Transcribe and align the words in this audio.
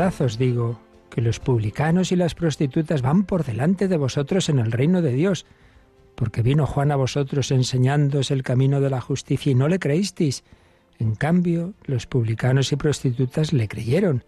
Os 0.00 0.38
digo 0.38 0.80
que 1.10 1.20
los 1.20 1.40
publicanos 1.40 2.10
y 2.10 2.16
las 2.16 2.34
prostitutas 2.34 3.02
van 3.02 3.24
por 3.24 3.44
delante 3.44 3.86
de 3.86 3.98
vosotros 3.98 4.48
en 4.48 4.58
el 4.58 4.72
reino 4.72 5.02
de 5.02 5.12
Dios, 5.12 5.44
porque 6.14 6.42
vino 6.42 6.66
Juan 6.66 6.90
a 6.90 6.96
vosotros 6.96 7.50
enseñándoos 7.50 8.30
el 8.30 8.42
camino 8.42 8.80
de 8.80 8.88
la 8.88 9.00
justicia 9.00 9.52
y 9.52 9.54
no 9.54 9.68
le 9.68 9.78
creísteis. 9.78 10.42
En 10.98 11.14
cambio, 11.14 11.74
los 11.84 12.06
publicanos 12.06 12.72
y 12.72 12.76
prostitutas 12.76 13.52
le 13.52 13.68
creyeron. 13.68 14.24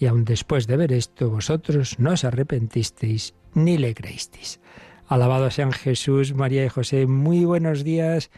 Y 0.00 0.06
aun 0.06 0.24
después 0.24 0.66
de 0.66 0.76
ver 0.76 0.92
esto, 0.92 1.30
vosotros 1.30 1.98
no 1.98 2.12
os 2.12 2.24
arrepentisteis 2.24 3.34
ni 3.54 3.78
le 3.78 3.94
creísteis. 3.94 4.60
Alabado 5.06 5.50
sean 5.50 5.72
Jesús, 5.72 6.34
María 6.34 6.64
y 6.64 6.68
José. 6.68 7.06
Muy 7.06 7.44
buenos 7.44 7.84
días 7.84 8.30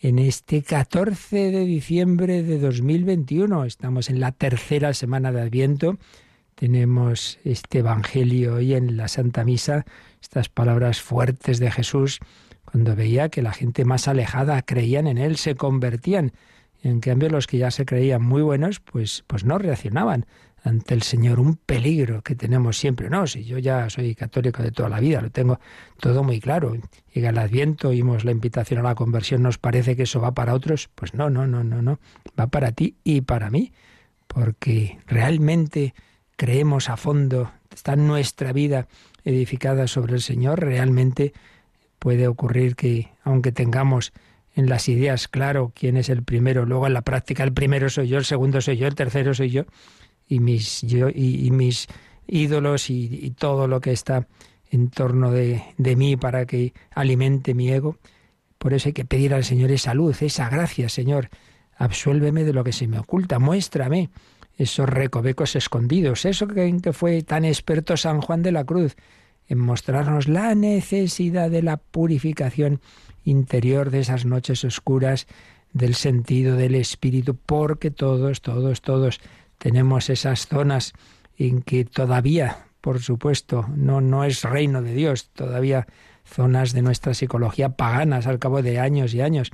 en 0.00 0.18
este 0.18 0.62
14 0.62 1.50
de 1.50 1.64
diciembre 1.64 2.42
de 2.42 2.58
2021. 2.58 3.64
Estamos 3.64 4.10
en 4.10 4.20
la 4.20 4.32
tercera 4.32 4.94
semana 4.94 5.32
de 5.32 5.40
Adviento. 5.40 5.98
Tenemos 6.54 7.38
este 7.44 7.78
Evangelio 7.80 8.54
hoy 8.54 8.74
en 8.74 8.96
la 8.96 9.08
Santa 9.08 9.44
Misa, 9.44 9.84
estas 10.22 10.48
palabras 10.48 11.00
fuertes 11.00 11.58
de 11.58 11.70
Jesús 11.70 12.20
cuando 12.70 12.94
veía 12.94 13.30
que 13.30 13.42
la 13.42 13.52
gente 13.52 13.84
más 13.84 14.08
alejada 14.08 14.60
creían 14.62 15.06
en 15.06 15.16
Él, 15.16 15.36
se 15.36 15.54
convertían. 15.54 16.32
En 16.82 17.00
cambio 17.00 17.30
los 17.30 17.46
que 17.46 17.58
ya 17.58 17.70
se 17.70 17.86
creían 17.86 18.22
muy 18.22 18.42
buenos, 18.42 18.80
pues, 18.80 19.24
pues 19.26 19.44
no 19.44 19.58
reaccionaban 19.58 20.26
ante 20.64 20.94
el 20.94 21.02
Señor, 21.02 21.40
un 21.40 21.56
peligro 21.56 22.22
que 22.22 22.34
tenemos 22.34 22.78
siempre. 22.78 23.08
No, 23.10 23.26
si 23.26 23.44
yo 23.44 23.58
ya 23.58 23.88
soy 23.90 24.14
católico 24.14 24.62
de 24.62 24.72
toda 24.72 24.88
la 24.88 25.00
vida, 25.00 25.20
lo 25.20 25.30
tengo 25.30 25.60
todo 26.00 26.22
muy 26.22 26.40
claro. 26.40 26.76
Llega 27.12 27.30
el 27.30 27.38
Adviento, 27.38 27.88
oímos 27.88 28.24
la 28.24 28.32
invitación 28.32 28.80
a 28.80 28.82
la 28.82 28.94
conversión, 28.94 29.42
¿nos 29.42 29.58
parece 29.58 29.96
que 29.96 30.02
eso 30.02 30.20
va 30.20 30.34
para 30.34 30.54
otros? 30.54 30.90
Pues 30.94 31.14
no, 31.14 31.30
no, 31.30 31.46
no, 31.46 31.64
no, 31.64 31.82
no. 31.82 32.00
Va 32.38 32.48
para 32.48 32.72
ti 32.72 32.96
y 33.04 33.20
para 33.22 33.50
mí, 33.50 33.72
porque 34.26 34.98
realmente 35.06 35.94
creemos 36.36 36.88
a 36.88 36.96
fondo, 36.96 37.52
está 37.74 37.96
nuestra 37.96 38.52
vida 38.52 38.88
edificada 39.24 39.86
sobre 39.86 40.14
el 40.14 40.22
Señor, 40.22 40.60
realmente 40.60 41.32
puede 41.98 42.28
ocurrir 42.28 42.76
que, 42.76 43.10
aunque 43.24 43.52
tengamos 43.52 44.12
en 44.54 44.68
las 44.68 44.88
ideas 44.88 45.28
claro 45.28 45.72
quién 45.74 45.96
es 45.96 46.08
el 46.08 46.22
primero, 46.22 46.66
luego 46.66 46.86
en 46.86 46.94
la 46.94 47.02
práctica 47.02 47.44
el 47.44 47.52
primero 47.52 47.88
soy 47.90 48.08
yo, 48.08 48.18
el 48.18 48.24
segundo 48.24 48.60
soy 48.60 48.76
yo, 48.76 48.86
el 48.86 48.94
tercero 48.94 49.34
soy 49.34 49.50
yo, 49.50 49.64
y 50.28 50.40
mis, 50.40 50.84
y, 50.84 51.50
mis 51.50 51.86
ídolos 52.26 52.90
y, 52.90 53.34
todo 53.38 53.66
lo 53.66 53.80
que 53.80 53.92
está 53.92 54.26
en 54.70 54.90
torno 54.90 55.30
de, 55.30 55.62
de 55.78 55.96
mí 55.96 56.16
para 56.16 56.46
que 56.46 56.74
alimente 56.90 57.54
mi 57.54 57.70
ego. 57.70 57.96
Por 58.58 58.74
eso 58.74 58.88
hay 58.88 58.92
que 58.92 59.04
pedir 59.04 59.34
al 59.34 59.44
Señor 59.44 59.70
esa 59.70 59.94
luz, 59.94 60.22
esa 60.22 60.48
gracia, 60.48 60.88
Señor. 60.88 61.30
Absuélveme 61.76 62.44
de 62.44 62.52
lo 62.52 62.64
que 62.64 62.72
se 62.72 62.88
me 62.88 62.98
oculta, 62.98 63.38
muéstrame 63.38 64.10
esos 64.58 64.88
recovecos 64.88 65.54
escondidos, 65.54 66.24
eso 66.24 66.46
en 66.56 66.80
que 66.80 66.92
fue 66.92 67.22
tan 67.22 67.44
experto 67.44 67.96
San 67.96 68.20
Juan 68.20 68.42
de 68.42 68.50
la 68.50 68.64
Cruz, 68.64 68.96
en 69.46 69.58
mostrarnos 69.58 70.26
la 70.28 70.54
necesidad 70.56 71.48
de 71.48 71.62
la 71.62 71.76
purificación 71.76 72.80
interior 73.24 73.90
de 73.90 74.00
esas 74.00 74.24
noches 74.24 74.64
oscuras 74.64 75.26
del 75.72 75.94
sentido 75.94 76.56
del 76.56 76.74
espíritu, 76.74 77.36
porque 77.36 77.90
todos, 77.90 78.42
todos, 78.42 78.82
todos 78.82 79.20
tenemos 79.58 80.10
esas 80.10 80.46
zonas 80.46 80.92
en 81.36 81.62
que 81.62 81.84
todavía, 81.84 82.66
por 82.80 83.00
supuesto, 83.00 83.66
no, 83.74 84.00
no 84.00 84.24
es 84.24 84.42
reino 84.42 84.82
de 84.82 84.94
Dios, 84.94 85.30
todavía 85.30 85.86
zonas 86.24 86.72
de 86.72 86.82
nuestra 86.82 87.14
psicología 87.14 87.70
paganas 87.70 88.26
al 88.26 88.38
cabo 88.38 88.62
de 88.62 88.78
años 88.78 89.14
y 89.14 89.20
años 89.20 89.50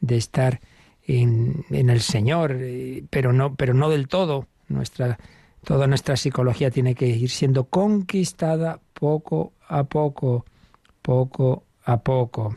de 0.00 0.16
estar 0.16 0.60
en, 1.06 1.64
en 1.70 1.90
el 1.90 2.00
Señor, 2.00 2.56
eh, 2.58 3.04
pero 3.10 3.32
no, 3.32 3.54
pero 3.54 3.74
no 3.74 3.90
del 3.90 4.08
todo. 4.08 4.46
Nuestra, 4.68 5.18
toda 5.64 5.86
nuestra 5.86 6.16
psicología 6.16 6.70
tiene 6.70 6.94
que 6.94 7.06
ir 7.06 7.30
siendo 7.30 7.64
conquistada 7.64 8.80
poco 8.92 9.52
a 9.68 9.84
poco, 9.84 10.44
poco 11.02 11.64
a 11.84 11.98
poco. 11.98 12.56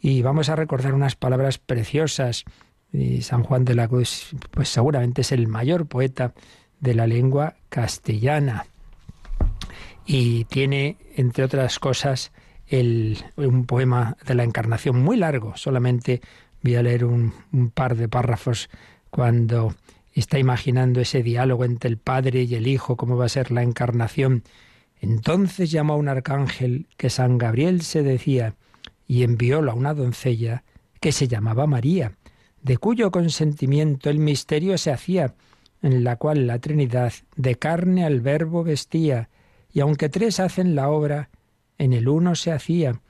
Y 0.00 0.22
vamos 0.22 0.48
a 0.48 0.56
recordar 0.56 0.94
unas 0.94 1.16
palabras 1.16 1.58
preciosas 1.58 2.44
y 2.94 3.22
San 3.22 3.42
Juan 3.42 3.64
de 3.64 3.74
la 3.74 3.88
Cruz, 3.88 4.34
pues 4.52 4.68
seguramente 4.68 5.22
es 5.22 5.32
el 5.32 5.48
mayor 5.48 5.86
poeta 5.86 6.32
de 6.80 6.94
la 6.94 7.06
lengua 7.06 7.56
castellana. 7.68 8.66
Y 10.06 10.44
tiene, 10.44 10.96
entre 11.16 11.44
otras 11.44 11.78
cosas, 11.78 12.30
el, 12.68 13.18
un 13.36 13.66
poema 13.66 14.16
de 14.24 14.34
la 14.34 14.44
Encarnación 14.44 15.02
muy 15.02 15.16
largo. 15.16 15.56
Solamente 15.56 16.20
voy 16.62 16.76
a 16.76 16.82
leer 16.82 17.04
un, 17.04 17.32
un 17.52 17.70
par 17.70 17.96
de 17.96 18.08
párrafos 18.08 18.70
cuando 19.10 19.74
está 20.12 20.38
imaginando 20.38 21.00
ese 21.00 21.22
diálogo 21.22 21.64
entre 21.64 21.90
el 21.90 21.96
Padre 21.96 22.42
y 22.42 22.54
el 22.54 22.68
Hijo, 22.68 22.96
cómo 22.96 23.16
va 23.16 23.26
a 23.26 23.30
ser 23.30 23.50
la 23.50 23.62
Encarnación. 23.62 24.44
Entonces 25.00 25.70
llamó 25.70 25.94
a 25.94 25.96
un 25.96 26.08
arcángel 26.08 26.86
que 26.96 27.10
San 27.10 27.38
Gabriel 27.38 27.82
se 27.82 28.02
decía 28.02 28.54
y 29.08 29.24
enviólo 29.24 29.72
a 29.72 29.74
una 29.74 29.94
doncella 29.94 30.62
que 31.00 31.12
se 31.12 31.26
llamaba 31.28 31.66
María 31.66 32.12
de 32.64 32.78
cuyo 32.78 33.10
consentimiento 33.10 34.10
el 34.10 34.18
misterio 34.18 34.76
se 34.78 34.90
hacía, 34.90 35.34
en 35.82 36.02
la 36.02 36.16
cual 36.16 36.46
la 36.46 36.58
Trinidad 36.58 37.12
de 37.36 37.56
carne 37.56 38.06
al 38.06 38.22
Verbo 38.22 38.64
vestía, 38.64 39.28
y 39.70 39.80
aunque 39.80 40.08
tres 40.08 40.40
hacen 40.40 40.74
la 40.74 40.88
obra, 40.88 41.28
en 41.76 41.92
el 41.92 42.08
uno 42.08 42.34
se 42.34 42.52
hacía, 42.52 43.02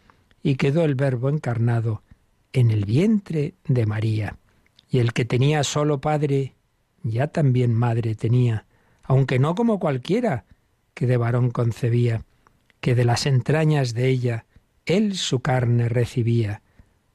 y 0.43 0.57
quedó 0.57 0.85
el 0.85 0.97
Verbo 0.97 1.29
encarnado 1.29 2.03
en 2.53 2.73
el 2.73 2.85
vientre 2.85 3.55
de 3.67 3.87
María. 3.87 4.39
Y 4.91 4.99
el 4.99 5.13
que 5.13 5.25
tenía 5.25 5.63
solo 5.63 6.01
Padre, 6.01 6.57
ya 7.05 7.29
también 7.29 7.75
Madre 7.75 8.17
tenía, 8.17 8.67
aunque 9.05 9.39
no 9.39 9.55
como 9.55 9.79
cualquiera 9.79 10.47
que 10.95 11.07
de 11.07 11.17
varón 11.17 11.51
concebía, 11.51 12.25
que 12.81 12.97
de 12.97 13.05
las 13.05 13.25
entrañas 13.27 13.95
de 13.95 14.09
ella 14.09 14.47
él 14.85 15.17
su 15.17 15.41
carne 15.41 15.89
recibía, 15.89 16.63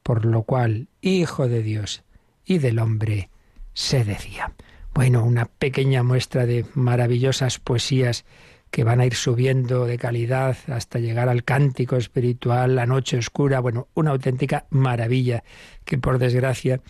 por 0.02 0.24
lo 0.24 0.42
cual, 0.44 0.88
Hijo 1.02 1.46
de 1.48 1.62
Dios, 1.62 2.02
y 2.50 2.58
del 2.58 2.80
hombre 2.80 3.30
se 3.74 4.04
decía. 4.04 4.52
Bueno, 4.92 5.24
una 5.24 5.44
pequeña 5.44 6.02
muestra 6.02 6.46
de 6.46 6.66
maravillosas 6.74 7.60
poesías 7.60 8.24
que 8.72 8.82
van 8.82 8.98
a 8.98 9.06
ir 9.06 9.14
subiendo 9.14 9.86
de 9.86 9.98
calidad 9.98 10.56
hasta 10.66 10.98
llegar 10.98 11.28
al 11.28 11.44
cántico 11.44 11.94
espiritual, 11.94 12.74
la 12.74 12.86
noche 12.86 13.18
oscura, 13.18 13.60
bueno, 13.60 13.86
una 13.94 14.10
auténtica 14.10 14.66
maravilla 14.70 15.44
que 15.84 15.96
por 15.96 16.18
desgracia 16.18 16.80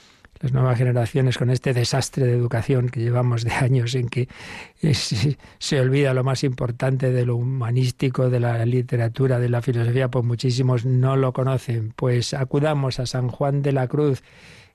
las 0.40 0.54
nuevas 0.54 0.78
generaciones 0.78 1.36
con 1.36 1.50
este 1.50 1.74
desastre 1.74 2.24
de 2.24 2.32
educación 2.32 2.88
que 2.88 3.00
llevamos 3.00 3.44
de 3.44 3.52
años 3.52 3.94
en 3.94 4.08
que 4.08 4.28
se 5.58 5.80
olvida 5.80 6.14
lo 6.14 6.24
más 6.24 6.42
importante 6.42 7.10
de 7.10 7.26
lo 7.26 7.36
humanístico, 7.36 8.30
de 8.30 8.40
la 8.40 8.64
literatura, 8.64 9.38
de 9.38 9.50
la 9.50 9.60
filosofía, 9.60 10.08
pues 10.08 10.24
muchísimos 10.24 10.86
no 10.86 11.16
lo 11.16 11.34
conocen. 11.34 11.92
Pues 11.94 12.32
acudamos 12.32 12.98
a 12.98 13.04
San 13.04 13.28
Juan 13.28 13.60
de 13.60 13.72
la 13.72 13.88
Cruz, 13.88 14.22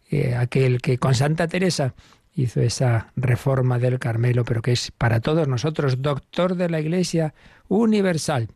eh, 0.09 0.35
aquel 0.35 0.81
que 0.81 0.97
con 0.97 1.15
Santa 1.15 1.47
Teresa 1.47 1.93
hizo 2.35 2.61
esa 2.61 3.11
reforma 3.15 3.79
del 3.79 3.97
Carmelo, 3.99 4.43
pero 4.43 4.61
que 4.61 4.73
es 4.73 4.91
para 4.91 5.21
todos 5.21 5.47
nosotros 5.47 6.01
doctor 6.01 6.55
de 6.55 6.69
la 6.69 6.79
Iglesia 6.79 7.33
universal. 7.67 8.49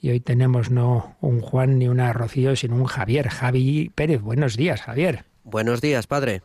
Y 0.00 0.10
hoy 0.10 0.20
tenemos 0.20 0.70
no 0.70 1.16
un 1.20 1.40
Juan 1.40 1.78
ni 1.78 1.88
una 1.88 2.12
Rocío, 2.12 2.56
sino 2.56 2.76
un 2.76 2.86
Javier. 2.86 3.28
Javi 3.28 3.90
Pérez, 3.94 4.20
buenos 4.20 4.56
días, 4.56 4.82
Javier. 4.82 5.24
Buenos 5.44 5.80
días, 5.80 6.06
padre. 6.06 6.42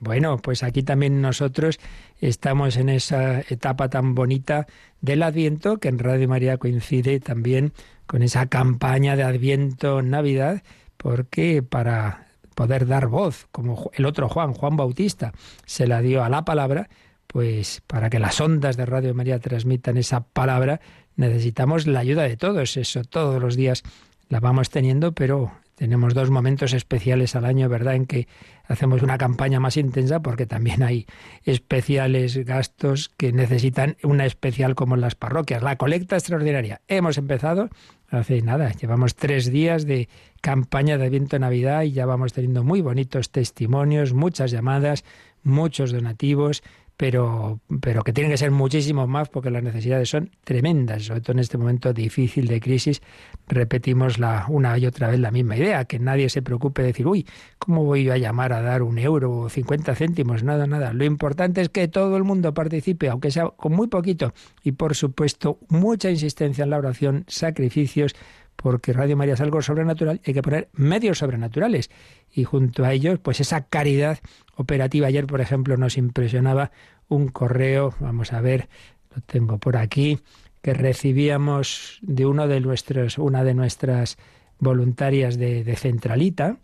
Bueno, 0.00 0.38
pues 0.38 0.62
aquí 0.62 0.82
también 0.82 1.20
nosotros 1.20 1.80
estamos 2.20 2.76
en 2.76 2.88
esa 2.88 3.40
etapa 3.40 3.88
tan 3.88 4.14
bonita 4.14 4.66
del 5.00 5.22
Adviento, 5.24 5.78
que 5.78 5.88
en 5.88 5.98
Radio 5.98 6.28
María 6.28 6.56
coincide 6.56 7.18
también 7.18 7.72
con 8.06 8.22
esa 8.22 8.46
campaña 8.46 9.16
de 9.16 9.24
Adviento 9.24 10.02
Navidad, 10.02 10.62
porque 10.96 11.62
para 11.62 12.27
poder 12.58 12.88
dar 12.88 13.06
voz, 13.06 13.46
como 13.52 13.88
el 13.94 14.04
otro 14.04 14.28
Juan, 14.28 14.52
Juan 14.52 14.76
Bautista, 14.76 15.32
se 15.64 15.86
la 15.86 16.02
dio 16.02 16.24
a 16.24 16.28
la 16.28 16.44
palabra, 16.44 16.88
pues 17.28 17.84
para 17.86 18.10
que 18.10 18.18
las 18.18 18.40
ondas 18.40 18.76
de 18.76 18.84
Radio 18.84 19.14
María 19.14 19.38
transmitan 19.38 19.96
esa 19.96 20.24
palabra, 20.24 20.80
necesitamos 21.14 21.86
la 21.86 22.00
ayuda 22.00 22.24
de 22.24 22.36
todos. 22.36 22.76
Eso 22.76 23.04
todos 23.04 23.40
los 23.40 23.54
días 23.54 23.84
la 24.28 24.40
vamos 24.40 24.70
teniendo, 24.70 25.12
pero 25.12 25.52
tenemos 25.76 26.14
dos 26.14 26.30
momentos 26.30 26.72
especiales 26.72 27.36
al 27.36 27.44
año, 27.44 27.68
¿verdad?, 27.68 27.94
en 27.94 28.06
que 28.06 28.26
hacemos 28.66 29.02
una 29.02 29.18
campaña 29.18 29.60
más 29.60 29.76
intensa 29.76 30.20
porque 30.20 30.44
también 30.44 30.82
hay 30.82 31.06
especiales 31.44 32.44
gastos 32.44 33.08
que 33.16 33.32
necesitan 33.32 33.96
una 34.02 34.26
especial 34.26 34.74
como 34.74 34.96
en 34.96 35.00
las 35.00 35.14
parroquias. 35.14 35.62
La 35.62 35.76
colecta 35.76 36.16
extraordinaria. 36.16 36.80
Hemos 36.88 37.18
empezado 37.18 37.70
hace 38.08 38.42
nada, 38.42 38.72
llevamos 38.72 39.14
tres 39.14 39.50
días 39.50 39.86
de 39.86 40.08
campaña 40.40 40.98
de 40.98 41.10
viento 41.10 41.38
Navidad 41.38 41.82
y 41.82 41.92
ya 41.92 42.06
vamos 42.06 42.32
teniendo 42.32 42.64
muy 42.64 42.80
bonitos 42.80 43.30
testimonios, 43.30 44.14
muchas 44.14 44.50
llamadas, 44.50 45.04
muchos 45.42 45.92
donativos 45.92 46.62
pero, 46.98 47.60
pero 47.80 48.02
que 48.02 48.12
tienen 48.12 48.32
que 48.32 48.36
ser 48.36 48.50
muchísimo 48.50 49.06
más 49.06 49.28
porque 49.28 49.50
las 49.50 49.62
necesidades 49.62 50.10
son 50.10 50.32
tremendas, 50.42 51.04
sobre 51.04 51.20
todo 51.20 51.34
en 51.34 51.38
este 51.38 51.56
momento 51.56 51.92
difícil 51.92 52.48
de 52.48 52.60
crisis. 52.60 53.00
Repetimos 53.46 54.18
la, 54.18 54.46
una 54.48 54.76
y 54.76 54.84
otra 54.84 55.06
vez 55.06 55.20
la 55.20 55.30
misma 55.30 55.56
idea, 55.56 55.84
que 55.84 56.00
nadie 56.00 56.28
se 56.28 56.42
preocupe 56.42 56.82
de 56.82 56.88
decir, 56.88 57.06
uy, 57.06 57.24
¿cómo 57.60 57.84
voy 57.84 58.02
yo 58.02 58.12
a 58.12 58.18
llamar 58.18 58.52
a 58.52 58.62
dar 58.62 58.82
un 58.82 58.98
euro 58.98 59.32
o 59.32 59.48
50 59.48 59.94
céntimos? 59.94 60.42
Nada, 60.42 60.66
nada. 60.66 60.92
Lo 60.92 61.04
importante 61.04 61.60
es 61.60 61.68
que 61.68 61.86
todo 61.86 62.16
el 62.16 62.24
mundo 62.24 62.52
participe, 62.52 63.08
aunque 63.08 63.30
sea 63.30 63.46
con 63.46 63.74
muy 63.74 63.86
poquito. 63.86 64.34
Y 64.64 64.72
por 64.72 64.96
supuesto, 64.96 65.60
mucha 65.68 66.10
insistencia 66.10 66.64
en 66.64 66.70
la 66.70 66.78
oración, 66.78 67.24
sacrificios, 67.28 68.16
porque 68.60 68.92
Radio 68.92 69.16
María 69.16 69.34
es 69.34 69.40
algo 69.40 69.62
sobrenatural, 69.62 70.20
hay 70.26 70.34
que 70.34 70.42
poner 70.42 70.68
medios 70.72 71.18
sobrenaturales. 71.18 71.90
Y 72.32 72.42
junto 72.42 72.84
a 72.84 72.92
ellos, 72.92 73.20
pues 73.20 73.38
esa 73.38 73.66
caridad 73.66 74.18
operativa. 74.56 75.06
Ayer, 75.06 75.28
por 75.28 75.40
ejemplo, 75.40 75.76
nos 75.76 75.96
impresionaba 75.96 76.72
un 77.06 77.28
correo, 77.28 77.94
vamos 78.00 78.32
a 78.32 78.40
ver, 78.40 78.68
lo 79.14 79.22
tengo 79.22 79.58
por 79.58 79.76
aquí, 79.76 80.18
que 80.60 80.74
recibíamos 80.74 82.00
de 82.02 82.26
uno 82.26 82.48
de 82.48 82.60
nuestros, 82.60 83.16
una 83.18 83.44
de 83.44 83.54
nuestras 83.54 84.18
voluntarias 84.58 85.38
de, 85.38 85.62
de 85.62 85.76
Centralita, 85.76 86.56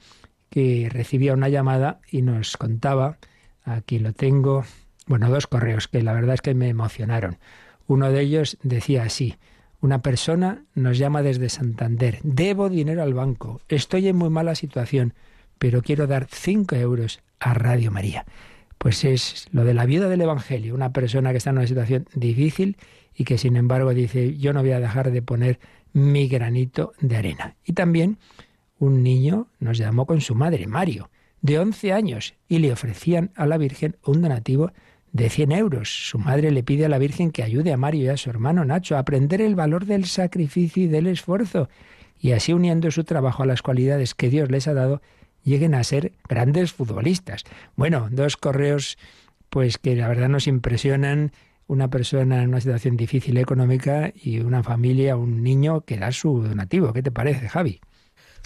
que 0.50 0.88
recibía 0.90 1.32
una 1.32 1.48
llamada 1.48 2.00
y 2.10 2.22
nos 2.22 2.56
contaba, 2.56 3.18
aquí 3.62 4.00
lo 4.00 4.12
tengo, 4.12 4.64
bueno, 5.06 5.30
dos 5.30 5.46
correos 5.46 5.86
que 5.86 6.02
la 6.02 6.12
verdad 6.12 6.34
es 6.34 6.42
que 6.42 6.54
me 6.54 6.68
emocionaron. 6.68 7.38
Uno 7.86 8.10
de 8.10 8.20
ellos 8.20 8.58
decía 8.64 9.04
así, 9.04 9.36
una 9.84 10.00
persona 10.00 10.64
nos 10.74 10.96
llama 10.96 11.20
desde 11.20 11.50
Santander. 11.50 12.18
Debo 12.22 12.70
dinero 12.70 13.02
al 13.02 13.12
banco. 13.12 13.60
Estoy 13.68 14.08
en 14.08 14.16
muy 14.16 14.30
mala 14.30 14.54
situación, 14.54 15.12
pero 15.58 15.82
quiero 15.82 16.06
dar 16.06 16.26
cinco 16.30 16.74
euros 16.74 17.20
a 17.38 17.52
Radio 17.52 17.90
María. 17.90 18.24
Pues 18.78 19.04
es 19.04 19.46
lo 19.52 19.62
de 19.62 19.74
la 19.74 19.84
viuda 19.84 20.08
del 20.08 20.22
Evangelio, 20.22 20.74
una 20.74 20.94
persona 20.94 21.32
que 21.32 21.36
está 21.36 21.50
en 21.50 21.58
una 21.58 21.66
situación 21.66 22.06
difícil 22.14 22.78
y 23.14 23.24
que 23.24 23.36
sin 23.36 23.56
embargo 23.56 23.92
dice, 23.92 24.38
yo 24.38 24.54
no 24.54 24.62
voy 24.62 24.70
a 24.72 24.80
dejar 24.80 25.10
de 25.10 25.20
poner 25.20 25.60
mi 25.92 26.28
granito 26.28 26.94
de 27.02 27.16
arena. 27.18 27.56
Y 27.62 27.74
también 27.74 28.16
un 28.78 29.02
niño 29.02 29.48
nos 29.58 29.76
llamó 29.76 30.06
con 30.06 30.22
su 30.22 30.34
madre, 30.34 30.66
Mario, 30.66 31.10
de 31.42 31.58
11 31.58 31.92
años, 31.92 32.34
y 32.48 32.60
le 32.60 32.72
ofrecían 32.72 33.32
a 33.34 33.44
la 33.44 33.58
Virgen 33.58 33.96
un 34.02 34.22
donativo 34.22 34.72
de 35.14 35.30
100 35.30 35.52
euros. 35.52 36.08
Su 36.08 36.18
madre 36.18 36.50
le 36.50 36.64
pide 36.64 36.84
a 36.84 36.88
la 36.88 36.98
Virgen 36.98 37.30
que 37.30 37.44
ayude 37.44 37.72
a 37.72 37.76
Mario 37.76 38.04
y 38.04 38.08
a 38.08 38.16
su 38.16 38.28
hermano 38.28 38.64
Nacho 38.64 38.96
a 38.96 38.98
aprender 38.98 39.40
el 39.40 39.54
valor 39.54 39.86
del 39.86 40.06
sacrificio 40.06 40.82
y 40.82 40.88
del 40.88 41.06
esfuerzo, 41.06 41.70
y 42.20 42.32
así 42.32 42.52
uniendo 42.52 42.90
su 42.90 43.04
trabajo 43.04 43.44
a 43.44 43.46
las 43.46 43.62
cualidades 43.62 44.14
que 44.14 44.28
Dios 44.28 44.50
les 44.50 44.66
ha 44.66 44.74
dado, 44.74 45.00
lleguen 45.44 45.74
a 45.74 45.84
ser 45.84 46.12
grandes 46.28 46.72
futbolistas. 46.72 47.44
Bueno, 47.76 48.08
dos 48.10 48.36
correos 48.36 48.98
pues 49.50 49.78
que 49.78 49.94
la 49.94 50.08
verdad 50.08 50.28
nos 50.28 50.48
impresionan 50.48 51.30
una 51.68 51.88
persona 51.88 52.42
en 52.42 52.48
una 52.48 52.60
situación 52.60 52.96
difícil 52.96 53.36
económica 53.38 54.12
y 54.14 54.40
una 54.40 54.64
familia, 54.64 55.16
un 55.16 55.44
niño 55.44 55.82
que 55.82 55.96
da 55.96 56.10
su 56.10 56.42
donativo. 56.42 56.92
¿Qué 56.92 57.04
te 57.04 57.12
parece, 57.12 57.48
Javi? 57.48 57.80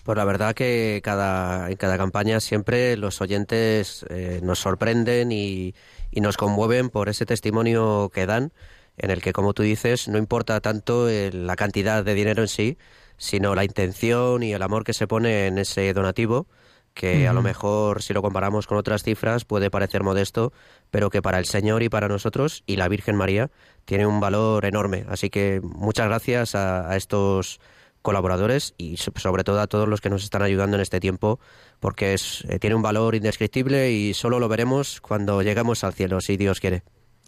Pues 0.05 0.19
la 0.19 0.25
verdad 0.25 0.55
que 0.55 1.00
cada, 1.03 1.70
en 1.70 1.76
cada 1.76 1.97
campaña 1.97 2.41
siempre 2.41 2.97
los 2.99 3.23
oyentes 3.23 4.05
eh, 4.11 4.41
nos 4.43 4.59
sorprenden 4.59 5.32
y, 5.32 5.75
y 6.10 6.20
nos 6.20 6.37
conmueven 6.37 6.90
por 6.90 7.08
ese 7.08 7.26
testimonio 7.26 8.10
que 8.12 8.26
dan, 8.26 8.52
en 8.96 9.10
el 9.10 9.22
que, 9.22 9.32
como 9.32 9.55
tú 9.55 9.62
dices, 9.62 10.08
no 10.08 10.19
importa 10.19 10.60
tanto 10.60 11.08
la 11.08 11.56
cantidad 11.56 12.05
de 12.05 12.14
dinero 12.14 12.43
en 12.43 12.49
sí, 12.49 12.78
sino 13.16 13.55
la 13.55 13.64
intención 13.64 14.43
y 14.43 14.52
el 14.52 14.62
amor 14.62 14.84
que 14.84 14.93
se 14.93 15.06
pone 15.06 15.46
en 15.46 15.58
ese 15.58 15.93
donativo, 15.93 16.46
que 16.94 17.28
a 17.28 17.32
lo 17.32 17.43
mejor 17.43 18.02
si 18.02 18.12
lo 18.12 18.22
comparamos 18.22 18.66
con 18.66 18.76
otras 18.76 19.05
cifras 19.05 19.44
puede 19.44 19.70
parecer 19.70 20.02
modesto, 20.02 20.52
pero 20.90 21.10
que 21.10 21.22
para 21.22 21.38
el 21.38 21.44
Señor 21.44 21.84
y 21.84 21.88
para 21.88 22.08
nosotros 22.08 22.64
y 22.66 22.75
la 22.75 22.88
Virgen 22.88 23.14
María 23.14 23.50
tiene 23.84 24.06
un 24.06 24.19
valor 24.19 24.64
enorme. 24.64 25.05
Así 25.08 25.31
que 25.31 25.60
muchas 25.62 26.08
gracias 26.08 26.56
a, 26.56 26.90
a 26.90 26.96
estos 26.96 27.60
colaboradores 28.08 28.72
y 28.78 28.96
sobre 28.96 29.44
todo 29.44 29.60
a 29.60 29.66
todos 29.66 29.87
los 29.87 30.00
que 30.00 30.08
nos 30.08 30.25
están 30.25 30.40
ayudando 30.40 30.78
en 30.78 30.81
este 30.81 30.99
tiempo, 30.99 31.40
porque 31.78 32.14
es, 32.14 32.43
eh, 32.49 32.58
tiene 32.58 32.75
un 32.75 32.81
valor 32.81 33.14
indescriptible 33.14 33.93
y 33.93 34.14
solo 34.14 34.40
lo 34.40 34.49
veremos 34.49 35.02
cuando 35.02 35.43
lleguemos 35.43 35.84
al 35.84 35.93
cielo, 35.93 36.22
si 36.22 36.38
Dios 36.38 36.58
quiere. 36.58 36.84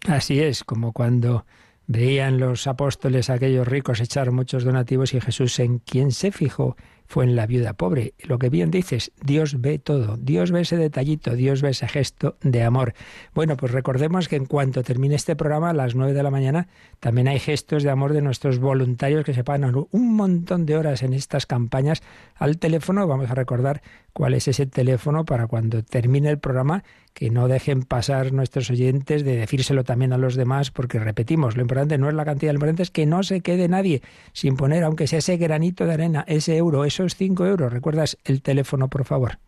Así 0.07 0.39
es, 0.39 0.63
como 0.63 0.91
cuando 0.91 1.45
veían 1.85 2.39
los 2.39 2.65
apóstoles 2.65 3.29
aquellos 3.29 3.67
ricos 3.67 3.99
echar 3.99 4.31
muchos 4.31 4.63
donativos 4.63 5.13
y 5.13 5.21
Jesús 5.21 5.59
en 5.59 5.77
quien 5.77 6.11
se 6.11 6.31
fijó 6.31 6.75
fue 7.11 7.25
en 7.25 7.35
la 7.35 7.45
viuda 7.45 7.73
pobre. 7.73 8.13
Lo 8.23 8.39
que 8.39 8.49
bien 8.49 8.71
dices, 8.71 9.11
Dios 9.21 9.59
ve 9.59 9.79
todo, 9.79 10.15
Dios 10.15 10.49
ve 10.51 10.61
ese 10.61 10.77
detallito, 10.77 11.35
Dios 11.35 11.61
ve 11.61 11.71
ese 11.71 11.89
gesto 11.89 12.37
de 12.41 12.63
amor. 12.63 12.93
Bueno, 13.33 13.57
pues 13.57 13.73
recordemos 13.73 14.29
que 14.29 14.37
en 14.37 14.45
cuanto 14.45 14.81
termine 14.81 15.15
este 15.15 15.35
programa, 15.35 15.71
a 15.71 15.73
las 15.73 15.93
nueve 15.93 16.13
de 16.13 16.23
la 16.23 16.31
mañana, 16.31 16.69
también 17.01 17.27
hay 17.27 17.39
gestos 17.39 17.83
de 17.83 17.89
amor 17.89 18.13
de 18.13 18.21
nuestros 18.21 18.59
voluntarios 18.59 19.25
que 19.25 19.33
se 19.33 19.43
pagan 19.43 19.75
un 19.91 20.15
montón 20.15 20.65
de 20.65 20.77
horas 20.77 21.03
en 21.03 21.11
estas 21.11 21.45
campañas 21.45 22.01
al 22.35 22.57
teléfono. 22.57 23.05
Vamos 23.07 23.29
a 23.29 23.35
recordar 23.35 23.81
cuál 24.13 24.33
es 24.33 24.47
ese 24.47 24.65
teléfono 24.65 25.25
para 25.25 25.47
cuando 25.47 25.83
termine 25.83 26.29
el 26.29 26.39
programa, 26.39 26.83
que 27.13 27.29
no 27.29 27.49
dejen 27.49 27.83
pasar 27.83 28.31
nuestros 28.31 28.69
oyentes 28.69 29.25
de 29.25 29.35
decírselo 29.35 29.83
también 29.83 30.13
a 30.13 30.17
los 30.17 30.35
demás, 30.35 30.71
porque 30.71 30.97
repetimos, 30.99 31.55
lo 31.57 31.61
importante 31.61 31.97
no 31.97 32.07
es 32.07 32.15
la 32.15 32.23
cantidad, 32.23 32.53
lo 32.53 32.57
importante 32.57 32.83
es 32.83 32.91
que 32.91 33.05
no 33.05 33.23
se 33.23 33.41
quede 33.41 33.67
nadie 33.67 34.01
sin 34.31 34.55
poner, 34.55 34.83
aunque 34.83 35.07
sea 35.07 35.19
ese 35.19 35.37
granito 35.37 35.85
de 35.85 35.93
arena, 35.93 36.23
ese 36.27 36.55
euro, 36.55 36.85
esos 37.01 37.17
cinco 37.17 37.45
euros. 37.45 37.71
¿Recuerdas 37.71 38.17
el 38.23 38.41
teléfono, 38.41 38.89
por 38.89 39.05
favor? 39.05 39.39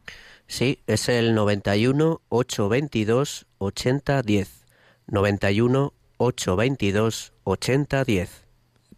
Sí, 0.48 0.80
es 0.88 1.10
el 1.10 1.34
91 1.36 2.22
822 2.30 3.48
8010. 3.58 4.66
91 5.08 5.94
822 6.18 7.34
8010. 7.44 8.44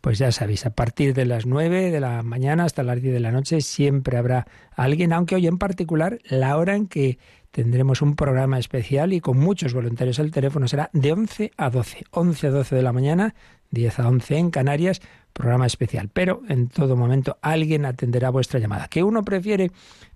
Pues 0.01 0.19
ya 0.19 0.31
sabéis, 0.31 0.67
a 0.67 0.69
partir 0.69 1.15
de 1.15 1.25
las 1.25 1.47
9 1.47 1.89
de 1.89 1.99
la 1.99 2.21
mañana 2.21 2.65
hasta 2.65 2.83
las 2.83 3.01
10 3.01 3.13
de 3.13 3.19
la 3.19 3.31
noche 3.31 3.61
siempre 3.61 4.17
habrá 4.17 4.45
alguien, 4.75 5.11
aunque 5.13 5.33
hoy 5.33 5.47
en 5.47 5.57
particular 5.57 6.19
la 6.25 6.57
hora 6.57 6.75
en 6.75 6.87
que 6.87 7.17
tendremos 7.49 8.03
un 8.03 8.15
programa 8.15 8.59
especial 8.59 9.13
y 9.13 9.21
con 9.21 9.39
muchos 9.39 9.73
voluntarios 9.73 10.19
el 10.19 10.29
teléfono 10.29 10.67
será 10.67 10.91
de 10.93 11.11
11 11.11 11.51
a 11.57 11.69
12. 11.71 12.03
11 12.11 12.47
a 12.47 12.51
12 12.51 12.75
de 12.75 12.81
la 12.83 12.93
mañana, 12.93 13.33
10 13.71 13.99
a 13.99 14.07
11 14.09 14.37
en 14.37 14.51
Canarias, 14.51 15.01
programa 15.35 15.67
especial. 15.67 16.09
Pero 16.11 16.41
en 16.47 16.69
todo 16.69 16.95
momento 16.95 17.37
alguien 17.41 17.85
atenderá 17.85 18.29
vuestra 18.29 18.59
llamada. 18.59 18.87
¿Que 18.87 19.03
uno 19.03 19.23
prefiere? 19.23 19.71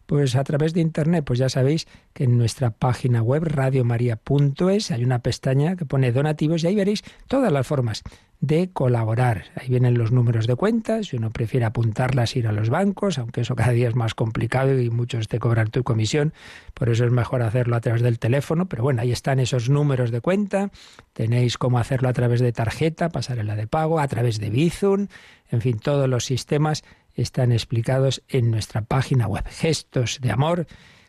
Pues 0.10 0.36
a 0.36 0.44
través 0.44 0.74
de 0.74 0.82
internet, 0.82 1.24
pues 1.24 1.38
ya 1.38 1.50
sabéis 1.50 1.88
que 2.14 2.24
en 2.24 2.36
nuestra 2.36 2.72
página 2.72 3.22
web 3.22 3.44
radiomaria.es 3.44 4.90
hay 4.90 5.04
una 5.04 5.20
pestaña 5.20 5.76
que 5.76 5.86
pone 5.86 6.12
donativos 6.12 6.64
y 6.64 6.68
ahí 6.68 6.74
veréis 6.74 7.04
todas 7.28 7.52
las 7.52 7.68
formas 7.68 8.02
de 8.42 8.72
colaborar. 8.72 9.44
Ahí 9.56 9.68
vienen 9.70 10.00
los 10.00 10.12
números 10.12 10.48
de 10.48 10.56
cuentas, 10.56 11.08
si 11.08 11.18
uno 11.18 11.30
prefiere 11.30 11.68
apuntarlas, 11.68 12.36
ir 12.36 12.48
a 12.48 12.52
los 12.52 12.72
bancos, 12.72 13.20
aunque 13.20 13.42
eso 13.42 13.56
cada 13.56 13.72
día 13.72 13.88
es 13.88 13.96
más 13.96 14.16
complicado 14.16 14.80
y 14.80 14.90
muchos 14.90 15.28
te 15.28 15.38
cobran 15.38 15.70
tu 15.70 15.84
comisión, 15.84 16.34
por 16.74 16.90
eso 16.90 17.06
es 17.06 17.12
mejor 17.12 17.44
hacerlo 17.44 17.76
a 17.76 17.82
través 17.82 18.02
del 18.02 18.18
teléfono, 18.18 18.68
pero 18.68 18.82
bueno, 18.82 19.04
ahí 19.04 19.12
están 19.12 19.40
esos 19.40 19.70
números 19.70 20.10
de 20.10 20.22
cuenta, 20.22 20.72
tenéis 21.14 21.60
cómo 21.60 21.78
hacerlo 21.78 22.10
a 22.10 22.14
través 22.14 22.40
de 22.40 22.52
tarjeta, 22.52 23.10
pasarela 23.10 23.56
de 23.56 23.68
pago, 23.68 24.00
a 24.00 24.08
través 24.08 24.40
de 24.40 24.50
Bizum, 24.50 25.08
en 25.52 25.62
fin, 25.62 25.78
todos 25.80 26.08
los 26.08 26.26
sistemas 26.26 26.84
están 27.22 27.52
explicados 27.52 28.24
en 28.28 28.52
nuestra 28.52 28.82
página 28.82 29.28
web. 29.28 29.44
Gestos 29.48 30.20
de 30.22 30.32
amor, 30.32 30.68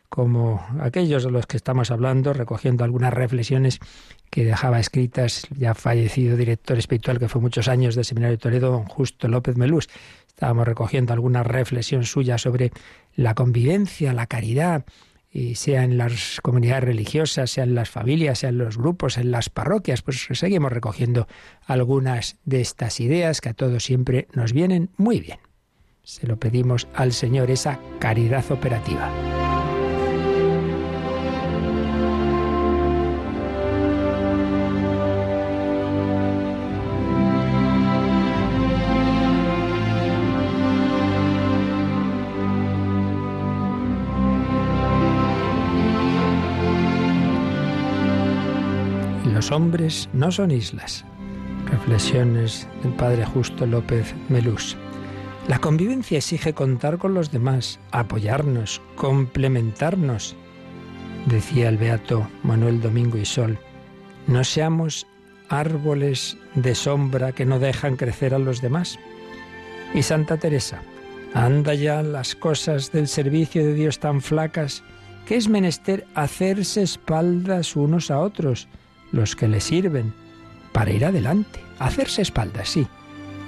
como 0.09 0.64
aquellos 0.81 1.25
de 1.25 1.31
los 1.31 1.47
que 1.47 1.57
estamos 1.57 1.90
hablando, 1.90 2.33
recogiendo 2.33 2.85
algunas 2.85 3.14
reflexiones 3.14 3.79
que 4.29 4.45
dejaba 4.45 4.81
escritas 4.81 5.47
ya 5.57 5.75
fallecido 5.75 6.37
director 6.37 6.79
espiritual 6.79 7.19
que 7.19 7.29
fue 7.29 7.40
muchos 7.40 7.69
años 7.69 7.95
del 7.95 8.05
Seminario 8.05 8.37
de 8.37 8.43
Toledo, 8.43 8.73
don 8.73 8.87
Justo 8.87 9.29
López 9.29 9.57
Melús. 9.57 9.88
Estábamos 10.26 10.67
recogiendo 10.67 11.12
alguna 11.12 11.43
reflexión 11.43 12.05
suya 12.05 12.38
sobre 12.38 12.73
la 13.14 13.35
convivencia, 13.35 14.12
la 14.12 14.26
caridad, 14.26 14.85
y 15.33 15.55
sea 15.55 15.85
en 15.85 15.97
las 15.97 16.40
comunidades 16.43 16.85
religiosas, 16.85 17.50
sea 17.52 17.64
en 17.64 17.75
las 17.75 17.88
familias, 17.88 18.40
sea 18.40 18.49
en 18.49 18.59
los 18.59 18.76
grupos, 18.76 19.17
en 19.17 19.31
las 19.31 19.49
parroquias, 19.49 20.02
pues 20.02 20.26
seguimos 20.33 20.73
recogiendo 20.73 21.29
algunas 21.67 22.37
de 22.45 22.61
estas 22.61 22.99
ideas 22.99 23.40
que 23.40 23.50
a 23.50 23.55
todos 23.55 23.85
siempre 23.85 24.26
nos 24.35 24.52
vienen 24.52 24.90
muy 24.97 25.21
bien 25.21 25.38
se 26.11 26.26
lo 26.26 26.37
pedimos 26.37 26.88
al 26.95 27.12
Señor, 27.12 27.52
esa 27.52 27.79
caridad 28.00 28.45
operativa. 28.50 29.09
Los 49.33 49.52
hombres 49.52 50.09
no 50.12 50.33
son 50.33 50.50
islas. 50.50 51.05
Reflexiones 51.67 52.67
del 52.83 52.95
Padre 52.95 53.25
Justo 53.25 53.64
López 53.64 54.12
Melús. 54.29 54.76
La 55.49 55.59
convivencia 55.59 56.19
exige 56.19 56.53
contar 56.53 56.99
con 56.99 57.15
los 57.15 57.33
demás, 57.33 57.81
apoyarnos, 57.91 58.81
complementarnos. 58.97 60.37
Decía 61.27 61.69
el 61.69 61.79
beato 61.79 62.29
Manuel 62.43 62.81
Domingo 62.81 63.19
y 63.19 63.25
Sol, 63.25 63.59
no 64.27 64.45
seamos 64.45 65.07
árboles 65.49 66.37
de 66.55 66.75
sombra 66.75 67.33
que 67.33 67.45
no 67.45 67.59
dejan 67.59 67.97
crecer 67.97 68.35
a 68.35 68.39
los 68.39 68.61
demás. 68.61 68.99
Y 69.93 70.03
Santa 70.03 70.37
Teresa, 70.37 70.83
anda 71.35 71.75
ya 71.75 72.03
las 72.03 72.35
cosas 72.35 72.93
del 72.93 73.09
servicio 73.09 73.65
de 73.65 73.75
Dios 73.75 73.99
tan 73.99 74.21
flacas 74.21 74.83
que 75.27 75.37
es 75.37 75.49
menester 75.49 76.07
hacerse 76.15 76.83
espaldas 76.83 77.77
unos 77.77 78.11
a 78.11 78.21
otros, 78.21 78.69
los 79.13 79.37
que 79.37 79.49
le 79.49 79.61
sirven, 79.61 80.15
para 80.73 80.93
ir 80.93 81.05
adelante. 81.05 81.61
Hacerse 81.79 82.23
espaldas, 82.23 82.69
sí, 82.69 82.87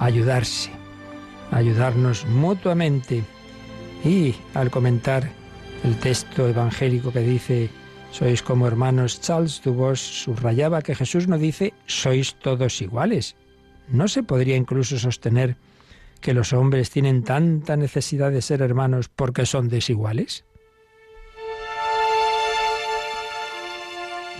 ayudarse, 0.00 0.70
ayudarnos 1.52 2.26
mutuamente. 2.26 3.22
Y 4.04 4.34
al 4.54 4.70
comentar 4.70 5.30
el 5.84 5.96
texto 5.98 6.48
evangélico 6.48 7.12
que 7.12 7.20
dice, 7.20 7.70
sois 8.10 8.42
como 8.42 8.66
hermanos, 8.66 9.20
Charles 9.20 9.62
Dubos 9.62 10.00
subrayaba 10.00 10.82
que 10.82 10.94
Jesús 10.94 11.28
no 11.28 11.38
dice, 11.38 11.72
sois 11.86 12.34
todos 12.34 12.82
iguales. 12.82 13.36
No 13.88 14.08
se 14.08 14.22
podría 14.22 14.56
incluso 14.56 14.98
sostener 14.98 15.56
que 16.20 16.34
los 16.34 16.52
hombres 16.52 16.90
tienen 16.90 17.24
tanta 17.24 17.76
necesidad 17.76 18.30
de 18.30 18.42
ser 18.42 18.62
hermanos 18.62 19.08
porque 19.08 19.46
son 19.46 19.68
desiguales. 19.68 20.44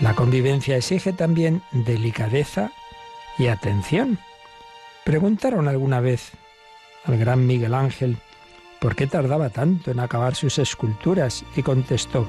La 0.01 0.15
convivencia 0.15 0.75
exige 0.75 1.13
también 1.13 1.61
delicadeza 1.71 2.71
y 3.37 3.47
atención. 3.47 4.17
Preguntaron 5.05 5.67
alguna 5.67 5.99
vez 5.99 6.31
al 7.05 7.17
gran 7.17 7.45
Miguel 7.45 7.73
Ángel 7.73 8.17
por 8.79 8.95
qué 8.95 9.07
tardaba 9.07 9.49
tanto 9.49 9.91
en 9.91 9.99
acabar 9.99 10.35
sus 10.35 10.59
esculturas 10.59 11.45
y 11.55 11.63
contestó, 11.63 12.27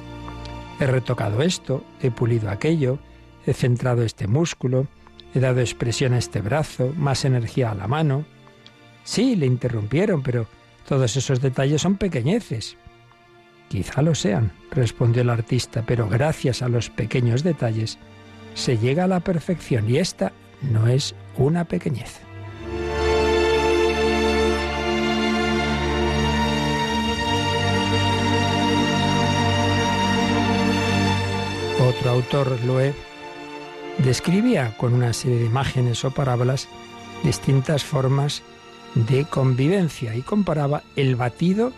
he 0.78 0.87
retocado 0.87 1.43
esto, 1.43 1.85
he 2.00 2.11
pulido 2.11 2.50
aquello, 2.50 2.99
he 3.47 3.52
centrado 3.52 4.02
este 4.02 4.26
músculo, 4.26 4.87
he 5.35 5.40
dado 5.40 5.61
expresión 5.61 6.12
a 6.14 6.19
este 6.19 6.40
brazo, 6.40 6.93
más 6.97 7.25
energía 7.25 7.71
a 7.71 7.75
la 7.75 7.88
mano. 7.88 8.25
Sí, 9.02 9.37
le 9.37 9.47
interrumpieron, 9.47 10.23
pero 10.23 10.47
todos 10.87 11.16
esos 11.16 11.40
detalles 11.40 11.83
son 11.83 11.97
pequeñeces. 11.97 12.76
Quizá 13.69 14.02
lo 14.02 14.14
sean, 14.14 14.52
respondió 14.71 15.23
el 15.23 15.31
artista, 15.31 15.83
pero 15.87 16.09
gracias 16.09 16.62
a 16.62 16.69
los 16.69 16.90
pequeños 16.90 17.43
detalles 17.43 17.99
se 18.54 18.78
llega 18.78 19.04
a 19.04 19.09
la 19.09 19.21
perfección 19.21 19.90
y 19.90 19.99
esta 19.99 20.33
no 20.62 20.87
es 20.87 21.14
una 21.37 21.64
pequeñez. 21.64 22.24
Otro 32.04 32.16
autor, 32.16 32.61
Loeb, 32.66 32.94
describía 33.96 34.76
con 34.76 34.92
una 34.92 35.14
serie 35.14 35.38
de 35.38 35.46
imágenes 35.46 36.04
o 36.04 36.11
parábolas 36.11 36.68
distintas 37.23 37.82
formas 37.82 38.42
de 38.94 39.25
convivencia 39.25 40.14
y 40.14 40.20
comparaba 40.20 40.82
el 40.96 41.16
batido 41.16 41.73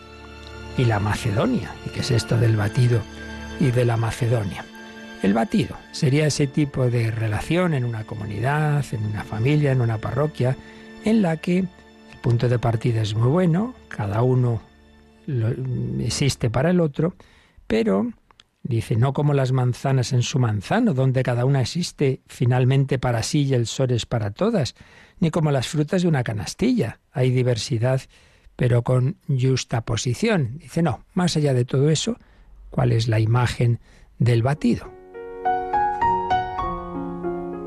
y 0.77 0.85
la 0.85 0.99
Macedonia. 0.99 1.73
¿Y 1.87 1.91
qué 1.91 2.01
es 2.01 2.11
esto 2.11 2.37
del 2.39 2.57
batido 2.57 3.03
y 3.61 3.71
de 3.71 3.85
la 3.85 3.97
Macedonia? 3.97 4.65
El 5.23 5.33
batido 5.33 5.77
sería 5.93 6.27
ese 6.27 6.49
tipo 6.49 6.91
de 6.91 7.13
relación 7.13 7.73
en 7.73 7.85
una 7.85 8.03
comunidad, 8.03 8.85
en 8.91 9.07
una 9.07 9.23
familia, 9.23 9.71
en 9.71 9.81
una 9.81 9.99
parroquia, 9.99 10.57
en 11.05 11.23
la 11.23 11.37
que 11.37 11.59
el 11.59 11.69
punto 12.21 12.49
de 12.49 12.59
partida 12.59 13.01
es 13.01 13.15
muy 13.15 13.29
bueno, 13.29 13.77
cada 13.87 14.23
uno 14.23 14.61
existe 16.01 16.51
para 16.51 16.71
el 16.71 16.81
otro, 16.81 17.15
pero 17.69 18.11
dice, 18.69 18.97
no 18.97 19.13
como 19.13 19.33
las 19.33 19.53
manzanas 19.53 20.13
en 20.13 20.23
su 20.23 20.39
manzano, 20.39 20.95
donde 20.95 21.23
cada 21.23 21.45
una 21.45 21.61
existe 21.61 22.21
finalmente 22.27 22.99
para 22.99 23.23
sí 23.23 23.45
y 23.45 23.55
el 23.55 23.67
sol 23.67 23.93
es 23.93 24.07
para 24.07 24.31
todas, 24.31 24.75
ni 25.21 25.31
como 25.31 25.51
las 25.51 25.69
frutas 25.69 26.03
de 26.03 26.09
una 26.09 26.25
canastilla. 26.25 27.01
Hay 27.13 27.31
diversidad, 27.31 28.01
pero 28.57 28.83
con 28.83 29.17
justa 29.29 29.83
posición. 29.83 30.59
Dice, 30.59 30.83
no, 30.83 31.05
más 31.15 31.37
allá 31.37 31.55
de 31.55 31.65
todo 31.65 31.91
eso, 31.91 32.19
¿cuál 32.71 32.93
es 32.93 33.09
la 33.09 33.21
imagen 33.21 33.81
del 34.19 34.43
batido? 34.43 34.93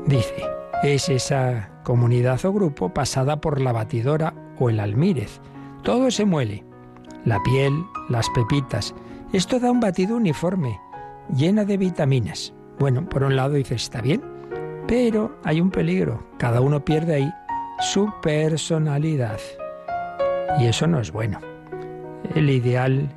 Dice, 0.06 0.44
es 0.82 1.08
esa 1.08 1.70
comunidad 1.84 2.44
o 2.44 2.52
grupo 2.52 2.92
pasada 2.92 3.40
por 3.40 3.60
la 3.60 3.72
batidora 3.72 4.34
o 4.58 4.70
el 4.70 4.80
almírez. 4.80 5.40
Todo 5.82 6.10
se 6.10 6.24
muele. 6.24 6.64
La 7.24 7.42
piel, 7.42 7.72
las 8.08 8.28
pepitas. 8.30 8.94
Esto 9.32 9.60
da 9.60 9.70
un 9.70 9.78
batido 9.78 10.16
uniforme, 10.16 10.80
llena 11.36 11.64
de 11.64 11.76
vitaminas. 11.76 12.52
Bueno, 12.78 13.08
por 13.08 13.22
un 13.22 13.36
lado 13.36 13.54
dice, 13.54 13.74
está 13.74 14.00
bien, 14.00 14.22
pero 14.86 15.36
hay 15.44 15.60
un 15.60 15.70
peligro. 15.70 16.26
Cada 16.38 16.60
uno 16.60 16.84
pierde 16.84 17.14
ahí 17.16 17.32
su 17.80 18.12
personalidad. 18.22 19.38
Y 20.58 20.66
eso 20.66 20.86
no 20.86 21.00
es 21.00 21.12
bueno. 21.12 21.38
El 22.34 22.50
ideal 22.50 23.08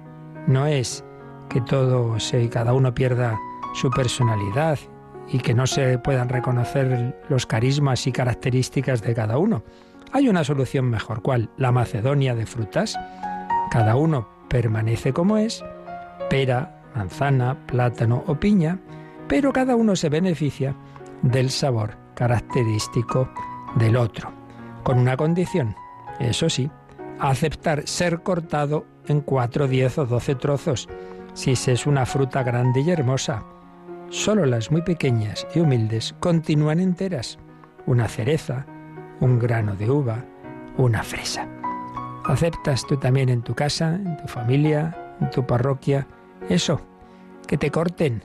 no 0.48 0.66
es 0.66 1.04
que 1.50 1.62
todo 1.62 2.20
se, 2.20 2.50
cada 2.50 2.74
uno 2.74 2.94
pierda 2.94 3.40
su 3.74 3.90
personalidad 3.90 4.78
y 5.30 5.40
que 5.40 5.54
no 5.54 5.66
se 5.68 5.98
puedan 5.98 6.30
reconocer 6.30 7.20
los 7.30 7.46
carismas 7.46 8.06
y 8.08 8.12
características 8.12 9.02
de 9.02 9.14
cada 9.14 9.38
uno. 9.38 9.64
Hay 10.12 10.30
una 10.30 10.44
solución 10.44 10.86
mejor, 10.90 11.22
¿cuál? 11.22 11.50
La 11.58 11.72
Macedonia 11.72 12.36
de 12.36 12.46
frutas. 12.46 12.98
Cada 13.72 13.96
uno 13.96 14.28
permanece 14.48 15.14
como 15.14 15.38
es, 15.38 15.64
pera, 16.30 16.83
manzana, 16.96 17.58
plátano 17.68 18.24
o 18.28 18.36
piña, 18.36 18.80
pero 19.28 19.54
cada 19.54 19.76
uno 19.76 19.96
se 19.96 20.10
beneficia 20.10 20.76
del 21.22 21.50
sabor 21.50 21.98
característico 22.16 23.30
del 23.76 23.96
otro, 23.96 24.32
con 24.84 25.00
una 25.00 25.18
condición, 25.18 25.76
eso 26.20 26.50
sí, 26.50 26.70
aceptar 27.20 27.88
ser 27.88 28.22
cortado 28.22 28.86
en 29.08 29.22
cuatro, 29.22 29.68
diez 29.68 29.98
o 29.98 30.06
doce 30.06 30.36
trozos, 30.36 30.88
si 31.34 31.56
se 31.56 31.72
es 31.72 31.88
una 31.88 32.06
fruta 32.06 32.44
grande 32.44 32.82
y 32.82 32.92
hermosa, 32.92 33.44
Solo 34.14 34.46
las 34.46 34.70
muy 34.70 34.84
pequeñas 34.84 35.48
y 35.56 35.60
humildes 35.60 36.14
continúan 36.20 36.80
enteras. 36.80 37.40
Una 37.88 38.08
cereza, 38.08 38.64
un 39.20 39.40
grano 39.40 39.76
de 39.76 39.90
uva, 39.90 40.24
una 40.78 41.02
fresa. 41.02 41.48
¿Aceptas 42.26 42.86
tú 42.86 42.96
también 42.98 43.30
en 43.30 43.42
tu 43.42 43.56
casa, 43.56 43.96
en 43.96 44.16
tu 44.18 44.28
familia, 44.28 45.16
en 45.20 45.32
tu 45.32 45.48
parroquia, 45.48 46.06
eso? 46.50 46.82
Que 47.48 47.58
te 47.58 47.72
corten, 47.72 48.24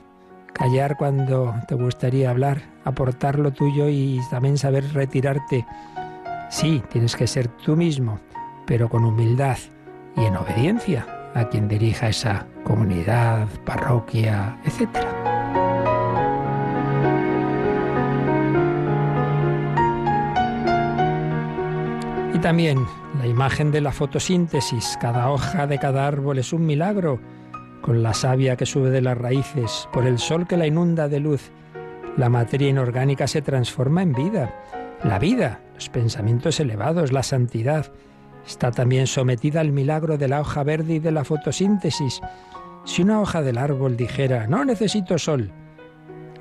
callar 0.53 0.97
cuando 0.97 1.53
te 1.67 1.75
gustaría 1.75 2.29
hablar, 2.29 2.61
aportar 2.83 3.39
lo 3.39 3.51
tuyo 3.51 3.89
y 3.89 4.21
también 4.29 4.57
saber 4.57 4.93
retirarte. 4.93 5.65
Sí, 6.49 6.83
tienes 6.89 7.15
que 7.15 7.27
ser 7.27 7.47
tú 7.47 7.75
mismo, 7.75 8.19
pero 8.65 8.89
con 8.89 9.05
humildad 9.05 9.57
y 10.15 10.25
en 10.25 10.37
obediencia 10.37 11.05
a 11.35 11.47
quien 11.47 11.67
dirija 11.67 12.09
esa 12.09 12.47
comunidad, 12.63 13.47
parroquia, 13.65 14.57
etcétera. 14.65 15.19
también 22.41 22.85
la 23.19 23.27
imagen 23.27 23.71
de 23.71 23.81
la 23.81 23.91
fotosíntesis. 23.91 24.97
Cada 25.01 25.29
hoja 25.29 25.67
de 25.67 25.77
cada 25.77 26.07
árbol 26.07 26.37
es 26.39 26.53
un 26.53 26.65
milagro, 26.65 27.19
con 27.81 28.03
la 28.03 28.13
savia 28.13 28.55
que 28.55 28.65
sube 28.65 28.89
de 28.89 29.01
las 29.01 29.17
raíces, 29.17 29.87
por 29.91 30.05
el 30.05 30.19
sol 30.19 30.47
que 30.47 30.57
la 30.57 30.67
inunda 30.67 31.07
de 31.07 31.19
luz. 31.19 31.51
La 32.17 32.29
materia 32.29 32.69
inorgánica 32.69 33.27
se 33.27 33.41
transforma 33.41 34.01
en 34.01 34.13
vida. 34.13 34.53
La 35.03 35.19
vida, 35.19 35.61
los 35.75 35.89
pensamientos 35.89 36.59
elevados, 36.59 37.11
la 37.11 37.23
santidad, 37.23 37.91
está 38.45 38.71
también 38.71 39.07
sometida 39.07 39.61
al 39.61 39.71
milagro 39.71 40.17
de 40.17 40.27
la 40.27 40.41
hoja 40.41 40.63
verde 40.63 40.95
y 40.95 40.99
de 40.99 41.11
la 41.11 41.23
fotosíntesis. 41.23 42.21
Si 42.83 43.01
una 43.01 43.21
hoja 43.21 43.41
del 43.41 43.57
árbol 43.57 43.95
dijera, 43.95 44.47
no 44.47 44.65
necesito 44.65 45.17
sol, 45.17 45.51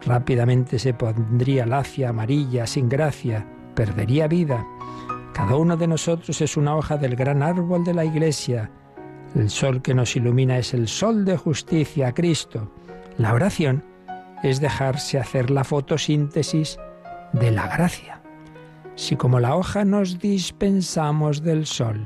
rápidamente 0.05 0.79
se 0.79 0.95
pondría 0.95 1.67
lacia, 1.67 2.09
amarilla, 2.09 2.67
sin 2.67 2.89
gracia, 2.89 3.47
perdería 3.75 4.27
vida. 4.27 4.67
Cada 5.33 5.57
uno 5.57 5.77
de 5.77 5.87
nosotros 5.87 6.41
es 6.41 6.57
una 6.57 6.75
hoja 6.75 6.97
del 6.97 7.15
gran 7.15 7.43
árbol 7.43 7.85
de 7.85 7.95
la 7.95 8.05
Iglesia. 8.05 8.71
El 9.35 9.51
sol 9.51 9.83
que 9.83 9.95
nos 9.95 10.17
ilumina 10.17 10.59
es 10.59 10.75
el 10.75 10.89
sol 10.89 11.25
de 11.25 11.37
justicia, 11.37 12.13
Cristo. 12.13 12.73
La 13.19 13.35
oración 13.35 13.85
es 14.43 14.61
dejarse 14.61 15.19
hacer 15.19 15.51
la 15.51 15.65
fotosíntesis 15.65 16.79
de 17.33 17.51
la 17.51 17.69
gracia. 17.69 18.23
Si 18.95 19.17
como 19.17 19.39
la 19.39 19.55
hoja 19.55 19.85
nos 19.85 20.19
dispensamos 20.19 21.43
del 21.43 21.67
sol, 21.67 22.05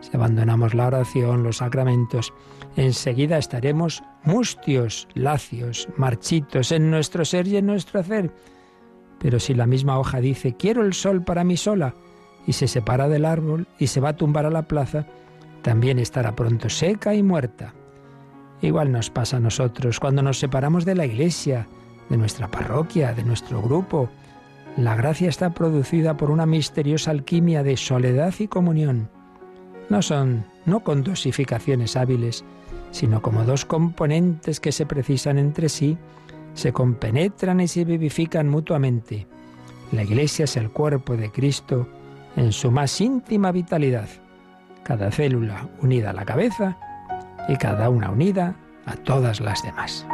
si 0.00 0.16
abandonamos 0.16 0.74
la 0.74 0.86
oración, 0.86 1.42
los 1.42 1.58
sacramentos, 1.58 2.32
enseguida 2.76 3.38
estaremos 3.38 4.02
mustios, 4.24 5.08
lacios, 5.14 5.88
marchitos 5.96 6.72
en 6.72 6.90
nuestro 6.90 7.24
ser 7.24 7.46
y 7.48 7.56
en 7.56 7.66
nuestro 7.66 8.00
hacer 8.00 8.32
Pero 9.18 9.38
si 9.38 9.54
la 9.54 9.66
misma 9.66 9.98
hoja 9.98 10.20
dice, 10.20 10.56
quiero 10.56 10.82
el 10.82 10.94
sol 10.94 11.22
para 11.22 11.44
mí 11.44 11.56
sola, 11.56 11.94
y 12.46 12.54
se 12.54 12.66
separa 12.66 13.08
del 13.08 13.24
árbol 13.24 13.68
y 13.78 13.86
se 13.86 14.00
va 14.00 14.10
a 14.10 14.16
tumbar 14.16 14.46
a 14.46 14.50
la 14.50 14.62
plaza, 14.62 15.06
también 15.62 15.98
estará 15.98 16.34
pronto 16.34 16.68
seca 16.68 17.14
y 17.14 17.22
muerta. 17.22 17.74
Igual 18.60 18.92
nos 18.92 19.10
pasa 19.10 19.38
a 19.38 19.40
nosotros 19.40 19.98
cuando 19.98 20.22
nos 20.22 20.38
separamos 20.38 20.84
de 20.84 20.94
la 20.94 21.06
iglesia, 21.06 21.66
de 22.08 22.16
nuestra 22.16 22.48
parroquia, 22.48 23.12
de 23.12 23.24
nuestro 23.24 23.62
grupo. 23.62 24.08
La 24.76 24.94
gracia 24.94 25.28
está 25.28 25.50
producida 25.50 26.16
por 26.16 26.30
una 26.30 26.46
misteriosa 26.46 27.10
alquimia 27.10 27.62
de 27.62 27.76
soledad 27.76 28.34
y 28.38 28.48
comunión. 28.48 29.08
No 29.88 30.02
son, 30.02 30.44
no 30.64 30.80
con 30.80 31.02
dosificaciones 31.02 31.96
hábiles, 31.96 32.44
sino 32.90 33.22
como 33.22 33.44
dos 33.44 33.64
componentes 33.64 34.60
que 34.60 34.72
se 34.72 34.86
precisan 34.86 35.38
entre 35.38 35.68
sí 35.68 35.98
se 36.54 36.72
compenetran 36.72 37.60
y 37.60 37.68
se 37.68 37.84
vivifican 37.84 38.48
mutuamente. 38.48 39.26
La 39.90 40.02
Iglesia 40.02 40.44
es 40.44 40.56
el 40.56 40.70
cuerpo 40.70 41.16
de 41.16 41.30
Cristo 41.30 41.88
en 42.36 42.52
su 42.52 42.70
más 42.70 43.00
íntima 43.00 43.52
vitalidad, 43.52 44.08
cada 44.84 45.10
célula 45.10 45.68
unida 45.80 46.10
a 46.10 46.12
la 46.12 46.24
cabeza 46.24 46.76
y 47.48 47.56
cada 47.56 47.90
una 47.90 48.10
unida 48.10 48.54
a 48.86 48.96
todas 48.96 49.40
las 49.40 49.62
demás. 49.62 50.06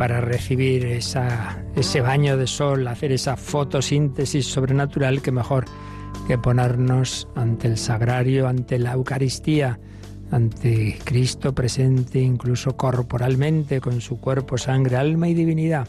Para 0.00 0.22
recibir 0.22 0.86
ese 0.86 2.00
baño 2.00 2.38
de 2.38 2.46
sol, 2.46 2.88
hacer 2.88 3.12
esa 3.12 3.36
fotosíntesis 3.36 4.46
sobrenatural, 4.46 5.20
que 5.20 5.30
mejor 5.30 5.66
que 6.26 6.38
ponernos 6.38 7.28
ante 7.34 7.68
el 7.68 7.76
sagrario, 7.76 8.48
ante 8.48 8.78
la 8.78 8.92
Eucaristía, 8.92 9.78
ante 10.30 10.98
Cristo 11.04 11.54
presente 11.54 12.18
incluso 12.18 12.78
corporalmente, 12.78 13.82
con 13.82 14.00
su 14.00 14.18
cuerpo, 14.18 14.56
sangre, 14.56 14.96
alma 14.96 15.28
y 15.28 15.34
divinidad. 15.34 15.86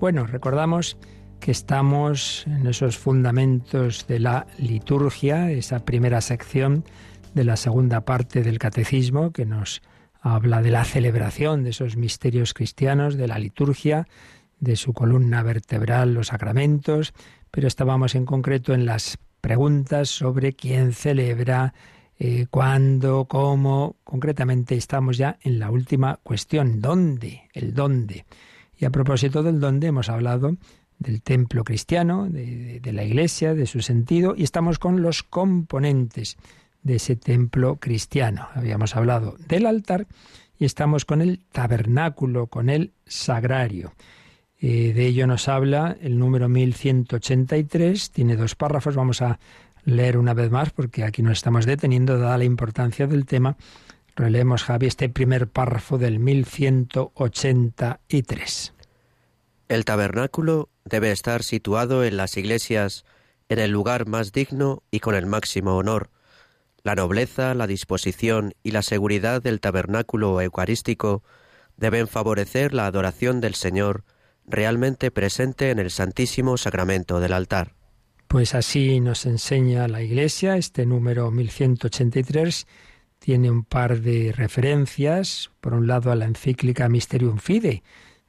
Bueno, 0.00 0.26
recordamos 0.26 0.96
que 1.38 1.52
estamos 1.52 2.44
en 2.48 2.66
esos 2.66 2.98
fundamentos 2.98 4.08
de 4.08 4.18
la 4.18 4.48
liturgia, 4.58 5.52
esa 5.52 5.84
primera 5.84 6.20
sección 6.20 6.84
de 7.32 7.44
la 7.44 7.56
segunda 7.56 8.00
parte 8.00 8.42
del 8.42 8.58
catecismo 8.58 9.30
que 9.30 9.46
nos 9.46 9.82
habla 10.22 10.62
de 10.62 10.70
la 10.70 10.84
celebración 10.84 11.64
de 11.64 11.70
esos 11.70 11.96
misterios 11.96 12.54
cristianos, 12.54 13.16
de 13.16 13.26
la 13.26 13.38
liturgia, 13.38 14.06
de 14.60 14.76
su 14.76 14.92
columna 14.92 15.42
vertebral, 15.42 16.14
los 16.14 16.28
sacramentos, 16.28 17.12
pero 17.50 17.66
estábamos 17.66 18.14
en 18.14 18.24
concreto 18.24 18.72
en 18.72 18.86
las 18.86 19.18
preguntas 19.40 20.08
sobre 20.08 20.52
quién 20.52 20.92
celebra, 20.92 21.74
eh, 22.20 22.46
cuándo, 22.48 23.24
cómo. 23.24 23.96
Concretamente 24.04 24.76
estamos 24.76 25.18
ya 25.18 25.36
en 25.42 25.58
la 25.58 25.72
última 25.72 26.20
cuestión, 26.22 26.80
¿dónde? 26.80 27.48
El 27.52 27.74
dónde. 27.74 28.24
Y 28.78 28.84
a 28.84 28.90
propósito 28.90 29.42
del 29.42 29.58
dónde 29.58 29.88
hemos 29.88 30.08
hablado 30.08 30.56
del 31.00 31.20
templo 31.20 31.64
cristiano, 31.64 32.28
de 32.30 32.92
la 32.92 33.02
iglesia, 33.02 33.54
de 33.54 33.66
su 33.66 33.80
sentido, 33.80 34.34
y 34.36 34.44
estamos 34.44 34.78
con 34.78 35.02
los 35.02 35.24
componentes 35.24 36.36
de 36.82 36.96
ese 36.96 37.16
templo 37.16 37.76
cristiano. 37.76 38.48
Habíamos 38.54 38.96
hablado 38.96 39.36
del 39.48 39.66
altar 39.66 40.06
y 40.58 40.64
estamos 40.64 41.04
con 41.04 41.20
el 41.22 41.40
tabernáculo, 41.50 42.46
con 42.46 42.70
el 42.70 42.92
sagrario. 43.06 43.94
Eh, 44.60 44.92
de 44.92 45.06
ello 45.06 45.26
nos 45.26 45.48
habla 45.48 45.96
el 46.00 46.16
número 46.18 46.48
1183, 46.48 48.12
tiene 48.12 48.36
dos 48.36 48.54
párrafos, 48.54 48.94
vamos 48.94 49.20
a 49.22 49.40
leer 49.84 50.16
una 50.16 50.34
vez 50.34 50.52
más 50.52 50.70
porque 50.70 51.02
aquí 51.02 51.22
nos 51.22 51.38
estamos 51.38 51.66
deteniendo, 51.66 52.16
dada 52.18 52.38
la 52.38 52.44
importancia 52.44 53.08
del 53.08 53.26
tema. 53.26 53.56
Releemos, 54.14 54.62
Javi, 54.62 54.86
este 54.86 55.08
primer 55.08 55.48
párrafo 55.48 55.98
del 55.98 56.20
1183. 56.20 58.72
El 59.68 59.84
tabernáculo 59.84 60.68
debe 60.84 61.10
estar 61.10 61.42
situado 61.42 62.04
en 62.04 62.16
las 62.16 62.36
iglesias 62.36 63.04
en 63.48 63.58
el 63.58 63.70
lugar 63.70 64.06
más 64.06 64.32
digno 64.32 64.82
y 64.90 65.00
con 65.00 65.14
el 65.14 65.26
máximo 65.26 65.76
honor, 65.76 66.10
la 66.84 66.94
nobleza, 66.94 67.54
la 67.54 67.66
disposición 67.66 68.54
y 68.62 68.72
la 68.72 68.82
seguridad 68.82 69.42
del 69.42 69.60
tabernáculo 69.60 70.40
eucarístico 70.40 71.22
deben 71.76 72.08
favorecer 72.08 72.74
la 72.74 72.86
adoración 72.86 73.40
del 73.40 73.54
Señor 73.54 74.04
realmente 74.46 75.10
presente 75.10 75.70
en 75.70 75.78
el 75.78 75.90
Santísimo 75.90 76.56
Sacramento 76.56 77.20
del 77.20 77.32
altar. 77.32 77.74
Pues 78.28 78.54
así 78.54 79.00
nos 79.00 79.26
enseña 79.26 79.88
la 79.88 80.02
Iglesia, 80.02 80.56
este 80.56 80.86
número 80.86 81.30
1183 81.30 82.66
tiene 83.18 83.50
un 83.50 83.62
par 83.64 84.00
de 84.00 84.32
referencias, 84.32 85.52
por 85.60 85.74
un 85.74 85.86
lado 85.86 86.10
a 86.10 86.16
la 86.16 86.24
encíclica 86.24 86.88
Mysterium 86.88 87.38
Fidei 87.38 87.82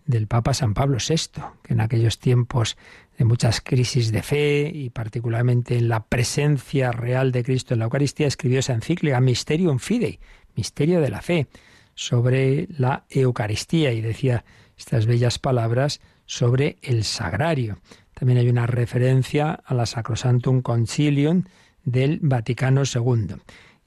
del 0.05 0.27
Papa 0.27 0.53
San 0.53 0.73
Pablo 0.73 0.97
VI, 0.97 1.41
que 1.63 1.73
en 1.73 1.81
aquellos 1.81 2.19
tiempos 2.19 2.77
de 3.17 3.25
muchas 3.25 3.61
crisis 3.61 4.11
de 4.11 4.23
fe 4.23 4.71
y 4.73 4.89
particularmente 4.89 5.77
en 5.77 5.89
la 5.89 6.05
presencia 6.05 6.91
real 6.91 7.31
de 7.31 7.43
Cristo 7.43 7.73
en 7.73 7.79
la 7.79 7.85
Eucaristía, 7.85 8.27
escribió 8.27 8.59
esa 8.59 8.73
encíclica 8.73 9.19
Mysterium 9.21 9.79
Fidei, 9.79 10.19
Misterio 10.55 11.01
de 11.01 11.09
la 11.09 11.21
Fe, 11.21 11.47
sobre 11.95 12.67
la 12.69 13.05
Eucaristía 13.09 13.93
y 13.93 14.01
decía 14.01 14.43
estas 14.77 15.05
bellas 15.05 15.39
palabras 15.39 16.01
sobre 16.25 16.77
el 16.81 17.03
sagrario. 17.03 17.79
También 18.13 18.39
hay 18.39 18.49
una 18.49 18.67
referencia 18.67 19.51
a 19.51 19.73
la 19.73 19.85
Sacrosantum 19.85 20.61
Concilium 20.61 21.43
del 21.83 22.19
Vaticano 22.21 22.83
II. 22.83 23.35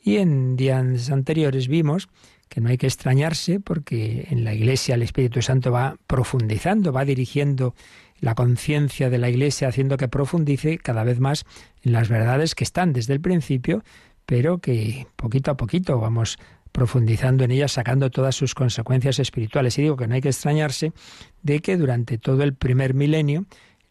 Y 0.03 0.19
en 0.19 0.57
días 0.57 1.11
anteriores 1.11 1.69
vimos 1.69 2.09
que 2.49 2.61
no 2.61 2.69
hay 2.69 2.79
que 2.79 2.87
extrañarse 2.87 3.61
porque 3.61 4.29
en 4.31 4.45
la 4.45 4.55
Iglesia 4.55 4.95
el 4.95 5.03
Espíritu 5.03 5.43
Santo 5.43 5.73
va 5.73 5.97
profundizando, 6.07 6.93
va 6.93 7.05
dirigiendo 7.05 7.75
la 8.21 8.35
conciencia 8.35 9.11
de 9.11 9.19
la 9.19 9.29
Iglesia, 9.29 9.69
haciendo 9.69 9.97
que 9.97 10.09
profundice 10.09 10.79
cada 10.79 11.05
vez 11.05 11.21
más 11.21 11.45
en 11.83 11.93
las 11.93 12.09
verdades 12.09 12.55
que 12.55 12.65
están 12.65 12.93
desde 12.93 13.13
el 13.15 13.21
principio, 13.21 13.85
pero 14.25 14.59
que 14.59 15.07
poquito 15.17 15.51
a 15.51 15.57
poquito 15.57 15.99
vamos 15.99 16.39
profundizando 16.73 17.45
en 17.45 17.53
ellas, 17.53 17.73
sacando 17.73 18.11
todas 18.11 18.35
sus 18.35 18.55
consecuencias 18.55 19.19
espirituales. 19.19 19.79
Y 19.79 19.83
digo 19.83 19.97
que 19.97 20.07
no 20.07 20.15
hay 20.15 20.21
que 20.21 20.29
extrañarse 20.29 20.93
de 21.43 21.61
que 21.61 21.77
durante 21.77 22.19
todo 22.19 22.43
el 22.43 22.55
primer 22.55 22.93
milenio 22.93 23.47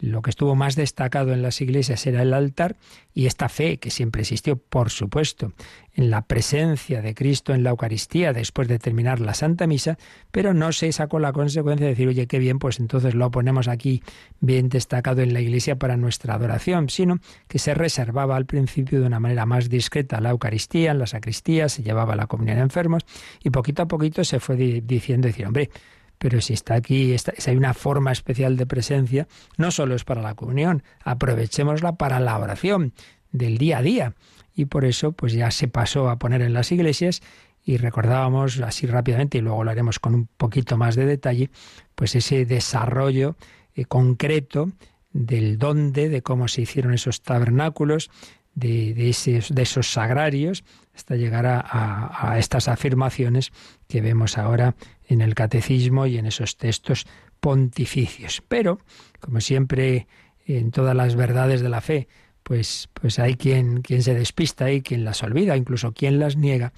lo 0.06 0.22
que 0.22 0.30
estuvo 0.30 0.56
más 0.56 0.76
destacado 0.76 1.34
en 1.34 1.42
las 1.42 1.62
iglesias 1.62 2.06
era 2.06 2.22
el 2.22 2.34
altar 2.34 2.76
y 3.14 3.26
esta 3.26 3.50
fe 3.50 3.78
que 3.78 3.90
siempre 3.90 4.22
existió, 4.22 4.58
por 4.58 4.90
supuesto, 4.90 5.54
en 5.94 6.10
la 6.10 6.24
presencia 6.24 7.02
de 7.02 7.16
Cristo 7.16 7.54
en 7.54 7.64
la 7.64 7.72
Eucaristía 7.72 8.34
después 8.34 8.68
de 8.68 8.78
terminar 8.80 9.20
la 9.20 9.34
Santa 9.34 9.68
Misa, 9.68 9.98
pero 10.32 10.54
no 10.54 10.72
se 10.74 10.92
sacó 10.92 11.20
la 11.20 11.32
consecuencia 11.32 11.86
de 11.86 11.92
decir, 11.92 12.08
oye, 12.08 12.28
qué 12.28 12.40
bien, 12.40 12.60
pues 12.60 12.80
entonces 12.80 13.16
lo 13.16 13.32
ponemos 13.32 13.68
aquí 13.68 14.04
bien 14.42 14.70
destacado 14.70 15.22
en 15.22 15.34
la 15.34 15.42
iglesia 15.42 15.78
para 15.78 15.98
nuestra 15.98 16.36
adoración, 16.36 16.90
sino 16.90 17.20
que 17.48 17.60
se 17.60 17.74
reservaba 17.74 18.36
al 18.36 18.46
principio 18.46 19.00
de 19.00 19.08
una 19.08 19.20
manera 19.20 19.46
más 19.46 19.70
discreta 19.70 20.22
la 20.22 20.32
Eucaristía, 20.32 20.92
en 20.92 21.00
la 21.00 21.08
sacristía, 21.08 21.70
se 21.70 21.84
llevaba 21.84 22.16
la 22.16 22.28
comunión 22.28 22.58
a 22.58 22.62
enfermos 22.62 23.04
y 23.44 23.50
poquito 23.50 23.84
a 23.84 23.88
poquito 23.88 24.24
se 24.24 24.40
fue 24.40 24.56
diciendo, 24.56 25.28
decir, 25.28 25.46
hombre, 25.46 25.70
pero 26.18 26.42
si 26.42 26.54
está 26.54 26.76
aquí, 26.76 27.16
si 27.18 27.50
hay 27.50 27.58
una 27.58 27.74
forma 27.74 28.12
especial 28.12 28.58
de 28.58 28.66
presencia, 28.66 29.28
no 29.58 29.72
solo 29.72 29.96
es 29.96 30.04
para 30.04 30.22
la 30.22 30.36
comunión, 30.36 30.84
aprovechémosla 31.04 31.96
para 31.96 32.20
la 32.20 32.38
oración 32.38 32.94
del 33.32 33.58
día 33.58 33.80
a 33.80 33.82
día. 33.82 34.14
Y 34.56 34.66
por 34.66 34.86
eso, 34.86 35.12
pues 35.12 35.34
ya 35.34 35.52
se 35.52 35.68
pasó 35.68 36.10
a 36.10 36.18
poner 36.18 36.42
en 36.42 36.54
las 36.54 36.72
iglesias 36.72 37.22
y 37.66 37.78
recordábamos 37.78 38.60
así 38.62 38.86
rápidamente, 38.86 39.40
y 39.40 39.42
luego 39.42 39.64
lo 39.64 39.72
haremos 39.72 40.00
con 40.00 40.14
un 40.14 40.28
poquito 40.38 40.78
más 40.78 40.96
de 40.96 41.06
detalle, 41.06 41.50
pues 41.96 42.16
ese 42.16 42.46
desarrollo 42.46 43.36
eh, 43.74 43.86
concreto 43.86 44.72
del 45.12 45.58
dónde, 45.58 46.10
de 46.10 46.22
cómo 46.22 46.48
se 46.48 46.62
hicieron 46.62 46.94
esos 46.94 47.24
tabernáculos, 47.24 48.12
de, 48.54 49.10
esos, 49.10 49.92
sagrarios, 49.92 50.64
hasta 50.96 51.16
llegar 51.16 51.46
a, 51.46 52.32
a, 52.32 52.40
estas 52.40 52.70
afirmaciones 52.70 53.52
que 53.88 54.00
vemos 54.00 54.38
ahora 54.38 54.76
en 55.08 55.22
el 55.22 55.36
catecismo 55.36 56.06
y 56.06 56.18
en 56.18 56.26
esos 56.26 56.58
textos 56.58 57.06
pontificios. 57.40 58.42
Pero, 58.48 58.80
como 59.20 59.42
siempre, 59.42 60.08
en 60.46 60.72
todas 60.72 60.96
las 60.96 61.16
verdades 61.16 61.62
de 61.62 61.70
la 61.70 61.82
fe, 61.82 62.08
pues, 62.44 62.90
pues 62.94 63.20
hay 63.20 63.36
quien, 63.36 63.82
quien 63.82 64.04
se 64.04 64.14
despista 64.14 64.72
y 64.72 64.82
quien 64.82 65.04
las 65.04 65.24
olvida, 65.24 65.58
incluso 65.58 65.94
quien 65.94 66.20
las 66.20 66.38
niega. 66.38 66.74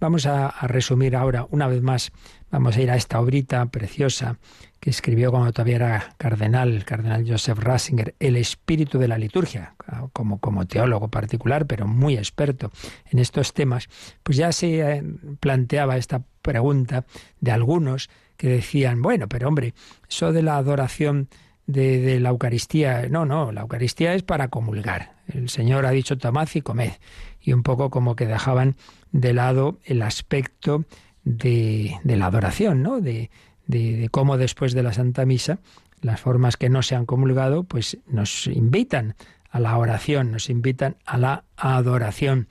Vamos 0.00 0.24
a, 0.24 0.48
a, 0.48 0.66
resumir 0.66 1.14
ahora, 1.14 1.46
una 1.50 1.66
vez 1.66 1.82
más, 1.82 2.10
vamos 2.50 2.76
a 2.76 2.80
ir 2.80 2.90
a 2.90 2.96
esta 2.96 3.20
obrita 3.20 3.66
preciosa 3.66 4.38
que 4.80 4.90
escribió 4.90 5.30
cuando 5.30 5.52
todavía 5.52 5.76
era 5.76 6.14
cardenal, 6.16 6.74
el 6.74 6.84
cardenal 6.86 7.24
Joseph 7.28 7.58
Ratzinger, 7.58 8.14
El 8.18 8.36
espíritu 8.36 8.98
de 8.98 9.08
la 9.08 9.18
liturgia, 9.18 9.74
como, 10.14 10.40
como 10.40 10.66
teólogo 10.66 11.08
particular, 11.08 11.66
pero 11.66 11.86
muy 11.86 12.16
experto 12.16 12.72
en 13.10 13.18
estos 13.18 13.52
temas, 13.52 13.88
pues 14.22 14.38
ya 14.38 14.52
se 14.52 14.80
eh, 14.80 15.04
planteaba 15.38 15.98
esta 15.98 16.22
pregunta 16.40 17.04
de 17.40 17.52
algunos 17.52 18.08
que 18.38 18.48
decían, 18.48 19.02
bueno, 19.02 19.28
pero 19.28 19.48
hombre, 19.48 19.74
eso 20.08 20.32
de 20.32 20.42
la 20.42 20.56
adoración 20.56 21.28
de, 21.66 22.18
la 22.18 22.30
Eucaristía. 22.30 23.06
No, 23.10 23.26
no, 23.26 23.52
la 23.52 23.60
Eucaristía 23.60 24.14
es 24.14 24.22
para 24.22 24.48
comulgar. 24.48 25.12
El 25.28 25.50
Señor 25.50 25.84
ha 25.84 25.90
dicho 25.90 26.16
tomad 26.16 26.48
y 26.54 26.62
comed. 26.62 26.92
Y 27.40 27.52
un 27.52 27.62
poco 27.62 27.90
como 27.90 28.16
que 28.16 28.26
dejaban 28.26 28.76
de 29.12 29.34
lado 29.34 29.78
el 29.84 30.00
aspecto 30.00 30.84
de, 31.22 31.98
de 32.02 32.16
la 32.16 32.26
adoración, 32.26 32.82
¿no? 32.82 33.00
De, 33.00 33.30
de, 33.70 34.08
cómo 34.10 34.36
después 34.36 34.72
de 34.72 34.82
la 34.82 34.92
Santa 34.92 35.24
Misa, 35.24 35.58
las 36.02 36.20
formas 36.20 36.56
que 36.56 36.68
no 36.68 36.82
se 36.82 36.94
han 36.94 37.06
comulgado, 37.06 37.64
pues 37.64 37.98
nos 38.06 38.46
invitan 38.46 39.14
a 39.50 39.60
la 39.60 39.76
oración, 39.76 40.30
nos 40.30 40.50
invitan 40.50 40.96
a 41.04 41.18
la 41.18 41.44
adoración. 41.56 42.48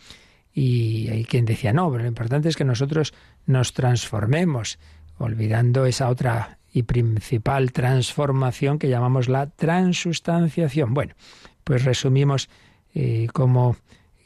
Y 0.54 1.10
hay 1.10 1.26
quien 1.26 1.46
decía, 1.46 1.74
no, 1.74 1.90
pero 1.92 2.04
lo 2.04 2.10
importante 2.10 2.50
es 2.50 2.56
que 2.56 2.66
nosotros 2.66 3.14
nos 3.46 3.74
transformemos, 3.74 4.80
olvidando 5.18 5.86
esa 5.86 6.10
otra 6.10 6.58
y 6.72 6.84
principal 6.84 7.72
transformación 7.72 8.80
que 8.80 8.90
llamamos 8.90 9.28
la 9.28 9.48
transustanciación. 9.48 10.94
Bueno, 10.94 11.16
pues 11.64 11.84
resumimos 11.84 12.50
eh, 12.94 13.28
como 13.34 13.78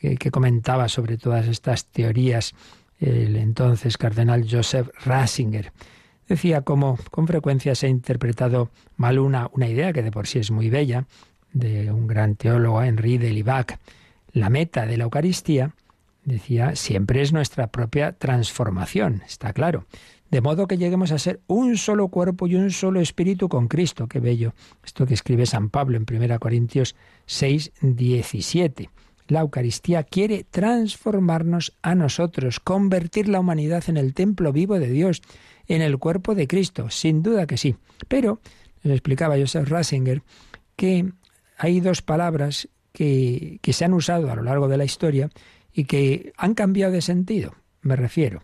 eh, 0.01 0.17
que 0.17 0.32
comentaba 0.32 0.89
sobre 0.89 1.17
todas 1.17 1.47
estas 1.47 1.86
teorías 1.86 2.53
el 2.99 3.36
entonces 3.36 3.97
cardenal 3.97 4.45
Joseph 4.49 4.89
Ratzinger. 5.06 5.71
Decía 6.34 6.62
cómo 6.62 6.98
con 7.12 7.28
frecuencia 7.28 7.76
se 7.76 7.86
ha 7.86 7.89
interpretado 7.89 8.72
mal 8.98 9.19
una, 9.19 9.52
una 9.54 9.67
idea 9.67 9.93
que 9.93 10.02
de 10.02 10.10
por 10.10 10.26
sí 10.26 10.39
es 10.39 10.50
muy 10.50 10.67
bella, 10.67 11.06
de 11.52 11.91
un 11.91 12.08
gran 12.08 12.34
teólogo, 12.34 12.82
Henri 12.82 13.19
de 13.19 13.30
Libac. 13.30 13.78
La 14.32 14.50
meta 14.50 14.88
de 14.88 14.98
la 14.98 15.04
Eucaristía, 15.04 15.76
decía, 16.26 16.76
siempre 16.76 17.22
es 17.22 17.34
nuestra 17.34 17.67
propia 17.67 18.13
transformación, 18.13 19.22
está 19.28 19.54
claro 19.54 19.86
de 20.32 20.41
modo 20.41 20.65
que 20.65 20.80
lleguemos 20.80 21.12
a 21.12 21.19
ser 21.19 21.39
un 21.46 21.78
solo 21.78 22.08
cuerpo 22.08 22.48
y 22.48 22.56
un 22.56 22.72
solo 22.72 23.00
espíritu 23.00 23.48
con 23.48 23.67
Cristo. 23.67 24.08
Qué 24.08 24.19
bello. 24.19 24.56
Esto 24.84 25.06
que 25.06 25.13
escribe 25.13 25.46
San 25.46 25.69
Pablo 25.69 25.96
en 25.96 26.08
1 26.12 26.39
Corintios 26.39 26.96
6, 27.28 27.74
17. 27.82 28.89
La 29.28 29.41
Eucaristía 29.41 30.02
quiere 30.02 30.43
transformarnos 30.50 31.74
a 31.84 31.93
nosotros, 31.93 32.60
convertir 32.60 33.30
la 33.30 33.39
humanidad 33.39 33.84
en 33.88 33.98
el 33.98 34.15
templo 34.15 34.52
vivo 34.52 34.80
de 34.80 34.89
Dios, 34.89 35.22
en 35.67 35.82
el 35.82 35.97
cuerpo 35.97 36.36
de 36.36 36.47
Cristo, 36.47 36.89
sin 36.89 37.23
duda 37.23 37.47
que 37.47 37.58
sí. 37.58 37.76
Pero, 38.08 38.39
nos 38.84 38.93
explicaba 38.93 39.38
Joseph 39.38 39.69
Ratzinger, 39.69 40.21
que 40.76 41.12
hay 41.58 41.80
dos 41.80 42.02
palabras 42.02 42.67
que, 42.91 43.60
que 43.62 43.73
se 43.73 43.86
han 43.86 43.93
usado 43.93 44.32
a 44.32 44.36
lo 44.36 44.43
largo 44.43 44.67
de 44.67 44.78
la 44.78 44.86
historia 44.86 45.30
y 45.71 45.86
que 45.86 46.34
han 46.38 46.54
cambiado 46.54 46.91
de 46.91 47.02
sentido. 47.02 47.56
Me 47.82 47.95
refiero 47.95 48.43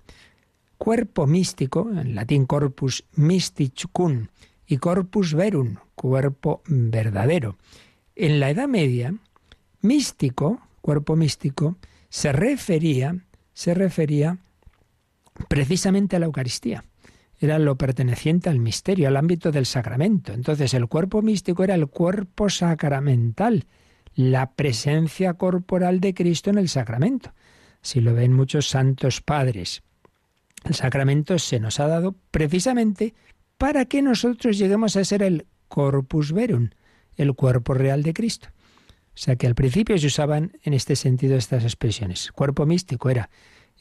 cuerpo 0.79 1.27
místico, 1.27 1.91
en 1.91 2.15
latín 2.15 2.47
corpus 2.47 3.05
mysticum, 3.15 4.27
y 4.65 4.77
corpus 4.77 5.33
verum, 5.35 5.75
cuerpo 5.93 6.61
verdadero. 6.65 7.57
En 8.15 8.39
la 8.39 8.49
Edad 8.49 8.67
Media, 8.67 9.13
místico, 9.81 10.61
cuerpo 10.81 11.15
místico, 11.15 11.75
se 12.09 12.31
refería, 12.31 13.17
se 13.53 13.73
refería 13.73 14.37
precisamente 15.47 16.15
a 16.15 16.19
la 16.19 16.27
Eucaristía. 16.27 16.85
Era 17.39 17.57
lo 17.57 17.77
perteneciente 17.77 18.49
al 18.49 18.59
misterio, 18.59 19.07
al 19.07 19.17
ámbito 19.17 19.51
del 19.51 19.65
sacramento. 19.65 20.33
Entonces 20.33 20.73
el 20.73 20.87
cuerpo 20.87 21.21
místico 21.21 21.63
era 21.63 21.75
el 21.75 21.87
cuerpo 21.87 22.49
sacramental, 22.49 23.65
la 24.13 24.51
presencia 24.51 25.35
corporal 25.35 26.01
de 26.01 26.13
Cristo 26.13 26.49
en 26.49 26.57
el 26.57 26.67
sacramento. 26.67 27.33
Si 27.81 28.01
lo 28.01 28.13
ven 28.13 28.33
muchos 28.33 28.67
santos 28.67 29.21
padres. 29.21 29.83
El 30.65 30.75
sacramento 30.75 31.39
se 31.39 31.61
nos 31.61 31.79
ha 31.79 31.87
dado 31.87 32.15
precisamente 32.31 33.13
para 33.57 33.85
que 33.85 34.01
nosotros 34.01 34.57
lleguemos 34.57 34.97
a 34.97 35.05
ser 35.05 35.23
el 35.23 35.47
corpus 35.69 36.33
verum, 36.33 36.69
el 37.15 37.33
cuerpo 37.33 37.73
real 37.73 38.03
de 38.03 38.13
Cristo. 38.13 38.49
O 39.13 39.21
sea 39.21 39.35
que 39.35 39.47
al 39.47 39.55
principio 39.55 39.97
se 39.97 40.07
usaban 40.07 40.57
en 40.63 40.73
este 40.73 40.95
sentido 40.95 41.37
estas 41.37 41.63
expresiones. 41.63 42.31
Cuerpo 42.31 42.65
místico 42.65 43.09
era 43.09 43.29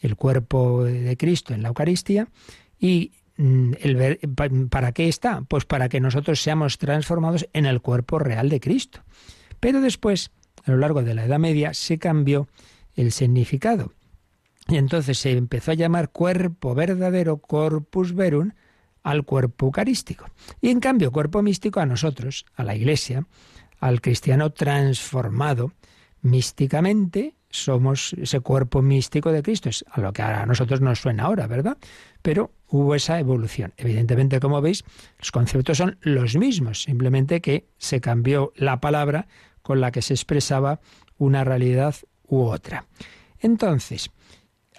el 0.00 0.16
cuerpo 0.16 0.84
de 0.84 1.16
Cristo 1.16 1.54
en 1.54 1.62
la 1.62 1.68
Eucaristía 1.68 2.28
y 2.78 3.12
el, 3.38 4.18
¿para 4.70 4.92
qué 4.92 5.08
está? 5.08 5.42
Pues 5.42 5.64
para 5.64 5.88
que 5.88 6.00
nosotros 6.00 6.40
seamos 6.42 6.76
transformados 6.78 7.48
en 7.52 7.66
el 7.66 7.80
cuerpo 7.80 8.18
real 8.18 8.48
de 8.48 8.60
Cristo. 8.60 9.00
Pero 9.60 9.80
después, 9.80 10.30
a 10.64 10.72
lo 10.72 10.78
largo 10.78 11.02
de 11.02 11.14
la 11.14 11.24
Edad 11.24 11.38
Media, 11.38 11.72
se 11.72 11.98
cambió 11.98 12.48
el 12.94 13.12
significado 13.12 13.92
y 14.68 14.76
entonces 14.76 15.18
se 15.18 15.32
empezó 15.32 15.70
a 15.70 15.74
llamar 15.74 16.10
cuerpo 16.10 16.74
verdadero, 16.74 17.38
corpus 17.38 18.14
verum, 18.14 18.52
al 19.02 19.24
cuerpo 19.24 19.66
eucarístico. 19.66 20.26
Y 20.60 20.68
en 20.68 20.80
cambio, 20.80 21.10
cuerpo 21.10 21.42
místico 21.42 21.80
a 21.80 21.86
nosotros, 21.86 22.44
a 22.54 22.64
la 22.64 22.76
Iglesia, 22.76 23.26
al 23.80 24.02
cristiano 24.02 24.50
transformado 24.50 25.72
místicamente, 26.20 27.34
somos 27.50 28.12
ese 28.14 28.40
cuerpo 28.40 28.82
místico 28.82 29.32
de 29.32 29.42
Cristo, 29.42 29.68
es 29.68 29.84
a 29.90 30.00
lo 30.00 30.12
que 30.12 30.22
a 30.22 30.44
nosotros 30.46 30.80
nos 30.80 31.00
suena 31.00 31.24
ahora, 31.24 31.46
¿verdad? 31.46 31.78
Pero 32.22 32.52
hubo 32.68 32.94
esa 32.94 33.18
evolución. 33.18 33.72
Evidentemente, 33.76 34.40
como 34.40 34.60
veis, 34.60 34.84
los 35.18 35.32
conceptos 35.32 35.78
son 35.78 35.98
los 36.02 36.36
mismos, 36.36 36.82
simplemente 36.82 37.40
que 37.40 37.66
se 37.78 38.00
cambió 38.00 38.52
la 38.56 38.80
palabra 38.80 39.26
con 39.62 39.80
la 39.80 39.90
que 39.90 40.02
se 40.02 40.14
expresaba 40.14 40.80
una 41.16 41.44
realidad 41.44 41.94
u 42.26 42.42
otra. 42.42 42.86
Entonces, 43.40 44.10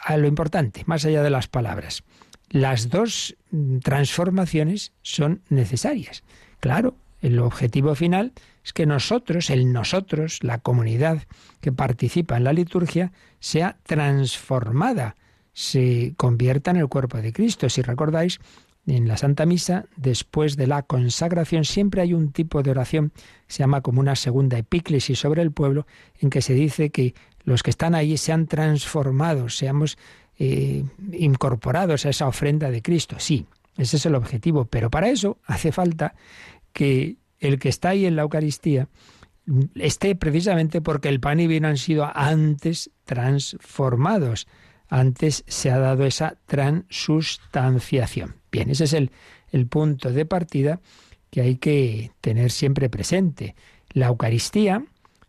a 0.02 0.18
lo 0.18 0.28
importante, 0.28 0.84
más 0.86 1.06
allá 1.06 1.24
de 1.24 1.30
las 1.30 1.48
palabras. 1.48 2.04
Las 2.50 2.90
dos 2.90 3.36
transformaciones 3.84 4.94
son 5.02 5.42
necesarias. 5.50 6.24
Claro, 6.60 6.96
el 7.22 7.40
objetivo 7.40 7.94
final 7.96 8.34
es 8.64 8.74
que 8.74 8.86
nosotros, 8.86 9.50
el 9.50 9.72
nosotros, 9.72 10.40
la 10.44 10.60
comunidad 10.60 11.24
que 11.62 11.72
participa 11.72 12.38
en 12.38 12.44
la 12.44 12.54
liturgia, 12.54 13.12
sea 13.40 13.78
transformada, 13.84 15.16
se 15.54 16.14
convierta 16.18 16.72
en 16.72 16.78
el 16.78 16.88
cuerpo 16.88 17.18
de 17.18 17.34
Cristo. 17.34 17.70
Si 17.70 17.82
recordáis, 17.82 18.40
en 18.88 19.08
la 19.08 19.18
Santa 19.18 19.46
Misa, 19.46 19.86
después 19.98 20.58
de 20.58 20.68
la 20.68 20.84
consagración, 20.84 21.66
siempre 21.66 22.02
hay 22.02 22.14
un 22.14 22.32
tipo 22.32 22.64
de 22.64 22.72
oración 22.72 23.12
se 23.48 23.60
llama 23.60 23.82
como 23.82 24.00
una 24.00 24.16
segunda 24.16 24.58
epíclesis 24.58 25.20
sobre 25.20 25.42
el 25.42 25.52
pueblo, 25.52 25.88
en 26.20 26.30
que 26.30 26.42
se 26.42 26.54
dice 26.54 26.92
que 26.92 27.16
los 27.44 27.64
que 27.64 27.72
están 27.72 27.96
ahí 27.96 28.16
sean 28.18 28.46
transformados, 28.48 29.58
seamos 29.58 29.98
eh, 30.38 30.84
incorporados 31.12 32.06
a 32.06 32.10
esa 32.10 32.28
ofrenda 32.28 32.70
de 32.70 32.82
Cristo. 32.82 33.16
Sí, 33.20 33.48
ese 33.78 33.98
es 33.98 34.06
el 34.06 34.16
objetivo, 34.16 34.66
pero 34.66 34.90
para 34.90 35.10
eso 35.10 35.40
hace 35.46 35.72
falta 35.72 36.14
que 36.74 37.18
el 37.40 37.60
que 37.60 37.70
está 37.70 37.90
ahí 37.90 38.06
en 38.06 38.16
la 38.16 38.24
Eucaristía 38.24 38.88
esté 39.76 40.16
precisamente 40.16 40.82
porque 40.82 41.10
el 41.10 41.20
pan 41.20 41.40
y 41.40 41.48
vino 41.48 41.68
han 41.68 41.78
sido 41.78 42.10
antes 42.14 42.92
transformados. 43.06 44.48
Antes 44.88 45.44
se 45.48 45.72
ha 45.72 45.78
dado 45.78 46.06
esa 46.06 46.38
transustanciación. 46.46 48.36
Bien, 48.52 48.70
ese 48.70 48.86
es 48.86 48.94
el, 48.94 49.12
el 49.52 49.68
punto 49.68 50.12
de 50.12 50.26
partida 50.26 50.82
que 51.30 51.42
hay 51.42 51.56
que 51.58 52.12
tener 52.22 52.52
siempre 52.52 52.90
presente. 52.90 53.56
La 53.92 54.08
Eucaristía 54.08 54.84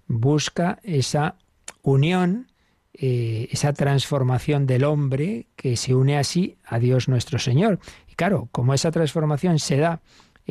busca 0.07 0.79
esa 0.83 1.37
unión, 1.83 2.49
eh, 2.94 3.49
esa 3.51 3.73
transformación 3.73 4.66
del 4.66 4.85
hombre 4.85 5.46
que 5.57 5.77
se 5.77 5.94
une 5.94 6.16
así 6.18 6.57
a 6.64 6.79
Dios 6.79 7.09
nuestro 7.09 7.38
Señor. 7.38 7.79
Y 8.09 8.14
claro, 8.14 8.49
como 8.53 8.75
esa 8.75 8.90
transformación 8.90 9.59
se 9.59 9.77
da 9.77 10.01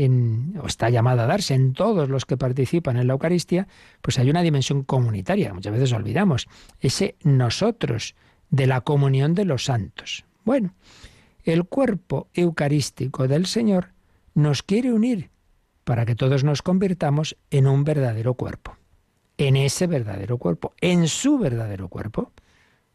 o 0.08 0.66
está 0.66 0.90
llamada 0.90 1.24
a 1.24 1.28
darse 1.28 1.54
en 1.54 1.74
todos 1.74 2.10
los 2.10 2.26
que 2.26 2.38
participan 2.38 2.98
en 2.98 3.08
la 3.08 3.14
Eucaristía, 3.14 3.68
pues 4.02 4.18
hay 4.18 4.30
una 4.30 4.42
dimensión 4.42 4.84
comunitaria, 4.84 5.54
muchas 5.54 5.74
veces 5.74 5.92
olvidamos, 5.92 6.48
ese 6.80 7.16
nosotros 7.24 8.16
de 8.50 8.68
la 8.68 8.82
comunión 8.82 9.36
de 9.36 9.46
los 9.46 9.66
santos. 9.66 10.26
Bueno, 10.46 10.74
el 11.44 11.66
cuerpo 11.66 12.30
eucarístico 12.34 13.28
del 13.28 13.46
Señor 13.46 13.90
nos 14.34 14.64
quiere 14.64 14.94
unir 14.94 15.32
para 15.84 16.06
que 16.06 16.16
todos 16.16 16.44
nos 16.44 16.62
convirtamos 16.62 17.36
en 17.50 17.68
un 17.68 17.84
verdadero 17.84 18.36
cuerpo, 18.36 18.78
en 19.38 19.58
ese 19.58 19.88
verdadero 19.88 20.38
cuerpo, 20.38 20.74
en 20.80 21.08
su 21.08 21.38
verdadero 21.38 21.90
cuerpo. 21.90 22.32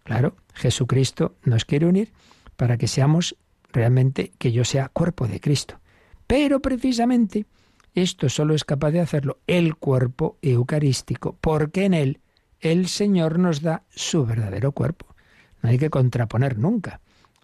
Claro, 0.05 0.37
Jesucristo 0.55 1.35
nos 1.43 1.65
quiere 1.65 1.87
unir 1.87 2.13
para 2.57 2.79
que 2.79 2.89
seamos 2.89 3.37
realmente, 3.73 4.33
que 4.39 4.53
yo 4.53 4.65
sea 4.65 4.89
cuerpo 4.89 5.27
de 5.27 5.41
Cristo. 5.41 5.81
Pero 6.27 6.61
precisamente 6.61 7.47
esto 7.95 8.29
solo 8.29 8.55
es 8.55 8.65
capaz 8.65 8.91
de 8.91 9.01
hacerlo 9.01 9.39
el 9.47 9.77
cuerpo 9.77 10.39
eucarístico, 10.43 11.37
porque 11.41 11.85
en 11.85 11.95
él 11.95 12.21
el 12.61 12.89
Señor 12.89 13.39
nos 13.39 13.61
da 13.63 13.85
su 13.91 14.27
verdadero 14.27 14.73
cuerpo. 14.73 15.15
No 15.63 15.71
hay 15.71 15.79
que 15.79 15.91
contraponer 15.91 16.59
nunca, 16.59 17.01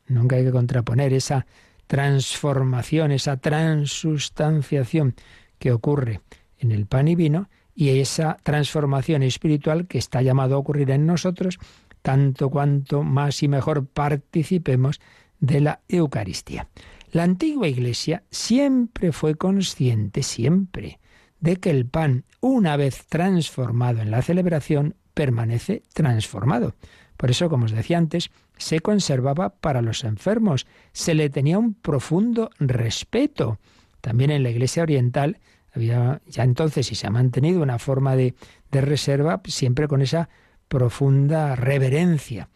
nunca 0.08 0.36
hay 0.36 0.44
que 0.44 0.50
contraponer 0.50 1.12
esa 1.12 1.46
transformación, 1.86 3.12
esa 3.12 3.36
transustanciación 3.36 5.14
que 5.58 5.72
ocurre 5.72 6.20
en 6.58 6.72
el 6.72 6.86
pan 6.86 7.08
y 7.08 7.14
vino 7.14 7.48
y 7.74 8.00
esa 8.00 8.36
transformación 8.42 9.22
espiritual 9.22 9.86
que 9.86 9.98
está 9.98 10.22
llamado 10.22 10.56
a 10.56 10.58
ocurrir 10.58 10.90
en 10.90 11.06
nosotros, 11.06 11.58
tanto 12.02 12.50
cuanto 12.50 13.02
más 13.02 13.42
y 13.42 13.48
mejor 13.48 13.86
participemos 13.86 15.00
de 15.38 15.60
la 15.60 15.80
Eucaristía. 15.88 16.68
La 17.12 17.24
antigua 17.24 17.66
Iglesia 17.66 18.22
siempre 18.30 19.10
fue 19.10 19.34
consciente, 19.34 20.22
siempre, 20.22 21.00
de 21.40 21.56
que 21.56 21.70
el 21.70 21.86
pan, 21.86 22.24
una 22.40 22.76
vez 22.76 23.06
transformado 23.06 24.00
en 24.00 24.12
la 24.12 24.22
celebración, 24.22 24.94
permanece 25.12 25.82
transformado. 25.92 26.74
Por 27.16 27.30
eso, 27.30 27.50
como 27.50 27.64
os 27.64 27.72
decía 27.72 27.98
antes, 27.98 28.30
se 28.56 28.80
conservaba 28.80 29.50
para 29.50 29.82
los 29.82 30.04
enfermos, 30.04 30.66
se 30.92 31.14
le 31.14 31.30
tenía 31.30 31.58
un 31.58 31.74
profundo 31.74 32.50
respeto. 32.58 33.58
También 34.00 34.30
en 34.30 34.42
la 34.44 34.50
Iglesia 34.50 34.84
Oriental 34.84 35.38
había 35.72 36.22
ya 36.26 36.44
entonces 36.44 36.92
y 36.92 36.94
se 36.94 37.08
ha 37.08 37.10
mantenido 37.10 37.60
una 37.62 37.78
forma 37.78 38.14
de, 38.14 38.34
de 38.70 38.80
reserva 38.80 39.40
siempre 39.46 39.88
con 39.88 40.00
esa 40.00 40.28
profunda 40.68 41.56
reverencia. 41.56 42.48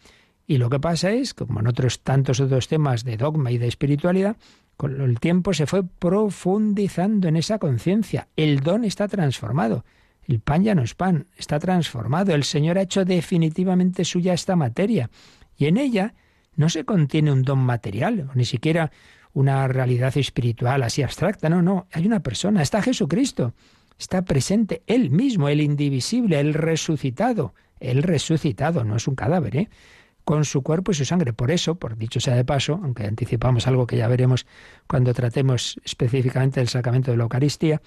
Y 0.47 0.59
lo 0.59 0.69
que 0.69 0.81
pasa 0.81 1.11
es, 1.11 1.33
como 1.35 1.61
en 1.61 1.67
otros 1.67 2.01
tantos 2.01 2.41
otros 2.41 2.69
temas 2.69 3.05
de 3.05 3.17
dogma 3.17 3.51
y 3.51 3.59
de 3.59 3.69
espiritualidad, 3.69 4.37
con 4.77 5.01
el 5.01 5.21
tiempo 5.21 5.55
se 5.55 5.67
fue 5.67 5.85
profundizando 5.85 7.29
en 7.29 7.37
esa 7.37 7.59
conciencia. 7.59 8.29
El 8.37 8.61
don 8.61 8.85
está 8.85 9.09
transformado. 9.09 9.85
El 10.27 10.41
pan 10.41 10.65
ya 10.65 10.75
no 10.75 10.83
es 10.83 10.95
pan, 10.95 11.27
está 11.37 11.59
transformado. 11.59 12.35
El 12.35 12.45
Señor 12.45 12.79
ha 12.79 12.83
hecho 12.83 13.05
definitivamente 13.05 14.05
suya 14.05 14.33
esta 14.33 14.57
materia. 14.57 15.11
Y 15.57 15.67
en 15.67 15.77
ella 15.77 16.15
no 16.57 16.69
se 16.69 16.85
contiene 16.85 17.33
un 17.33 17.43
don 17.43 17.59
material, 17.59 18.31
ni 18.35 18.45
siquiera 18.45 18.91
una 19.33 19.67
realidad 19.69 20.17
espiritual 20.17 20.83
así 20.83 21.03
abstracta. 21.03 21.49
No, 21.49 21.63
no, 21.63 21.87
hay 21.93 22.07
una 22.07 22.21
persona, 22.21 22.63
está 22.63 22.83
Jesucristo. 22.83 23.53
Está 23.99 24.23
presente 24.23 24.83
Él 24.87 25.11
mismo, 25.11 25.49
el 25.49 25.61
indivisible, 25.61 26.41
el 26.41 26.55
resucitado. 26.55 27.55
El 27.79 28.03
resucitado, 28.03 28.83
no 28.83 28.97
es 28.97 29.07
un 29.07 29.15
cadáver, 29.15 29.57
¿eh? 29.57 29.69
Con 30.25 30.45
su 30.45 30.63
cuerpo 30.63 30.93
y 30.93 30.95
su 30.95 31.05
sangre. 31.05 31.33
Por 31.33 31.51
eso, 31.51 31.77
por 31.77 31.97
dicho 31.97 32.21
sea 32.21 32.35
de 32.35 32.45
paso, 32.45 32.81
aunque 32.83 33.05
anticipamos 33.05 33.67
algo 33.67 33.87
que 33.87 33.97
ya 33.97 34.09
veremos 34.09 34.47
cuando 34.87 35.13
tratemos 35.15 35.79
específicamente 35.85 36.61
del 36.61 36.69
sacramento 36.69 37.11
de 37.11 37.17
la 37.19 37.25
Eucaristía, 37.25 37.81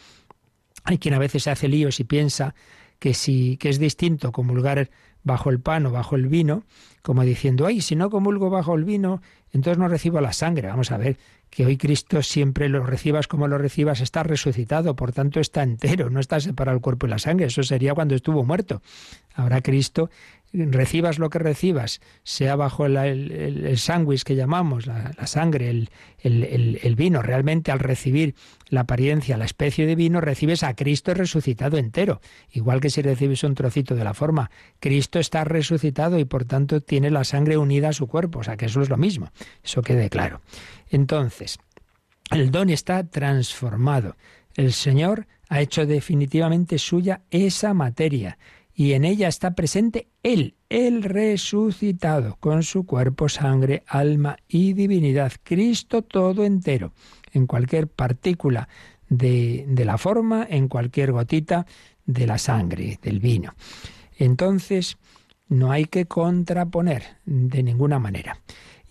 hay 0.83 0.97
quien 0.99 1.13
a 1.13 1.19
veces 1.19 1.43
se 1.43 1.51
hace 1.51 1.67
líos 1.67 1.99
y 1.99 2.03
piensa 2.03 2.55
que 2.99 3.13
si 3.13 3.57
que 3.57 3.69
es 3.69 3.79
distinto 3.79 4.31
comulgar 4.31 4.89
bajo 5.23 5.49
el 5.49 5.59
pan 5.59 5.85
o 5.85 5.91
bajo 5.91 6.15
el 6.15 6.27
vino, 6.27 6.63
como 7.01 7.23
diciendo, 7.23 7.65
ay, 7.65 7.81
si 7.81 7.95
no 7.95 8.09
comulgo 8.09 8.49
bajo 8.49 8.75
el 8.75 8.85
vino, 8.85 9.21
entonces 9.51 9.77
no 9.77 9.87
recibo 9.87 10.21
la 10.21 10.31
sangre. 10.31 10.67
Vamos 10.67 10.91
a 10.91 10.97
ver, 10.97 11.17
que 11.49 11.65
hoy 11.65 11.77
Cristo 11.77 12.21
siempre 12.21 12.69
lo 12.69 12.85
recibas 12.85 13.27
como 13.27 13.47
lo 13.47 13.57
recibas, 13.57 14.01
está 14.01 14.23
resucitado, 14.23 14.95
por 14.95 15.11
tanto 15.11 15.39
está 15.39 15.63
entero, 15.63 16.09
no 16.09 16.19
está 16.19 16.39
separado 16.39 16.75
el 16.77 16.81
cuerpo 16.81 17.07
y 17.07 17.09
la 17.09 17.19
sangre, 17.19 17.47
eso 17.47 17.63
sería 17.63 17.93
cuando 17.93 18.15
estuvo 18.15 18.43
muerto. 18.43 18.81
Ahora 19.33 19.61
Cristo 19.61 20.09
recibas 20.53 21.19
lo 21.19 21.29
que 21.29 21.39
recibas, 21.39 21.99
sea 22.23 22.55
bajo 22.55 22.85
el, 22.85 23.77
sándwich 23.77 24.23
que 24.23 24.35
llamamos, 24.35 24.87
la, 24.87 25.13
sangre, 25.25 25.69
el, 25.69 25.89
el, 26.21 26.95
vino, 26.95 27.21
realmente 27.21 27.71
al 27.71 27.79
recibir 27.79 28.35
la 28.69 28.81
apariencia, 28.81 29.37
la 29.37 29.45
especie 29.45 29.85
de 29.85 29.95
vino, 29.95 30.21
recibes 30.21 30.63
a 30.63 30.75
Cristo 30.75 31.13
resucitado 31.13 31.77
entero. 31.77 32.21
Igual 32.51 32.79
que 32.79 32.89
si 32.89 33.01
recibes 33.01 33.43
un 33.43 33.55
trocito 33.55 33.95
de 33.95 34.03
la 34.03 34.13
forma, 34.13 34.49
Cristo 34.79 35.19
está 35.19 35.43
resucitado 35.43 36.19
y 36.19 36.25
por 36.25 36.45
tanto 36.45 36.81
tiene 36.81 37.11
la 37.11 37.23
sangre 37.23 37.57
unida 37.57 37.89
a 37.89 37.93
su 37.93 38.07
cuerpo, 38.07 38.39
o 38.39 38.43
sea 38.43 38.57
que 38.57 38.65
eso 38.65 38.81
es 38.81 38.89
lo 38.89 38.97
mismo, 38.97 39.31
eso 39.63 39.81
quede 39.81 40.09
claro. 40.09 40.41
Entonces, 40.89 41.59
el 42.31 42.51
don 42.51 42.69
está 42.69 43.03
transformado. 43.05 44.15
El 44.55 44.73
Señor 44.73 45.27
ha 45.49 45.61
hecho 45.61 45.85
definitivamente 45.85 46.77
suya 46.77 47.21
esa 47.31 47.73
materia 47.73 48.37
y 48.79 48.93
en 48.93 49.05
ella 49.05 49.27
está 49.27 49.55
presente 49.55 50.07
Él, 50.21 50.53
el 50.69 51.01
resucitado, 51.01 52.37
con 52.39 52.61
su 52.61 52.85
cuerpo, 52.85 53.27
sangre, 53.27 53.83
alma 53.87 54.37
y 54.47 54.73
divinidad, 54.73 55.31
Cristo 55.43 56.03
todo 56.03 56.45
entero, 56.45 56.93
en 57.33 57.47
cualquier 57.47 57.87
partícula 57.87 58.69
de, 59.09 59.65
de 59.67 59.83
la 59.83 59.97
forma, 59.97 60.45
en 60.47 60.67
cualquier 60.67 61.11
gotita 61.11 61.65
de 62.05 62.27
la 62.27 62.37
sangre, 62.37 62.99
del 63.01 63.19
vino. 63.19 63.55
Entonces, 64.15 64.99
no 65.49 65.71
hay 65.71 65.85
que 65.85 66.05
contraponer 66.05 67.17
de 67.25 67.63
ninguna 67.63 67.97
manera. 67.97 68.41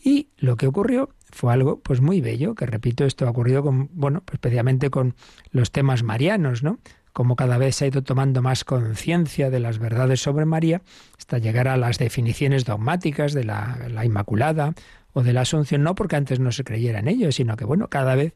Y 0.02 0.30
lo 0.36 0.56
que 0.56 0.66
ocurrió 0.66 1.10
fue 1.30 1.52
algo 1.52 1.78
pues 1.78 2.00
muy 2.00 2.20
bello, 2.20 2.56
que 2.56 2.66
repito, 2.66 3.04
esto 3.04 3.24
ha 3.24 3.30
ocurrido 3.30 3.62
con, 3.62 3.88
bueno, 3.92 4.20
pues 4.24 4.34
especialmente 4.34 4.90
con 4.90 5.14
los 5.52 5.70
temas 5.70 6.02
marianos, 6.02 6.64
¿no? 6.64 6.80
Como 7.16 7.34
cada 7.34 7.56
vez 7.56 7.76
se 7.76 7.86
ha 7.86 7.88
ido 7.88 8.02
tomando 8.02 8.42
más 8.42 8.62
conciencia 8.62 9.48
de 9.48 9.58
las 9.58 9.78
verdades 9.78 10.20
sobre 10.20 10.44
María, 10.44 10.82
hasta 11.16 11.38
llegar 11.38 11.66
a 11.66 11.78
las 11.78 11.96
definiciones 11.96 12.66
dogmáticas 12.66 13.32
de 13.32 13.42
la, 13.42 14.04
Inmaculada 14.04 14.74
o 15.14 15.22
de 15.22 15.32
la 15.32 15.40
Asunción, 15.40 15.82
no 15.82 15.94
porque 15.94 16.16
antes 16.16 16.40
no 16.40 16.52
se 16.52 16.62
creyera 16.62 16.98
en 16.98 17.08
ello, 17.08 17.32
sino 17.32 17.56
que 17.56 17.64
bueno, 17.64 17.88
cada 17.88 18.16
vez 18.16 18.34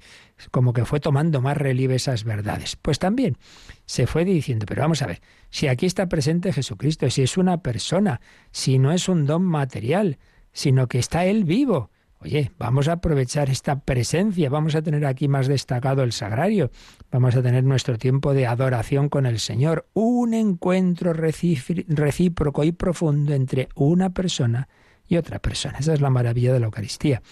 como 0.50 0.72
que 0.72 0.86
fue 0.86 0.98
tomando 0.98 1.42
más 1.42 1.58
relieve 1.58 1.96
esas 1.96 2.24
verdades. 2.24 2.76
Pues 2.76 2.98
también 2.98 3.36
se 3.84 4.06
fue 4.06 4.24
diciendo, 4.24 4.64
pero 4.66 4.80
vamos 4.80 5.02
a 5.02 5.06
ver, 5.06 5.20
si 5.50 5.68
aquí 5.68 5.84
está 5.84 6.08
presente 6.08 6.50
Jesucristo, 6.50 7.10
si 7.10 7.20
es 7.20 7.36
una 7.36 7.58
persona, 7.58 8.22
si 8.50 8.78
no 8.78 8.92
es 8.92 9.10
un 9.10 9.26
don 9.26 9.42
material, 9.42 10.16
sino 10.54 10.88
que 10.88 10.98
está 10.98 11.26
Él 11.26 11.44
vivo, 11.44 11.90
Oye, 12.22 12.52
vamos 12.59 12.87
a 12.88 12.92
aprovechar 12.92 13.48
esta 13.48 13.80
presencia, 13.80 14.50
vamos 14.50 14.74
a 14.74 14.83
tener 14.83 15.06
aquí 15.06 15.26
más 15.26 15.48
destacado 15.48 16.02
el 16.02 16.12
sagrario, 16.12 16.70
vamos 17.11 17.35
a 17.35 17.42
tener 17.42 17.64
nuestro 17.64 17.96
tiempo 17.96 18.35
de 18.35 18.46
adoración 18.46 19.09
con 19.09 19.24
el 19.24 19.38
Señor, 19.38 19.88
un 19.94 20.35
encuentro 20.35 21.14
recíproco 21.14 22.62
y 22.64 22.72
profundo 22.72 23.33
entre 23.33 23.70
una 23.74 24.11
persona 24.11 24.68
y 25.09 25.16
otra 25.16 25.38
persona. 25.38 25.78
Esa 25.78 25.94
es 25.94 26.02
la 26.02 26.11
maravilla 26.11 26.52
de 26.52 26.61
la 26.61 26.66
Eucaristía. 26.66 27.22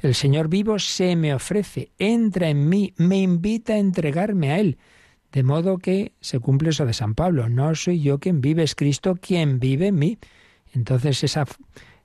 El 0.00 0.14
Señor 0.14 0.48
vivo 0.48 0.78
se 0.78 1.16
me 1.16 1.34
ofrece, 1.34 1.90
entra 1.98 2.48
en 2.48 2.68
mí, 2.68 2.94
me 2.98 3.20
invita 3.20 3.72
a 3.72 3.78
entregarme 3.78 4.52
a 4.52 4.60
Él. 4.60 4.78
De 5.32 5.42
modo 5.42 5.78
que 5.78 6.12
se 6.20 6.38
cumple 6.38 6.70
eso 6.70 6.86
de 6.86 6.92
San 6.92 7.16
Pablo, 7.16 7.48
no 7.48 7.74
soy 7.74 8.00
yo 8.00 8.20
quien 8.20 8.40
vive, 8.40 8.62
es 8.62 8.76
Cristo 8.76 9.16
quien 9.20 9.58
vive 9.58 9.88
en 9.88 9.98
mí. 9.98 10.18
Entonces 10.72 11.24
esa 11.24 11.46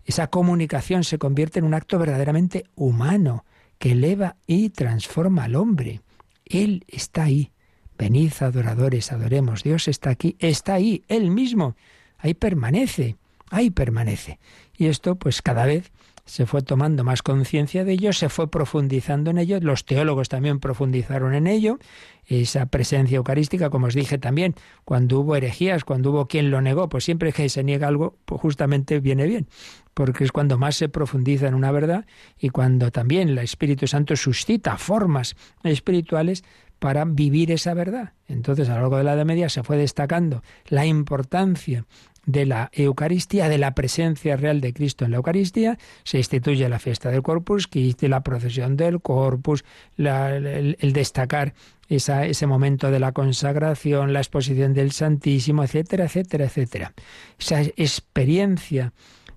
esa 0.06 0.28
comunicación 0.28 1.04
se 1.04 1.18
convierte 1.18 1.60
en 1.60 1.66
un 1.66 1.74
acto 1.74 2.00
verdaderamente 2.00 2.66
humano 2.76 3.46
que 3.78 3.92
eleva 3.92 4.38
y 4.48 4.70
transforma 4.70 5.46
al 5.46 5.56
hombre. 5.56 6.02
Él 6.46 6.86
está 6.88 7.24
ahí. 7.24 7.52
Venid, 7.98 8.32
adoradores, 8.40 9.12
adoremos. 9.12 9.64
Dios 9.64 9.88
está 9.88 10.10
aquí, 10.10 10.36
está 10.40 10.76
ahí, 10.76 11.04
Él 11.08 11.32
mismo. 11.32 11.76
Ahí 12.18 12.34
permanece, 12.34 13.18
ahí 13.50 13.70
permanece. 13.70 14.40
Y 14.78 14.88
esto, 14.88 15.16
pues 15.16 15.42
cada 15.42 15.66
vez 15.66 15.92
se 16.32 16.46
fue 16.46 16.62
tomando 16.62 17.04
más 17.04 17.24
conciencia 17.24 17.84
de 17.84 17.92
ello, 17.92 18.14
se 18.14 18.30
fue 18.30 18.50
profundizando 18.50 19.32
en 19.32 19.38
ello, 19.38 19.60
los 19.60 19.84
teólogos 19.84 20.30
también 20.30 20.62
profundizaron 20.62 21.34
en 21.34 21.46
ello, 21.46 21.78
esa 22.26 22.68
presencia 22.68 23.18
eucarística, 23.18 23.70
como 23.70 23.88
os 23.88 23.96
dije 23.96 24.18
también, 24.18 24.56
cuando 24.86 25.20
hubo 25.20 25.36
herejías, 25.36 25.84
cuando 25.84 26.12
hubo 26.12 26.28
quien 26.30 26.50
lo 26.50 26.62
negó, 26.62 26.88
pues 26.88 27.04
siempre 27.04 27.34
que 27.34 27.50
se 27.50 27.66
niega 27.66 27.90
algo, 27.90 28.16
pues 28.24 28.40
justamente 28.40 29.02
viene 29.02 29.26
bien, 29.26 29.50
porque 29.94 30.24
es 30.24 30.32
cuando 30.32 30.58
más 30.58 30.78
se 30.78 30.88
profundiza 30.88 31.50
en 31.50 31.54
una 31.54 31.70
verdad 31.74 32.06
y 32.40 32.48
cuando 32.48 32.92
también 32.92 33.28
el 33.28 33.38
Espíritu 33.40 33.86
Santo 33.88 34.16
suscita 34.16 34.78
formas 34.78 35.36
espirituales 35.66 36.46
para 36.80 37.04
vivir 37.04 37.52
esa 37.52 37.74
verdad. 37.74 38.14
Entonces, 38.30 38.70
a 38.70 38.76
lo 38.76 38.82
largo 38.84 38.98
de 38.98 39.04
la 39.04 39.14
Edad 39.16 39.26
Media 39.26 39.50
se 39.50 39.64
fue 39.64 39.76
destacando 39.76 40.44
la 40.68 40.86
importancia 40.86 41.86
de 42.26 42.46
la 42.46 42.70
Eucaristía, 42.74 43.50
de 43.50 43.58
la 43.58 43.74
presencia 43.74 44.36
real 44.38 44.62
de 44.62 44.74
Cristo 44.74 45.06
en 45.06 45.12
la 45.12 45.18
Eucaristía, 45.18 45.78
se 46.04 46.18
instituye 46.18 46.68
la 46.70 46.80
fiesta 46.80 47.10
del 47.10 47.24
Corpus 47.24 47.68
Christi, 47.68 48.08
la 48.08 48.22
procesión 48.22 48.78
del 48.78 49.02
Corpus, 49.02 49.66
el, 49.98 50.94
destacar 50.94 51.54
ese 51.90 52.48
momento 52.48 52.92
de 52.92 53.00
la 53.00 53.12
consagración, 53.12 54.14
la 54.14 54.20
exposición 54.20 54.74
del 54.74 54.92
Santísimo, 54.92 55.64
etcétera, 55.64 56.06
etcétera, 56.06 56.46
etcétera. 56.46 56.94
Esa 57.38 57.62
experiencia 57.62 58.94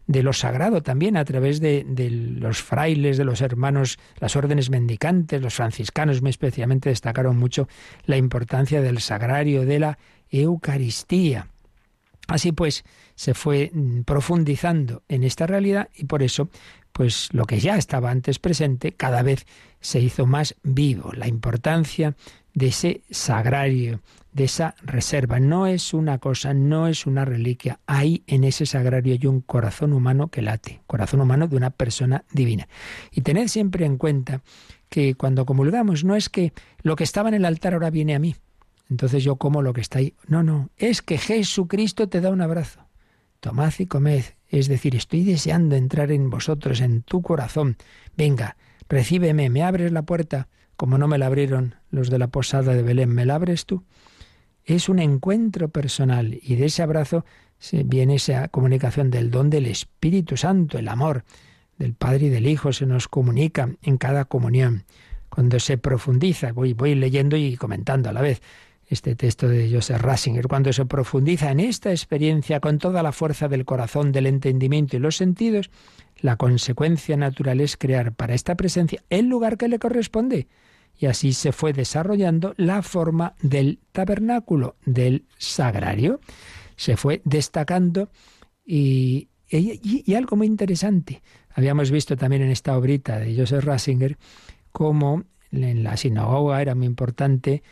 de 0.07 0.23
lo 0.23 0.35
sagrado 0.35 0.83
también 0.83 1.17
a 1.17 1.25
través 1.25 1.61
de, 1.61 1.85
de, 1.89 2.11
los 2.11 2.63
frailes, 2.63 3.17
de 3.17 3.25
los 3.25 3.41
hermanos, 3.41 3.99
las 4.21 4.37
órdenes 4.37 4.69
mendicantes, 4.69 5.41
los 5.41 5.55
franciscanos 5.55 6.21
especialmente 6.23 6.91
destacaron 6.91 7.39
mucho 7.39 7.69
la 8.05 8.19
importancia 8.19 8.83
del 8.83 9.01
sagrario, 9.01 9.65
de 9.65 9.79
la 9.79 9.99
Eucaristía. 10.31 11.49
Así 12.29 12.53
pues, 12.53 12.85
se 13.15 13.35
fue 13.35 13.71
mm, 13.73 14.03
profundizando 14.03 15.03
en 15.09 15.25
esta 15.25 15.47
realidad 15.47 15.89
y 15.95 16.05
por 16.05 16.23
eso, 16.23 16.49
pues 16.93 17.29
lo 17.33 17.45
que 17.45 17.61
ya 17.61 17.77
estaba 17.77 18.11
antes 18.11 18.39
presente, 18.39 18.93
cada 18.93 19.23
vez 19.23 19.47
se 19.81 20.01
hizo 20.01 20.27
más 20.27 20.55
vivo. 20.63 21.13
La 21.13 21.29
importancia 21.29 22.17
de 22.55 22.69
ese 22.69 23.03
sagrario, 23.11 24.01
de 24.33 24.45
esa 24.45 24.75
reserva. 24.83 25.41
No 25.41 25.67
es 25.67 25.93
una 25.93 26.19
cosa, 26.19 26.55
no 26.55 26.89
es 26.89 27.07
una 27.07 27.25
reliquia. 27.25 27.81
Hay 27.87 28.23
en 28.27 28.45
ese 28.45 28.67
sagrario 28.67 29.13
hay 29.15 29.27
un 29.27 29.41
corazón 29.41 29.93
humano 29.93 30.29
que 30.29 30.43
late, 30.43 30.81
corazón 30.87 31.21
humano 31.21 31.49
de 31.49 31.57
una 31.57 31.71
persona 31.71 32.25
divina. 32.33 32.69
Y 33.11 33.23
tened 33.23 33.49
siempre 33.49 33.85
en 33.87 33.97
cuenta 33.97 34.43
que 34.89 35.15
cuando 35.15 35.47
comulgamos 35.47 36.05
no 36.05 36.17
es 36.17 36.29
que 36.29 36.53
lo 36.83 36.97
que 36.97 37.05
estaba 37.05 37.29
en 37.29 37.35
el 37.35 37.45
altar 37.45 37.75
ahora 37.75 37.91
viene 37.91 38.15
a 38.15 38.19
mí. 38.19 38.37
Entonces 38.91 39.25
yo 39.25 39.37
como 39.37 39.63
lo 39.63 39.73
que 39.73 39.81
está 39.81 39.99
ahí. 39.99 40.15
No, 40.27 40.43
no, 40.43 40.71
es 40.77 41.03
que 41.03 41.19
Jesucristo 41.19 42.09
te 42.09 42.21
da 42.21 42.31
un 42.31 42.43
abrazo. 42.43 42.81
Tomad 43.41 43.73
y 43.79 43.87
comed. 43.87 44.25
Es 44.49 44.69
decir, 44.69 44.95
estoy 44.95 45.25
deseando 45.25 45.77
entrar 45.77 46.13
en 46.13 46.31
vosotros, 46.31 46.81
en 46.81 47.03
tu 47.03 47.23
corazón. 47.23 47.77
Venga, 48.17 48.57
recíbeme, 48.89 49.51
me 49.51 49.63
abres 49.63 49.93
la 49.93 50.03
puerta 50.03 50.49
como 50.77 50.99
no 50.99 51.09
me 51.09 51.19
la 51.19 51.27
abrieron 51.27 51.77
los 51.91 52.11
de 52.11 52.19
la 52.19 52.29
posada 52.29 52.75
de 52.75 52.83
Belén, 52.83 53.11
¿me 53.11 53.27
la 53.27 53.37
abres 53.37 53.67
tú? 53.67 53.85
Es 54.65 54.89
un 54.89 54.99
encuentro 54.99 55.69
personal 55.69 56.39
y 56.43 56.57
de 56.57 56.67
ese 56.67 56.83
abrazo 56.83 57.25
viene 57.85 58.17
esa 58.17 58.49
comunicación 58.49 59.11
del 59.11 59.31
don 59.31 59.51
del 59.51 59.67
Espíritu 59.67 60.37
Santo, 60.37 60.79
el 60.79 60.89
amor 60.89 61.25
del 61.79 61.95
Padre 61.95 62.27
y 62.27 62.29
del 62.31 62.47
Hijo 62.47 62.73
se 62.73 62.87
nos 62.87 63.09
comunica 63.09 63.71
en 63.83 63.99
cada 63.99 64.25
comunión. 64.25 64.85
Cuando 65.29 65.59
se 65.59 65.79
profundiza, 65.79 66.53
voy, 66.53 66.73
voy 66.73 66.95
leyendo 66.95 67.37
y 67.37 67.57
comentando 67.57 68.09
a 68.09 68.13
la 68.13 68.21
vez 68.21 68.41
este 68.89 69.15
texto 69.17 69.49
de 69.49 69.71
Joseph 69.71 70.01
Rasinger, 70.01 70.47
cuando 70.47 70.73
se 70.73 70.85
profundiza 70.87 71.51
en 71.51 71.61
esta 71.61 71.91
experiencia 71.91 72.61
con 72.61 72.79
toda 72.79 73.03
la 73.03 73.13
fuerza 73.13 73.49
del 73.49 73.65
corazón, 73.65 74.13
del 74.13 74.27
entendimiento 74.27 74.97
y 74.97 75.01
los 75.01 75.17
sentidos, 75.17 75.71
la 76.21 76.37
consecuencia 76.37 77.17
natural 77.17 77.61
es 77.61 77.77
crear 77.77 78.13
para 78.13 78.35
esta 78.35 78.55
presencia 78.55 79.03
el 79.11 79.27
lugar 79.27 79.57
que 79.57 79.69
le 79.69 79.79
corresponde, 79.79 80.49
y 80.99 81.07
así 81.07 81.33
se 81.33 81.53
fue 81.53 81.73
desarrollando 81.73 82.55
la 82.57 82.83
forma 82.83 83.35
del 83.43 83.81
tabernáculo, 83.93 84.77
del 84.87 85.25
sagrario. 85.39 86.21
Se 86.77 86.97
fue 86.97 87.21
destacando 87.25 88.11
y, 88.65 89.29
algo 90.17 90.37
muy 90.37 90.47
interesante. 90.47 91.23
Habíamos 91.51 91.91
visto 91.91 92.17
también 92.17 92.43
en 92.43 92.51
esta 92.51 92.77
obrita 92.77 93.19
de 93.19 93.37
Joseph 93.37 93.65
Rasinger 93.65 94.19
cómo 94.73 95.25
en 95.53 95.85
la 95.85 95.97
sinagoga 95.97 96.61
era 96.61 96.75
muy 96.75 96.87
importante, 96.87 97.63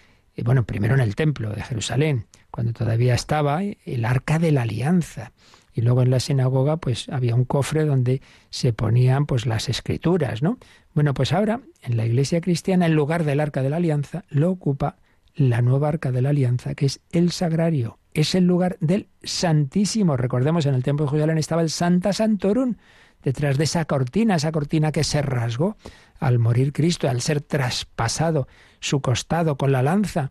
bueno, 0.45 0.65
primero 0.65 0.95
en 0.95 1.01
el 1.01 1.15
templo 1.15 1.51
de 1.51 1.63
Jerusalén, 1.63 2.27
cuando 2.51 2.73
todavía 2.73 3.15
estaba 3.15 3.63
el 3.63 4.05
arca 4.05 4.39
de 4.39 4.53
la 4.53 4.63
alianza. 4.63 5.33
Y 5.75 5.81
luego 5.81 6.03
en 6.03 6.11
la 6.11 6.21
sinagoga 6.21 6.77
pues 6.77 7.09
había 7.09 7.35
un 7.35 7.45
cofre 7.45 7.85
donde 7.85 8.21
se 8.51 8.73
ponían 8.73 9.27
pues 9.27 9.47
las 9.47 9.69
escrituras, 9.69 10.43
¿no? 10.43 10.59
Bueno, 10.95 11.15
pues 11.15 11.33
ahora 11.33 11.61
en 11.83 11.97
la 11.97 12.05
iglesia 12.05 12.41
cristiana 12.41 12.87
el 12.87 12.93
lugar 12.93 13.25
del 13.25 13.41
arca 13.41 13.63
de 13.63 13.71
la 13.71 13.77
alianza 13.77 14.25
lo 14.29 14.51
ocupa 14.51 14.97
la 15.35 15.63
nueva 15.63 15.89
arca 15.89 16.13
de 16.13 16.21
la 16.21 16.31
alianza, 16.31 16.75
que 16.75 16.87
es 16.87 17.01
el 17.11 17.31
sagrario, 17.31 17.99
es 18.13 18.35
el 18.35 18.45
lugar 18.45 18.77
del 18.81 19.09
Santísimo. 19.23 20.17
Recordemos, 20.17 20.67
en 20.67 20.75
el 20.75 20.83
templo 20.83 21.07
de 21.07 21.11
Jerusalén 21.11 21.39
estaba 21.39 21.63
el 21.63 21.71
Santa 21.71 22.13
Santorum, 22.13 22.75
detrás 23.23 23.59
de 23.59 23.65
esa 23.65 23.85
cortina, 23.85 24.37
esa 24.37 24.53
cortina 24.53 24.93
que 24.93 25.05
se 25.05 25.23
rasgó 25.23 25.77
al 26.19 26.39
morir 26.39 26.73
Cristo, 26.73 27.09
al 27.09 27.21
ser 27.21 27.41
traspasado 27.41 28.49
su 28.81 29.01
costado 29.01 29.57
con 29.57 29.73
la 29.73 29.83
lanza. 29.83 30.31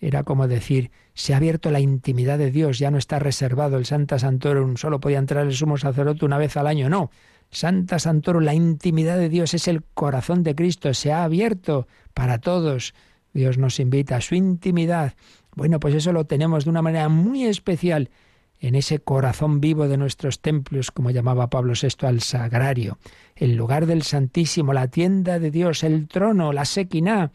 Era 0.00 0.22
como 0.22 0.46
decir, 0.46 0.90
se 1.14 1.32
ha 1.32 1.38
abierto 1.38 1.70
la 1.70 1.80
intimidad 1.80 2.38
de 2.38 2.50
Dios, 2.50 2.78
ya 2.78 2.90
no 2.90 2.98
está 2.98 3.18
reservado 3.18 3.78
el 3.78 3.86
Santa 3.86 4.18
Santorum, 4.18 4.76
solo 4.76 5.00
podía 5.00 5.18
entrar 5.18 5.46
el 5.46 5.54
sumo 5.54 5.78
sacerdote 5.78 6.24
una 6.24 6.38
vez 6.38 6.56
al 6.56 6.66
año, 6.66 6.88
no. 6.88 7.10
Santa 7.50 7.98
Santorum, 7.98 8.42
la 8.42 8.54
intimidad 8.54 9.16
de 9.16 9.28
Dios 9.28 9.54
es 9.54 9.68
el 9.68 9.82
corazón 9.82 10.42
de 10.42 10.54
Cristo, 10.54 10.92
se 10.92 11.12
ha 11.12 11.24
abierto 11.24 11.86
para 12.12 12.38
todos. 12.38 12.94
Dios 13.32 13.56
nos 13.58 13.80
invita 13.80 14.16
a 14.16 14.20
su 14.20 14.34
intimidad. 14.34 15.14
Bueno, 15.54 15.80
pues 15.80 15.94
eso 15.94 16.12
lo 16.12 16.26
tenemos 16.26 16.64
de 16.64 16.70
una 16.70 16.82
manera 16.82 17.08
muy 17.08 17.44
especial 17.44 18.10
en 18.60 18.74
ese 18.74 18.98
corazón 18.98 19.60
vivo 19.60 19.88
de 19.88 19.96
nuestros 19.96 20.40
templos, 20.40 20.90
como 20.90 21.10
llamaba 21.10 21.50
Pablo 21.50 21.74
VI 21.80 22.06
al 22.06 22.20
sagrario, 22.20 22.98
el 23.34 23.56
lugar 23.56 23.86
del 23.86 24.02
Santísimo, 24.02 24.72
la 24.72 24.88
tienda 24.88 25.38
de 25.38 25.50
Dios, 25.50 25.84
el 25.84 26.08
trono, 26.08 26.52
la 26.52 26.64
sequiná, 26.64 27.32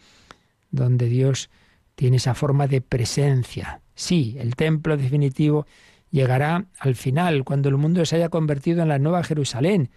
donde 0.71 1.07
Dios 1.07 1.49
tiene 1.95 2.17
esa 2.17 2.33
forma 2.33 2.67
de 2.67 2.81
presencia. 2.81 3.81
Sí, 3.93 4.35
el 4.39 4.55
templo 4.55 4.97
definitivo 4.97 5.67
llegará 6.09 6.65
al 6.79 6.95
final, 6.95 7.43
cuando 7.43 7.69
el 7.69 7.77
mundo 7.77 8.05
se 8.05 8.15
haya 8.17 8.29
convertido 8.29 8.81
en 8.81 8.89
la 8.89 8.99
nueva 8.99 9.23
Jerusalén. 9.23 9.89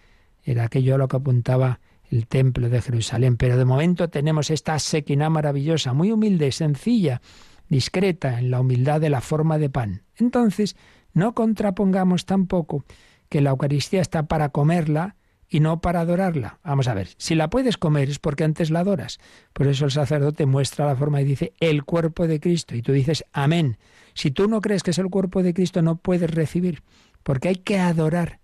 Era 0.43 0.65
aquello 0.65 0.95
a 0.95 0.97
lo 0.97 1.07
que 1.07 1.17
apuntaba 1.17 1.79
el 2.11 2.27
templo 2.27 2.69
de 2.69 2.81
Jerusalén. 2.81 3.37
Pero 3.37 3.57
de 3.57 3.65
momento 3.65 4.09
tenemos 4.09 4.49
esta 4.49 4.77
sequiná 4.79 5.29
maravillosa, 5.29 5.93
muy 5.93 6.11
humilde, 6.11 6.51
sencilla, 6.51 7.21
discreta 7.67 8.39
en 8.39 8.51
la 8.51 8.59
humildad 8.59 9.01
de 9.01 9.09
la 9.09 9.21
forma 9.21 9.57
de 9.57 9.69
pan. 9.69 10.03
Entonces, 10.17 10.75
no 11.15 11.33
contrapongamos 11.33 12.25
tampoco 12.25 12.85
que 13.29 13.41
la 13.41 13.49
Eucaristía 13.49 14.01
está 14.01 14.27
para 14.27 14.49
comerla 14.49 15.15
y 15.49 15.61
no 15.61 15.79
para 15.79 16.01
adorarla. 16.01 16.59
Vamos 16.63 16.87
a 16.87 16.93
ver, 16.93 17.09
si 17.17 17.33
la 17.33 17.49
puedes 17.49 17.77
comer 17.77 18.09
es 18.09 18.19
porque 18.19 18.43
antes 18.43 18.69
la 18.69 18.81
adoras. 18.81 19.19
Por 19.53 19.67
eso 19.67 19.85
el 19.85 19.91
sacerdote 19.91 20.45
muestra 20.45 20.85
la 20.85 20.95
forma 20.95 21.21
y 21.21 21.25
dice 21.25 21.53
el 21.59 21.85
cuerpo 21.85 22.27
de 22.27 22.39
Cristo 22.39 22.75
y 22.75 22.81
tú 22.81 22.91
dices 22.91 23.23
amén. 23.31 23.77
Si 24.13 24.29
tú 24.29 24.47
no 24.47 24.61
crees 24.61 24.83
que 24.83 24.91
es 24.91 24.99
el 24.99 25.09
cuerpo 25.09 25.41
de 25.41 25.53
Cristo 25.53 25.81
no 25.81 25.95
puedes 25.95 26.29
recibir, 26.29 26.83
porque 27.23 27.47
hay 27.47 27.55
que 27.55 27.79
adorar 27.79 28.39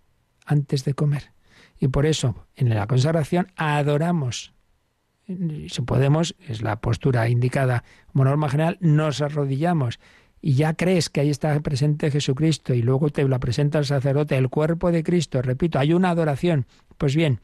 antes 0.45 0.85
de 0.85 0.93
comer. 0.93 1.33
Y 1.77 1.89
por 1.89 2.05
eso 2.05 2.47
en 2.55 2.69
la 2.69 2.87
consagración 2.87 3.51
adoramos. 3.57 4.53
Si 5.27 5.81
podemos, 5.81 6.35
es 6.47 6.61
la 6.61 6.79
postura 6.81 7.27
indicada 7.29 7.83
como 8.11 8.25
norma 8.25 8.49
general, 8.49 8.77
nos 8.79 9.21
arrodillamos 9.21 9.99
y 10.41 10.53
ya 10.53 10.73
crees 10.73 11.09
que 11.09 11.21
ahí 11.21 11.29
está 11.29 11.57
presente 11.59 12.09
Jesucristo 12.09 12.73
y 12.73 12.81
luego 12.81 13.09
te 13.09 13.23
lo 13.23 13.39
presenta 13.39 13.77
el 13.77 13.85
sacerdote, 13.85 14.37
el 14.37 14.49
cuerpo 14.49 14.91
de 14.91 15.03
Cristo, 15.03 15.41
repito, 15.41 15.77
hay 15.77 15.93
una 15.93 16.09
adoración. 16.09 16.65
Pues 16.97 17.15
bien, 17.15 17.39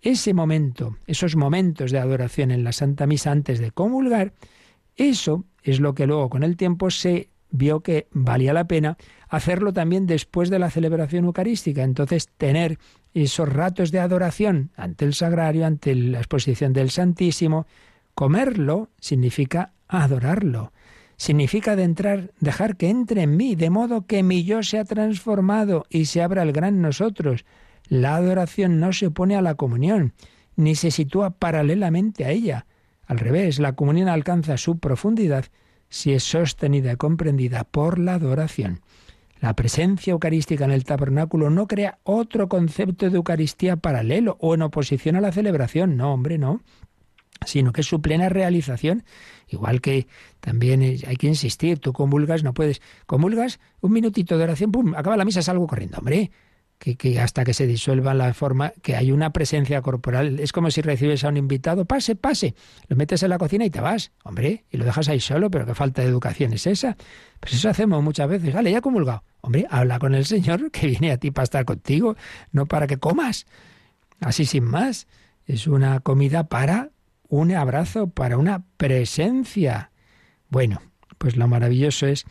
ese 0.00 0.34
momento, 0.34 0.96
esos 1.06 1.36
momentos 1.36 1.92
de 1.92 2.00
adoración 2.00 2.50
en 2.50 2.64
la 2.64 2.72
Santa 2.72 3.06
Misa 3.06 3.30
antes 3.30 3.60
de 3.60 3.70
comulgar, 3.70 4.32
eso 4.96 5.44
es 5.62 5.78
lo 5.78 5.94
que 5.94 6.06
luego 6.06 6.28
con 6.28 6.42
el 6.42 6.56
tiempo 6.56 6.90
se 6.90 7.30
vio 7.50 7.80
que 7.80 8.08
valía 8.10 8.52
la 8.52 8.66
pena 8.66 8.96
hacerlo 9.28 9.72
también 9.72 10.06
después 10.06 10.50
de 10.50 10.58
la 10.58 10.70
celebración 10.70 11.26
eucarística. 11.26 11.84
Entonces, 11.84 12.28
tener 12.36 12.78
esos 13.14 13.48
ratos 13.48 13.92
de 13.92 14.00
adoración 14.00 14.70
ante 14.76 15.04
el 15.04 15.14
sagrario, 15.14 15.66
ante 15.66 15.94
la 15.94 16.18
exposición 16.18 16.72
del 16.72 16.90
Santísimo, 16.90 17.66
comerlo 18.14 18.88
significa 18.98 19.72
adorarlo 19.86 20.72
significa 21.22 21.76
de 21.76 21.84
entrar, 21.84 22.32
dejar 22.40 22.76
que 22.76 22.90
entre 22.90 23.22
en 23.22 23.36
mí, 23.36 23.54
de 23.54 23.70
modo 23.70 24.08
que 24.08 24.24
mi 24.24 24.42
yo 24.42 24.64
sea 24.64 24.84
transformado 24.84 25.86
y 25.88 26.06
se 26.06 26.20
abra 26.20 26.42
el 26.42 26.50
gran 26.50 26.82
nosotros. 26.82 27.44
La 27.86 28.16
adoración 28.16 28.80
no 28.80 28.92
se 28.92 29.06
opone 29.06 29.36
a 29.36 29.40
la 29.40 29.54
comunión, 29.54 30.14
ni 30.56 30.74
se 30.74 30.90
sitúa 30.90 31.30
paralelamente 31.30 32.24
a 32.24 32.30
ella. 32.30 32.66
Al 33.06 33.20
revés, 33.20 33.60
la 33.60 33.74
comunión 33.74 34.08
alcanza 34.08 34.56
su 34.56 34.80
profundidad 34.80 35.44
si 35.88 36.12
es 36.12 36.24
sostenida 36.24 36.90
y 36.90 36.96
comprendida 36.96 37.62
por 37.62 38.00
la 38.00 38.14
adoración. 38.14 38.80
La 39.38 39.54
presencia 39.54 40.10
eucarística 40.10 40.64
en 40.64 40.72
el 40.72 40.82
tabernáculo 40.82 41.50
no 41.50 41.68
crea 41.68 42.00
otro 42.02 42.48
concepto 42.48 43.08
de 43.08 43.16
Eucaristía 43.16 43.76
paralelo 43.76 44.38
o 44.40 44.54
en 44.54 44.62
oposición 44.62 45.14
a 45.14 45.20
la 45.20 45.30
celebración. 45.30 45.96
No, 45.96 46.12
hombre, 46.12 46.36
no 46.36 46.62
sino 47.46 47.72
que 47.72 47.82
es 47.82 47.86
su 47.86 48.00
plena 48.00 48.28
realización. 48.28 49.04
Igual 49.48 49.80
que 49.80 50.06
también 50.40 50.82
hay 50.82 51.16
que 51.16 51.26
insistir, 51.26 51.78
tú 51.78 51.92
comulgas, 51.92 52.42
no 52.42 52.54
puedes, 52.54 52.80
comulgas, 53.06 53.60
un 53.80 53.92
minutito 53.92 54.38
de 54.38 54.44
oración, 54.44 54.72
pum, 54.72 54.94
acaba 54.94 55.16
la 55.16 55.24
misa, 55.24 55.42
salgo 55.42 55.66
corriendo, 55.66 55.98
hombre. 55.98 56.30
Que, 56.78 56.96
que, 56.96 57.20
hasta 57.20 57.44
que 57.44 57.54
se 57.54 57.64
disuelva 57.64 58.12
la 58.12 58.34
forma, 58.34 58.72
que 58.82 58.96
hay 58.96 59.12
una 59.12 59.30
presencia 59.30 59.80
corporal. 59.82 60.40
Es 60.40 60.50
como 60.50 60.68
si 60.72 60.80
recibes 60.82 61.22
a 61.22 61.28
un 61.28 61.36
invitado, 61.36 61.84
pase, 61.84 62.16
pase, 62.16 62.56
lo 62.88 62.96
metes 62.96 63.22
en 63.22 63.30
la 63.30 63.38
cocina 63.38 63.64
y 63.64 63.70
te 63.70 63.80
vas, 63.80 64.10
hombre, 64.24 64.64
y 64.68 64.78
lo 64.78 64.84
dejas 64.84 65.08
ahí 65.08 65.20
solo, 65.20 65.48
pero 65.48 65.64
qué 65.64 65.76
falta 65.76 66.02
de 66.02 66.08
educación 66.08 66.52
es 66.54 66.66
esa. 66.66 66.96
Pues 67.38 67.54
eso 67.54 67.68
hacemos 67.68 68.02
muchas 68.02 68.28
veces, 68.28 68.52
vale, 68.52 68.72
ya 68.72 68.80
comulgado. 68.80 69.22
Hombre, 69.42 69.64
habla 69.70 70.00
con 70.00 70.16
el 70.16 70.24
Señor 70.24 70.70
que 70.72 70.88
viene 70.88 71.12
a 71.12 71.18
ti 71.18 71.30
para 71.30 71.44
estar 71.44 71.64
contigo, 71.64 72.16
no 72.50 72.66
para 72.66 72.88
que 72.88 72.96
comas. 72.96 73.46
Así 74.22 74.46
sin 74.46 74.64
más. 74.64 75.06
Es 75.46 75.66
una 75.66 76.00
comida 76.00 76.44
para 76.48 76.90
un 77.32 77.50
abrazo, 77.52 78.08
para 78.08 78.36
una 78.36 78.62
presencia. 78.76 79.90
Bueno, 80.50 80.82
pues 81.16 81.34
lo 81.34 81.48
maravilloso 81.48 82.06
es 82.06 82.26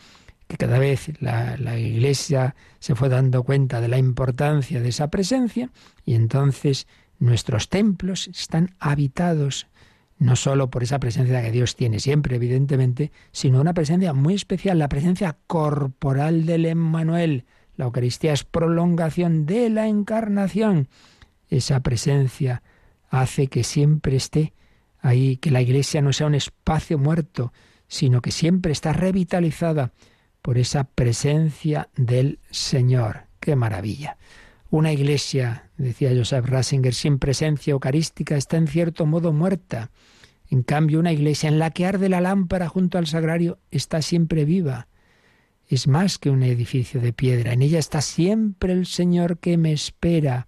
que 0.47 0.57
cada 0.57 0.77
vez 0.77 1.11
la, 1.19 1.79
Iglesia 1.79 2.55
se 2.77 2.93
fue 2.93 3.09
dando 3.09 3.41
cuenta 3.41 3.81
de 3.81 3.87
la 3.87 3.97
importancia 3.97 4.79
de 4.79 4.89
esa 4.89 5.09
presencia 5.09 5.71
y 6.05 6.13
entonces 6.13 6.85
nuestros 7.17 7.67
templos 7.67 8.27
están 8.27 8.75
habitados 8.77 9.65
no 10.19 10.35
solo 10.35 10.69
por 10.69 10.83
esa 10.83 10.99
presencia 10.99 11.41
que 11.41 11.51
Dios 11.51 11.75
tiene 11.75 11.99
siempre, 11.99 12.35
evidentemente, 12.35 13.11
sino 13.31 13.59
una 13.59 13.73
presencia 13.73 14.13
muy 14.13 14.35
especial, 14.35 14.77
la 14.77 14.87
presencia 14.87 15.35
corporal 15.47 16.45
del 16.45 16.67
Emmanuel. 16.67 17.45
La 17.75 17.85
Eucaristía 17.85 18.33
es 18.33 18.43
prolongación 18.43 19.47
de 19.47 19.71
la 19.71 19.87
encarnación. 19.87 20.89
Esa 21.49 21.79
presencia 21.79 22.61
hace 23.09 23.47
que 23.47 23.63
siempre 23.63 24.15
esté 24.15 24.53
ahí, 25.01 25.37
que 25.37 25.51
la 25.51 25.61
iglesia 25.61 26.01
no 26.01 26.13
sea 26.13 26.27
un 26.27 26.35
espacio 26.35 26.97
muerto, 26.97 27.51
sino 27.87 28.21
que 28.21 28.31
siempre 28.31 28.71
está 28.71 28.93
revitalizada 28.93 29.91
por 30.41 30.57
esa 30.57 30.85
presencia 30.85 31.89
del 31.95 32.39
Señor. 32.49 33.27
¡Qué 33.39 33.55
maravilla! 33.55 34.17
Una 34.69 34.93
iglesia, 34.93 35.69
decía 35.77 36.11
Joseph 36.15 36.45
Ratzinger, 36.45 36.93
sin 36.93 37.19
presencia 37.19 37.71
eucarística 37.71 38.37
está 38.37 38.55
en 38.55 38.67
cierto 38.67 39.05
modo 39.05 39.33
muerta. 39.33 39.91
En 40.49 40.63
cambio, 40.63 40.99
una 40.99 41.11
iglesia 41.11 41.49
en 41.49 41.59
la 41.59 41.71
que 41.71 41.85
arde 41.85 42.07
la 42.07 42.21
lámpara 42.21 42.69
junto 42.69 42.97
al 42.97 43.07
sagrario 43.07 43.59
está 43.69 44.01
siempre 44.01 44.45
viva. 44.45 44.87
Es 45.67 45.87
más 45.87 46.17
que 46.17 46.29
un 46.29 46.43
edificio 46.43 47.01
de 47.01 47.13
piedra. 47.13 47.53
En 47.53 47.61
ella 47.61 47.79
está 47.79 48.01
siempre 48.01 48.73
el 48.73 48.85
Señor 48.85 49.39
que 49.39 49.57
me 49.57 49.73
espera, 49.73 50.47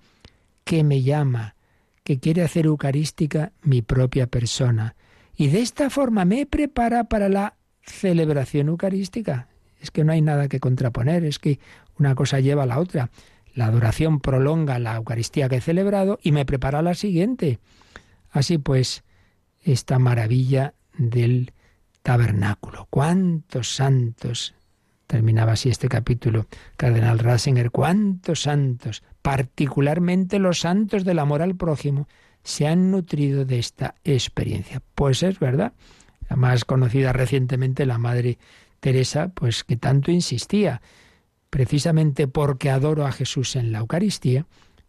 que 0.64 0.84
me 0.84 1.02
llama, 1.02 1.56
que 2.04 2.20
quiere 2.20 2.44
hacer 2.44 2.66
eucarística 2.66 3.54
mi 3.62 3.82
propia 3.82 4.28
persona. 4.28 4.96
Y 5.36 5.48
de 5.48 5.62
esta 5.62 5.90
forma 5.90 6.26
me 6.26 6.46
prepara 6.46 7.06
para 7.06 7.30
la 7.30 7.56
celebración 7.82 8.70
eucarística. 8.70 9.48
Es 9.80 9.92
que 9.92 10.04
no 10.04 10.12
hay 10.12 10.22
nada 10.22 10.48
que 10.48 10.60
contraponer, 10.60 11.26
es 11.26 11.40
que 11.40 11.60
una 11.98 12.16
cosa 12.16 12.40
lleva 12.40 12.64
a 12.64 12.68
la 12.68 12.80
otra. 12.80 13.10
La 13.54 13.66
adoración 13.66 14.20
prolonga 14.20 14.80
la 14.80 14.96
Eucaristía 14.96 15.50
que 15.50 15.58
he 15.58 15.62
celebrado 15.62 16.20
y 16.24 16.32
me 16.32 16.46
prepara 16.46 16.82
la 16.82 16.96
siguiente. 16.96 17.60
Así 18.32 18.58
pues, 18.58 19.04
esta 19.62 20.00
maravilla 20.00 20.74
del 20.98 21.54
tabernáculo. 22.02 22.88
¿Cuántos 22.90 23.76
santos? 23.76 24.56
Terminaba 25.14 25.52
así 25.52 25.70
este 25.70 25.90
capítulo, 25.90 26.48
Cardenal 26.76 27.20
Ratzinger, 27.20 27.70
¿cuántos 27.70 28.42
santos, 28.42 29.04
particularmente 29.22 30.40
los 30.40 30.62
santos 30.62 31.06
del 31.06 31.20
amor 31.20 31.44
al 31.44 31.56
prójimo, 31.56 32.08
se 32.44 32.66
han 32.66 32.90
nutrido 32.90 33.46
de 33.46 33.60
esta 33.60 33.94
experiencia? 34.04 34.82
Pues 34.96 35.22
es 35.22 35.38
verdad. 35.38 35.74
La 36.32 36.36
más 36.36 36.66
conocida 36.66 37.14
recientemente, 37.14 37.86
la 37.86 38.00
Madre 38.00 38.40
Teresa, 38.80 39.28
pues 39.36 39.64
que 39.64 39.78
tanto 39.78 40.10
insistía, 40.10 40.82
precisamente 41.52 42.28
porque 42.28 42.72
adoro 42.72 43.06
a 43.06 43.12
Jesús 43.12 43.56
en 43.56 43.72
la 43.72 43.78
Eucaristía, 43.78 44.48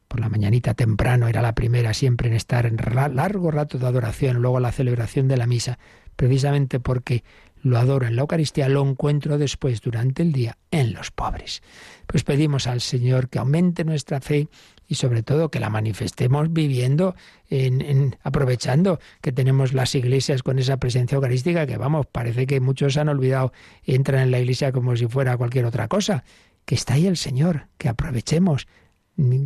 por 0.09 0.21
la 0.21 0.31
mañanita 0.31 0.73
temprano, 0.73 1.29
era 1.29 1.43
la 1.43 1.55
primera 1.55 1.93
siempre 1.93 2.29
en 2.29 2.35
estar 2.35 2.65
en 2.65 2.79
largo 3.15 3.51
rato 3.51 3.77
de 3.77 3.87
adoración, 3.87 4.41
luego 4.41 4.59
la 4.59 4.73
celebración 4.73 5.29
de 5.29 5.37
la 5.37 5.47
misa, 5.47 5.79
precisamente 6.17 6.81
porque 6.81 7.25
lo 7.65 7.79
adoro 7.79 8.07
en 8.07 8.15
la 8.15 8.23
Eucaristía, 8.23 8.69
lo 8.69 8.87
encuentro 8.87 9.39
después 9.39 9.81
durante 9.81 10.23
el 10.23 10.33
día 10.33 10.59
en 10.71 10.93
los 10.93 11.11
pobres. 11.11 11.63
Pues 12.07 12.23
pedimos 12.23 12.67
al 12.67 12.83
Señor 12.83 13.29
que 13.29 13.39
aumente 13.39 13.85
nuestra 13.85 14.21
fe 14.21 14.49
y 14.87 14.97
sobre 14.97 15.23
todo 15.23 15.51
que 15.51 15.61
la 15.61 15.71
manifestemos 15.71 16.53
viviendo, 16.53 17.17
en, 17.49 18.17
aprovechando 18.23 19.01
que 19.23 19.33
tenemos 19.33 19.73
las 19.73 19.95
iglesias 19.95 20.43
con 20.43 20.59
esa 20.59 20.77
presencia 20.77 21.17
eucarística 21.17 21.67
que 21.67 21.79
vamos, 21.79 22.07
parece 22.07 22.47
que 22.47 22.61
muchos 22.61 22.99
han 22.99 23.09
olvidado, 23.09 23.53
entran 23.85 24.21
en 24.21 24.31
la 24.31 24.41
iglesia 24.41 24.71
como 24.71 24.95
si 24.95 25.07
fuera 25.07 25.39
cualquier 25.39 25.65
otra 25.65 25.89
cosa, 25.89 26.23
que 26.67 26.75
está 26.75 26.95
ahí 26.95 27.07
el 27.07 27.17
Señor, 27.17 27.69
que 27.79 27.89
aprovechemos 27.89 28.67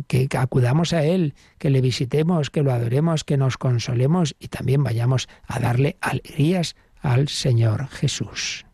que 0.07 0.27
acudamos 0.35 0.93
a 0.93 1.03
Él, 1.03 1.35
que 1.59 1.69
le 1.69 1.81
visitemos, 1.81 2.49
que 2.49 2.63
lo 2.63 2.73
adoremos, 2.73 3.23
que 3.23 3.37
nos 3.37 3.57
consolemos 3.57 4.35
y 4.39 4.47
también 4.47 4.83
vayamos 4.83 5.29
a 5.45 5.59
darle 5.59 5.97
alegrías 6.01 6.75
al 7.01 7.27
Señor 7.27 7.87
Jesús. 7.87 8.65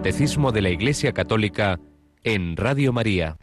Catecismo 0.00 0.50
de 0.50 0.62
la 0.62 0.70
Iglesia 0.70 1.12
Católica 1.12 1.78
en 2.24 2.56
Radio 2.56 2.90
María. 2.90 3.36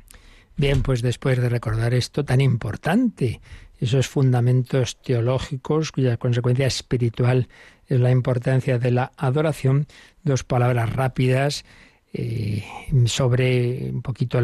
Bien, 0.56 0.82
pues 0.82 1.04
después 1.04 1.40
de 1.40 1.50
recordar 1.50 1.94
esto 1.94 2.26
tan 2.26 2.42
importante, 2.42 3.42
esos 3.80 4.08
fundamentos 4.08 5.00
teológicos 5.00 5.92
cuya 5.92 6.18
consecuencia 6.18 6.66
espiritual 6.66 7.48
es 7.86 8.00
la 8.00 8.10
importancia 8.10 8.80
de 8.80 8.90
la 8.90 9.12
adoración, 9.18 9.86
dos 10.24 10.44
palabras 10.44 10.92
rápidas 10.92 11.64
eh, 12.12 12.64
sobre 13.06 13.92
un 13.92 14.02
poquito 14.02 14.40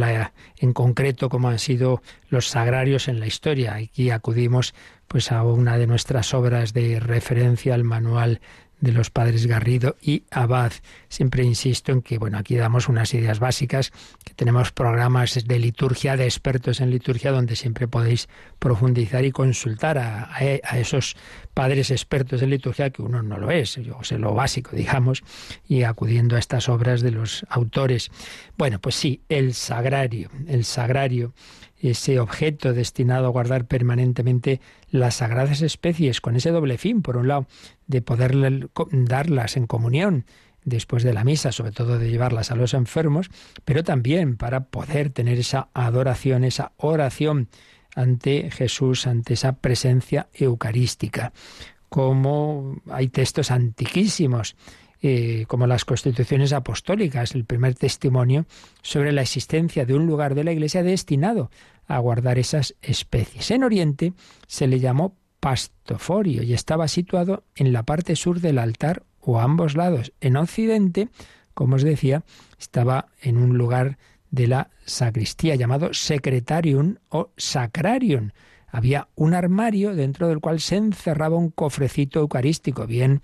en 0.58 0.74
concreto 0.74 1.30
cómo 1.30 1.50
han 1.50 1.58
sido 1.58 2.04
los 2.30 2.48
sagrarios 2.48 3.08
en 3.08 3.20
la 3.20 3.26
historia. 3.26 3.74
Aquí 3.74 4.12
acudimos 4.12 4.76
pues 5.08 5.32
a 5.32 5.42
una 5.42 5.80
de 5.80 5.88
nuestras 5.88 6.36
obras 6.36 6.74
de 6.74 7.00
referencia 7.00 7.74
al 7.74 7.84
manual 7.84 8.40
de 8.84 8.92
los 8.92 9.10
padres 9.10 9.48
Garrido 9.48 9.96
y 10.02 10.24
Abad. 10.30 10.74
Siempre 11.08 11.44
insisto 11.44 11.94
en 11.94 12.02
que, 12.02 12.18
bueno, 12.18 12.38
aquí 12.38 12.58
damos 12.58 12.90
unas 12.90 13.14
ideas 13.14 13.40
básicas, 13.40 13.94
que 14.26 14.34
tenemos 14.34 14.74
programas 14.74 15.48
de 15.48 15.58
liturgia, 15.58 16.18
de 16.18 16.26
expertos 16.26 16.82
en 16.82 16.92
liturgia, 16.92 17.32
donde 17.32 17.56
siempre 17.56 17.88
podéis 17.88 18.28
profundizar 18.60 19.24
y 19.24 19.32
consultar 19.32 19.98
a, 19.98 20.36
a 20.36 20.78
esos 20.80 21.16
padres 21.54 21.92
expertos 21.92 22.42
en 22.42 22.50
liturgia, 22.50 22.90
que 22.90 23.02
uno 23.02 23.24
no 23.24 23.38
lo 23.38 23.52
es, 23.52 23.76
yo 23.76 24.00
sé 24.04 24.20
lo 24.20 24.34
básico, 24.34 24.72
digamos, 24.76 25.24
y 25.66 25.84
acudiendo 25.84 26.36
a 26.36 26.40
estas 26.40 26.68
obras 26.68 27.00
de 27.02 27.12
los 27.12 27.46
autores. 27.48 28.12
Bueno, 28.58 28.80
pues 28.80 28.96
sí, 28.96 29.22
el 29.30 29.54
sagrario, 29.54 30.30
el 30.46 30.66
sagrario 30.66 31.34
ese 31.90 32.20
objeto 32.20 32.74
destinado 32.74 33.28
a 33.28 33.30
guardar 33.30 33.66
permanentemente 33.66 34.62
las 34.90 35.16
sagradas 35.16 35.62
especies, 35.62 36.22
con 36.22 36.36
ese 36.36 36.52
doble 36.52 36.78
fin, 36.78 37.02
por 37.02 37.18
un 37.18 37.28
lado, 37.28 37.48
de 37.88 38.02
poder 38.02 38.70
darlas 38.92 39.58
en 39.58 39.68
comunión 39.68 40.26
después 40.64 41.04
de 41.04 41.14
la 41.14 41.26
misa, 41.26 41.52
sobre 41.52 41.72
todo 41.72 42.00
de 42.00 42.10
llevarlas 42.10 42.52
a 42.52 42.56
los 42.56 42.74
enfermos, 42.74 43.30
pero 43.66 43.84
también 43.84 44.38
para 44.38 44.66
poder 44.66 45.10
tener 45.10 45.38
esa 45.38 45.70
adoración, 45.74 46.46
esa 46.46 46.72
oración 46.78 47.50
ante 47.96 48.50
Jesús, 48.50 49.06
ante 49.06 49.34
esa 49.34 49.58
presencia 49.58 50.30
eucarística. 50.34 51.34
Como 51.90 52.82
hay 52.90 53.10
textos 53.10 53.52
antiquísimos 53.52 54.56
eh, 55.06 55.44
como 55.50 55.68
las 55.68 55.84
constituciones 55.84 56.54
apostólicas, 56.54 57.36
el 57.36 57.44
primer 57.44 57.76
testimonio 57.76 58.46
sobre 58.82 59.12
la 59.12 59.22
existencia 59.22 59.86
de 59.86 59.96
un 59.96 60.08
lugar 60.08 60.34
de 60.34 60.46
la 60.46 60.54
Iglesia 60.54 60.82
destinado 60.82 61.52
a 61.88 62.00
guardar 62.00 62.40
esas 62.40 62.76
especies. 62.82 63.52
En 63.52 63.64
Oriente 63.64 64.14
se 64.48 64.68
le 64.68 64.80
llamó 64.80 65.16
pastoforio 65.40 66.44
y 66.44 66.54
estaba 66.54 66.88
situado 66.88 67.44
en 67.56 67.74
la 67.74 67.84
parte 67.84 68.16
sur 68.16 68.40
del 68.40 68.60
altar 68.60 69.04
o 69.20 69.40
a 69.40 69.44
ambos 69.44 69.76
lados. 69.76 70.14
En 70.22 70.38
Occidente, 70.38 71.10
como 71.54 71.76
os 71.76 71.84
decía, 71.84 72.24
estaba 72.60 73.08
en 73.22 73.38
un 73.38 73.58
lugar 73.58 73.98
de 74.32 74.48
la 74.48 74.70
sacristía 74.86 75.56
llamado 75.56 75.94
secretarium 75.94 76.96
o 77.10 77.30
sacrarium. 77.38 78.32
Había 78.68 79.08
un 79.16 79.36
armario 79.36 79.96
dentro 79.96 80.28
del 80.28 80.40
cual 80.40 80.60
se 80.60 80.78
encerraba 80.78 81.38
un 81.38 81.52
cofrecito 81.52 82.20
eucarístico, 82.20 82.88
bien 82.88 83.22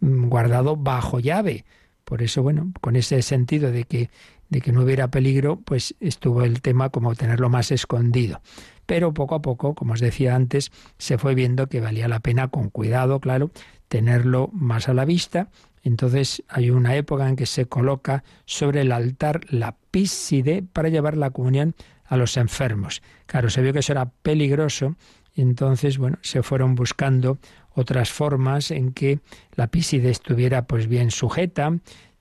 mm, 0.00 0.28
guardado 0.28 0.76
bajo 0.76 1.18
llave. 1.18 1.64
Por 2.04 2.22
eso, 2.22 2.42
bueno, 2.42 2.72
con 2.80 2.96
ese 2.96 3.22
sentido 3.22 3.72
de 3.72 3.84
que 3.84 4.10
de 4.52 4.60
que 4.60 4.70
no 4.70 4.82
hubiera 4.82 5.08
peligro, 5.08 5.60
pues 5.64 5.94
estuvo 5.98 6.42
el 6.42 6.60
tema 6.60 6.90
como 6.90 7.14
tenerlo 7.14 7.48
más 7.48 7.72
escondido. 7.72 8.42
Pero 8.84 9.14
poco 9.14 9.34
a 9.34 9.40
poco, 9.40 9.74
como 9.74 9.94
os 9.94 10.00
decía 10.00 10.36
antes, 10.36 10.70
se 10.98 11.16
fue 11.16 11.34
viendo 11.34 11.68
que 11.68 11.80
valía 11.80 12.06
la 12.06 12.20
pena, 12.20 12.48
con 12.48 12.68
cuidado, 12.68 13.18
claro, 13.18 13.50
tenerlo 13.88 14.50
más 14.52 14.90
a 14.90 14.94
la 14.94 15.06
vista. 15.06 15.48
Entonces 15.82 16.42
hay 16.48 16.68
una 16.68 16.96
época 16.96 17.26
en 17.30 17.36
que 17.36 17.46
se 17.46 17.64
coloca 17.64 18.24
sobre 18.44 18.82
el 18.82 18.92
altar 18.92 19.40
la 19.48 19.74
píside 19.90 20.62
para 20.62 20.90
llevar 20.90 21.16
la 21.16 21.30
comunión 21.30 21.74
a 22.04 22.18
los 22.18 22.36
enfermos. 22.36 23.00
Claro, 23.24 23.48
se 23.48 23.62
vio 23.62 23.72
que 23.72 23.78
eso 23.78 23.92
era 23.92 24.10
peligroso 24.10 24.96
y 25.34 25.40
entonces, 25.40 25.96
bueno, 25.96 26.18
se 26.20 26.42
fueron 26.42 26.74
buscando 26.74 27.38
otras 27.74 28.10
formas 28.10 28.70
en 28.70 28.92
que 28.92 29.20
la 29.54 29.68
píside 29.68 30.10
estuviera 30.10 30.66
pues 30.66 30.88
bien 30.88 31.10
sujeta. 31.10 31.72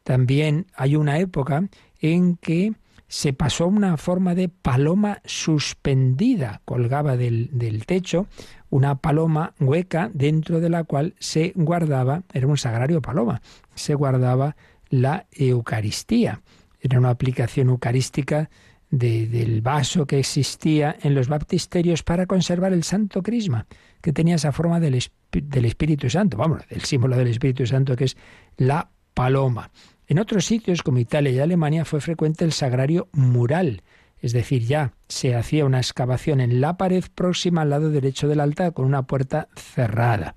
También 0.04 0.68
hay 0.76 0.96
una 0.96 1.20
época 1.20 1.68
en 2.02 2.36
que 2.36 2.74
se 3.08 3.34
pasó 3.34 3.68
una 3.68 3.98
forma 3.98 4.36
de 4.36 4.48
paloma 4.48 5.22
suspendida, 5.26 6.62
colgaba 6.66 7.18
del, 7.18 7.50
del, 7.52 7.86
techo 7.86 8.28
una 8.70 8.96
paloma 8.96 9.54
hueca 9.60 10.10
dentro 10.14 10.62
de 10.62 10.70
la 10.70 10.86
cual 10.86 11.14
se 11.20 11.52
guardaba, 11.56 12.24
era 12.34 12.48
un 12.48 12.58
sagrario 12.58 13.02
paloma, 13.02 13.42
se 13.76 13.96
guardaba 13.96 14.56
la 14.90 15.26
Eucaristía. 15.32 16.42
Era 16.80 17.00
una 17.00 17.10
aplicación 17.10 17.68
eucarística 17.68 18.50
del 18.90 19.62
vaso 19.62 20.06
que 20.06 20.20
existía 20.20 20.96
en 21.02 21.16
los 21.16 21.30
baptisterios 21.30 22.04
para 22.04 22.26
conservar 22.26 22.74
el 22.74 22.84
Santo 22.84 23.24
Crisma, 23.24 23.66
que 24.02 24.12
tenía 24.12 24.36
esa 24.36 24.52
forma 24.52 24.80
del, 24.80 25.02
del 25.32 25.66
Espíritu 25.66 26.10
Santo, 26.10 26.38
vamos, 26.38 26.64
el 26.70 26.82
símbolo 26.82 27.16
del 27.16 27.28
Espíritu 27.28 27.66
Santo 27.66 27.96
que 27.96 28.06
es 28.06 28.18
la 28.58 28.90
paloma. 29.14 29.72
En 30.12 30.20
otros 30.20 30.44
sitios 30.44 30.84
como 30.84 31.00
Italia 31.00 31.32
y 31.32 31.40
Alemania 31.40 31.86
fue 31.86 32.02
frecuente 32.02 32.44
el 32.44 32.52
sagrario 32.52 33.08
mural, 33.14 33.82
es 34.20 34.34
decir, 34.34 34.66
ya 34.68 34.92
se 35.08 35.36
hacía 35.36 35.64
una 35.64 35.78
excavación 35.78 36.42
en 36.42 36.60
la 36.60 36.76
pared 36.76 37.06
próxima 37.16 37.62
al 37.62 37.70
lado 37.70 37.90
derecho 37.90 38.28
del 38.28 38.42
altar 38.42 38.74
con 38.74 38.84
una 38.84 39.04
puerta 39.04 39.48
cerrada. 39.56 40.36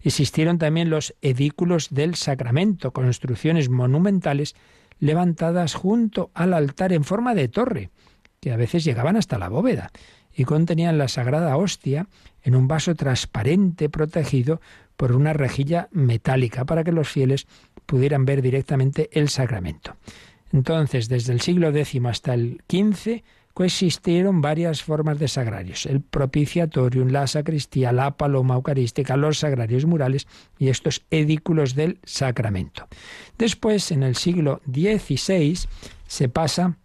Existieron 0.00 0.58
también 0.58 0.90
los 0.90 1.14
edículos 1.22 1.90
del 1.90 2.16
sacramento, 2.16 2.92
construcciones 2.92 3.68
monumentales 3.68 4.56
levantadas 4.98 5.74
junto 5.74 6.32
al 6.34 6.52
altar 6.52 6.92
en 6.92 7.04
forma 7.04 7.36
de 7.36 7.46
torre, 7.46 7.90
que 8.40 8.50
a 8.50 8.56
veces 8.56 8.82
llegaban 8.82 9.16
hasta 9.16 9.38
la 9.38 9.48
bóveda, 9.48 9.92
y 10.34 10.42
contenían 10.42 10.98
la 10.98 11.06
sagrada 11.06 11.56
hostia 11.56 12.08
en 12.42 12.56
un 12.56 12.66
vaso 12.66 12.96
transparente 12.96 13.88
protegido 13.88 14.60
por 14.96 15.12
una 15.12 15.32
rejilla 15.32 15.88
metálica 15.92 16.64
para 16.64 16.82
que 16.82 16.90
los 16.90 17.08
fieles 17.08 17.46
pudieran 17.86 18.24
ver 18.24 18.42
directamente 18.42 19.08
el 19.12 19.28
sacramento. 19.28 19.96
Entonces, 20.52 21.08
desde 21.08 21.32
el 21.32 21.40
siglo 21.40 21.68
X 21.68 22.00
hasta 22.04 22.34
el 22.34 22.62
XV, 22.68 23.22
coexistieron 23.56 24.42
varias 24.42 24.82
formas 24.82 25.18
de 25.18 25.28
sagrarios, 25.28 25.86
el 25.86 26.02
propiciatorium, 26.02 27.08
la 27.08 27.26
sacristía, 27.26 27.90
la 27.90 28.18
paloma 28.18 28.56
eucarística, 28.56 29.16
los 29.16 29.38
sagrarios 29.38 29.86
murales 29.86 30.28
y 30.58 30.68
estos 30.68 31.06
edículos 31.10 31.74
del 31.74 31.98
sacramento. 32.04 32.86
Después, 33.38 33.90
en 33.92 34.02
el 34.02 34.14
siglo 34.14 34.60
XVI, 34.66 35.58
se 36.06 36.28
pasa 36.28 36.76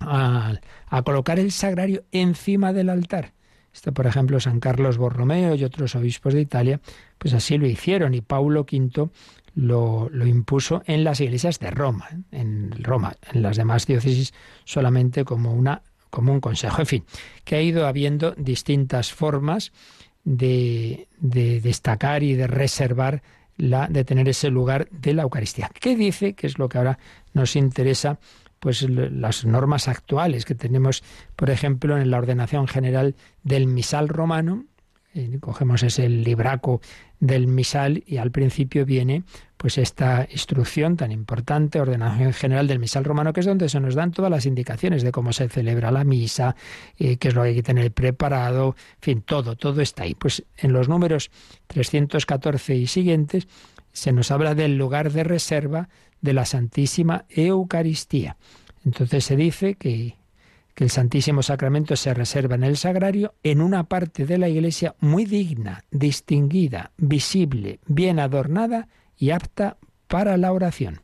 a, 0.00 0.60
colocar 1.02 1.38
el 1.38 1.50
sagrario 1.50 2.04
encima 2.12 2.74
del 2.74 2.90
altar. 2.90 3.32
Esto, 3.72 3.92
por 3.92 4.06
ejemplo, 4.06 4.38
San 4.38 4.60
Carlos 4.60 4.98
Borromeo 4.98 5.54
y 5.54 5.64
otros 5.64 5.94
obispos 5.94 6.34
de 6.34 6.42
Italia, 6.42 6.80
pues 7.16 7.32
así 7.32 7.56
lo 7.56 7.66
hicieron 7.66 8.12
y 8.12 8.20
Paulo 8.20 8.66
V 8.70 9.08
lo, 9.54 10.10
impuso 10.24 10.82
en 10.86 11.04
las 11.04 11.20
iglesias 11.20 11.58
de 11.58 11.70
Roma, 11.70 12.08
en 12.30 12.72
Roma, 12.82 13.14
en 13.32 13.42
las 13.42 13.56
demás 13.56 13.86
diócesis 13.86 14.32
solamente 14.64 15.24
como 15.24 15.52
una 15.52 15.82
como 16.10 16.32
un 16.32 16.40
consejo. 16.40 16.82
En 16.82 16.86
fin, 16.86 17.04
que 17.44 17.56
ha 17.56 17.62
ido 17.62 17.86
habiendo 17.86 18.32
distintas 18.32 19.12
formas 19.12 19.72
de, 20.24 21.08
de 21.18 21.60
destacar 21.62 22.22
y 22.22 22.34
de 22.34 22.46
reservar 22.46 23.22
la, 23.56 23.88
de 23.88 24.04
tener 24.04 24.28
ese 24.28 24.50
lugar 24.50 24.88
de 24.90 25.14
la 25.14 25.22
Eucaristía. 25.22 25.70
¿Qué 25.72 25.96
dice? 25.96 26.34
Que 26.34 26.46
es 26.46 26.58
lo 26.58 26.68
que 26.68 26.76
ahora 26.76 26.98
nos 27.32 27.56
interesa, 27.56 28.18
pues 28.60 28.82
las 28.88 29.44
normas 29.44 29.88
actuales 29.88 30.44
que 30.44 30.54
tenemos, 30.54 31.02
por 31.34 31.48
ejemplo, 31.48 31.98
en 31.98 32.10
la 32.10 32.18
ordenación 32.18 32.68
general 32.68 33.14
del 33.42 33.66
misal 33.66 34.08
romano, 34.08 34.66
cogemos 35.40 35.82
ese 35.82 36.08
libraco 36.08 36.80
del 37.20 37.46
misal 37.46 38.02
y 38.06 38.16
al 38.16 38.30
principio 38.30 38.84
viene 38.84 39.24
pues 39.56 39.78
esta 39.78 40.26
instrucción 40.30 40.96
tan 40.96 41.12
importante, 41.12 41.80
ordenación 41.80 42.32
general 42.32 42.66
del 42.66 42.80
misal 42.80 43.04
romano, 43.04 43.32
que 43.32 43.40
es 43.40 43.46
donde 43.46 43.68
se 43.68 43.78
nos 43.78 43.94
dan 43.94 44.10
todas 44.10 44.30
las 44.30 44.44
indicaciones 44.44 45.04
de 45.04 45.12
cómo 45.12 45.32
se 45.32 45.48
celebra 45.48 45.92
la 45.92 46.02
misa, 46.02 46.56
eh, 46.98 47.16
qué 47.18 47.28
es 47.28 47.34
lo 47.34 47.42
que 47.42 47.50
hay 47.50 47.54
que 47.54 47.62
tener 47.62 47.92
preparado, 47.92 48.74
en 48.96 49.02
fin, 49.02 49.22
todo, 49.22 49.54
todo 49.54 49.80
está 49.80 50.02
ahí. 50.02 50.14
Pues 50.14 50.42
en 50.56 50.72
los 50.72 50.88
números 50.88 51.30
314 51.68 52.74
y 52.74 52.86
siguientes 52.88 53.46
se 53.92 54.12
nos 54.12 54.30
habla 54.32 54.56
del 54.56 54.76
lugar 54.76 55.12
de 55.12 55.22
reserva 55.22 55.88
de 56.20 56.32
la 56.32 56.44
Santísima 56.44 57.24
Eucaristía. 57.28 58.36
Entonces 58.84 59.24
se 59.24 59.36
dice 59.36 59.74
que 59.74 60.16
que 60.74 60.84
el 60.84 60.90
Santísimo 60.90 61.42
Sacramento 61.42 61.96
se 61.96 62.14
reserva 62.14 62.54
en 62.54 62.64
el 62.64 62.76
sagrario 62.76 63.34
en 63.42 63.60
una 63.60 63.84
parte 63.84 64.26
de 64.26 64.38
la 64.38 64.48
iglesia 64.48 64.94
muy 65.00 65.24
digna, 65.24 65.84
distinguida, 65.90 66.92
visible, 66.96 67.80
bien 67.86 68.18
adornada 68.18 68.88
y 69.18 69.30
apta 69.30 69.76
para 70.08 70.36
la 70.36 70.52
oración. 70.52 71.00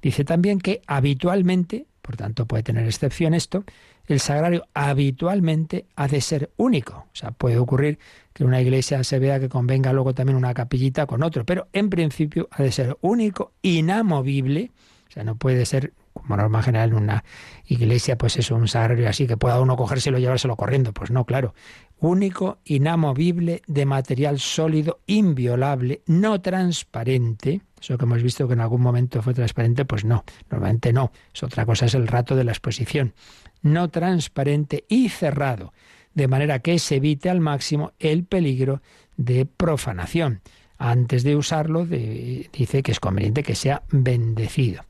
Dice 0.00 0.24
también 0.24 0.60
que 0.60 0.80
habitualmente, 0.86 1.86
por 2.02 2.16
tanto 2.16 2.46
puede 2.46 2.62
tener 2.62 2.86
excepción 2.86 3.34
esto, 3.34 3.64
el 4.06 4.20
sagrario 4.20 4.64
habitualmente 4.72 5.86
ha 5.94 6.08
de 6.08 6.20
ser 6.20 6.50
único. 6.56 7.06
O 7.12 7.16
sea, 7.16 7.32
puede 7.32 7.58
ocurrir 7.58 7.98
que 8.32 8.44
una 8.44 8.60
iglesia 8.60 9.04
se 9.04 9.18
vea 9.18 9.38
que 9.38 9.48
convenga 9.48 9.92
luego 9.92 10.14
también 10.14 10.36
una 10.36 10.54
capillita 10.54 11.06
con 11.06 11.22
otro, 11.22 11.44
pero 11.44 11.68
en 11.72 11.90
principio 11.90 12.48
ha 12.52 12.62
de 12.62 12.72
ser 12.72 12.96
único, 13.00 13.52
inamovible, 13.60 14.70
o 15.08 15.12
sea, 15.12 15.24
no 15.24 15.36
puede 15.36 15.66
ser 15.66 15.92
como 16.20 16.36
norma 16.36 16.62
general 16.62 16.90
en 16.90 16.96
una 16.96 17.24
iglesia, 17.66 18.16
pues 18.18 18.36
es 18.36 18.50
un 18.50 18.68
sagrario 18.68 19.08
así 19.08 19.26
que 19.26 19.36
pueda 19.36 19.60
uno 19.60 19.76
cogérselo 19.76 20.18
y 20.18 20.22
llevárselo 20.22 20.56
corriendo. 20.56 20.92
Pues 20.92 21.10
no, 21.10 21.24
claro. 21.24 21.54
Único, 22.00 22.58
inamovible, 22.64 23.62
de 23.66 23.84
material 23.84 24.38
sólido, 24.38 25.00
inviolable, 25.06 26.02
no 26.06 26.40
transparente, 26.40 27.62
Eso 27.80 27.98
que 27.98 28.04
hemos 28.04 28.22
visto 28.22 28.46
que 28.46 28.54
en 28.54 28.60
algún 28.60 28.82
momento 28.82 29.20
fue 29.20 29.34
transparente, 29.34 29.84
pues 29.84 30.04
no, 30.04 30.24
normalmente 30.50 30.92
no. 30.92 31.10
Es 31.34 31.42
otra 31.42 31.66
cosa, 31.66 31.86
es 31.86 31.94
el 31.94 32.06
rato 32.06 32.36
de 32.36 32.44
la 32.44 32.52
exposición. 32.52 33.14
No 33.62 33.88
transparente 33.88 34.84
y 34.88 35.08
cerrado, 35.08 35.72
de 36.14 36.28
manera 36.28 36.60
que 36.60 36.78
se 36.78 36.96
evite 36.96 37.30
al 37.30 37.40
máximo 37.40 37.92
el 37.98 38.24
peligro 38.24 38.80
de 39.16 39.46
profanación. 39.46 40.40
Antes 40.78 41.24
de 41.24 41.34
usarlo, 41.34 41.84
dice 41.84 42.82
que 42.84 42.92
es 42.92 43.00
conveniente 43.00 43.42
que 43.42 43.56
sea 43.56 43.82
bendecido. 43.90 44.84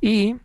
Y 0.00 0.36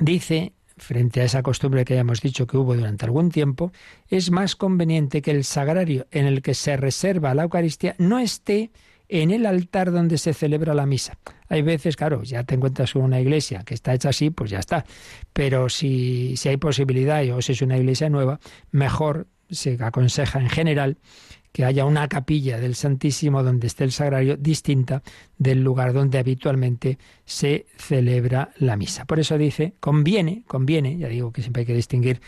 dice 0.00 0.52
frente 0.80 1.20
a 1.20 1.24
esa 1.24 1.42
costumbre 1.42 1.84
que 1.84 1.94
hayamos 1.94 2.20
dicho 2.20 2.46
que 2.46 2.56
hubo 2.56 2.74
durante 2.74 3.04
algún 3.04 3.30
tiempo, 3.30 3.72
es 4.08 4.30
más 4.30 4.56
conveniente 4.56 5.22
que 5.22 5.30
el 5.30 5.44
sagrario 5.44 6.06
en 6.10 6.26
el 6.26 6.42
que 6.42 6.54
se 6.54 6.76
reserva 6.76 7.34
la 7.34 7.42
Eucaristía 7.42 7.94
no 7.98 8.18
esté 8.18 8.70
en 9.08 9.30
el 9.30 9.44
altar 9.44 9.90
donde 9.90 10.18
se 10.18 10.32
celebra 10.32 10.72
la 10.72 10.86
misa. 10.86 11.18
Hay 11.48 11.62
veces, 11.62 11.96
claro, 11.96 12.22
ya 12.22 12.44
te 12.44 12.54
encuentras 12.54 12.92
con 12.92 13.02
una 13.02 13.20
iglesia 13.20 13.64
que 13.64 13.74
está 13.74 13.92
hecha 13.92 14.10
así, 14.10 14.30
pues 14.30 14.50
ya 14.50 14.60
está. 14.60 14.84
Pero 15.32 15.68
si, 15.68 16.36
si 16.36 16.48
hay 16.48 16.56
posibilidad, 16.56 17.28
o 17.30 17.42
si 17.42 17.52
es 17.52 17.62
una 17.62 17.76
iglesia 17.76 18.08
nueva, 18.08 18.38
mejor 18.70 19.26
se 19.50 19.76
aconseja 19.80 20.38
en 20.40 20.48
general 20.48 20.98
que 21.52 21.64
haya 21.64 21.84
una 21.84 22.08
capilla 22.08 22.58
del 22.58 22.74
Santísimo 22.74 23.42
donde 23.42 23.66
esté 23.66 23.84
el 23.84 23.92
sagrario 23.92 24.36
distinta 24.36 25.02
del 25.36 25.62
lugar 25.62 25.92
donde 25.92 26.18
habitualmente 26.18 26.98
se 27.24 27.66
celebra 27.76 28.50
la 28.58 28.76
misa. 28.76 29.04
Por 29.04 29.18
eso 29.18 29.36
dice, 29.36 29.74
conviene, 29.80 30.44
conviene, 30.46 30.96
ya 30.96 31.08
digo 31.08 31.32
que 31.32 31.42
siempre 31.42 31.60
hay 31.60 31.66
que 31.66 31.74
distinguir 31.74 32.20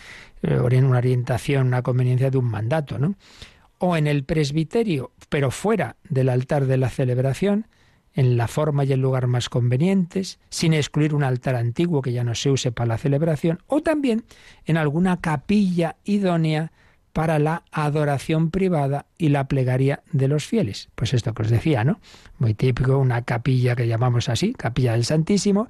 eh, 0.42 0.58
una 0.58 0.98
orientación, 0.98 1.68
una 1.68 1.82
conveniencia 1.82 2.30
de 2.30 2.38
un 2.38 2.46
mandato, 2.46 2.98
¿no? 2.98 3.14
O 3.78 3.96
en 3.96 4.06
el 4.06 4.24
presbiterio, 4.24 5.12
pero 5.28 5.50
fuera 5.50 5.96
del 6.08 6.28
altar 6.28 6.66
de 6.66 6.76
la 6.76 6.88
celebración, 6.88 7.66
en 8.14 8.36
la 8.36 8.46
forma 8.46 8.84
y 8.84 8.92
el 8.92 9.00
lugar 9.00 9.26
más 9.26 9.48
convenientes, 9.48 10.38
sin 10.50 10.74
excluir 10.74 11.14
un 11.14 11.24
altar 11.24 11.56
antiguo 11.56 12.02
que 12.02 12.12
ya 12.12 12.24
no 12.24 12.34
se 12.34 12.50
use 12.50 12.72
para 12.72 12.88
la 12.88 12.98
celebración, 12.98 13.60
o 13.66 13.82
también 13.82 14.24
en 14.66 14.76
alguna 14.76 15.20
capilla 15.20 15.96
idónea 16.04 16.72
para 17.12 17.38
la 17.38 17.62
adoración 17.70 18.50
privada 18.50 19.06
y 19.18 19.28
la 19.28 19.48
plegaria 19.48 20.02
de 20.12 20.28
los 20.28 20.46
fieles. 20.46 20.88
Pues 20.94 21.14
esto 21.14 21.34
que 21.34 21.42
os 21.42 21.50
decía, 21.50 21.84
¿no? 21.84 22.00
Muy 22.38 22.54
típico, 22.54 22.98
una 22.98 23.22
capilla 23.22 23.76
que 23.76 23.86
llamamos 23.86 24.28
así, 24.28 24.52
capilla 24.54 24.92
del 24.92 25.04
Santísimo, 25.04 25.68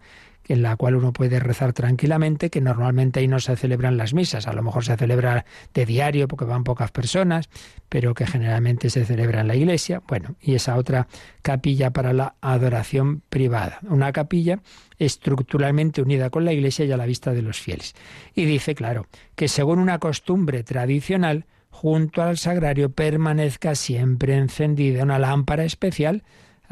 en 0.48 0.62
la 0.62 0.76
cual 0.76 0.96
uno 0.96 1.12
puede 1.12 1.40
rezar 1.40 1.72
tranquilamente, 1.72 2.50
que 2.50 2.60
normalmente 2.60 3.20
ahí 3.20 3.28
no 3.28 3.40
se 3.40 3.56
celebran 3.56 3.96
las 3.96 4.14
misas, 4.14 4.46
a 4.46 4.52
lo 4.52 4.62
mejor 4.62 4.84
se 4.84 4.96
celebra 4.96 5.44
de 5.74 5.86
diario 5.86 6.28
porque 6.28 6.44
van 6.44 6.64
pocas 6.64 6.90
personas, 6.90 7.48
pero 7.88 8.14
que 8.14 8.26
generalmente 8.26 8.90
se 8.90 9.04
celebra 9.04 9.40
en 9.40 9.48
la 9.48 9.56
iglesia. 9.56 10.02
Bueno, 10.06 10.36
y 10.40 10.54
esa 10.54 10.76
otra 10.76 11.08
capilla 11.42 11.90
para 11.90 12.12
la 12.12 12.34
adoración 12.40 13.22
privada, 13.28 13.78
una 13.82 14.12
capilla 14.12 14.60
estructuralmente 14.98 16.02
unida 16.02 16.30
con 16.30 16.44
la 16.44 16.52
iglesia 16.52 16.84
y 16.84 16.92
a 16.92 16.96
la 16.96 17.06
vista 17.06 17.32
de 17.32 17.42
los 17.42 17.60
fieles. 17.60 17.94
Y 18.34 18.44
dice, 18.44 18.74
claro, 18.74 19.06
que 19.34 19.48
según 19.48 19.78
una 19.78 19.98
costumbre 19.98 20.62
tradicional, 20.62 21.46
junto 21.70 22.22
al 22.22 22.38
sagrario 22.38 22.92
permanezca 22.92 23.74
siempre 23.74 24.36
encendida 24.36 25.02
una 25.02 25.18
lámpara 25.18 25.64
especial 25.64 26.22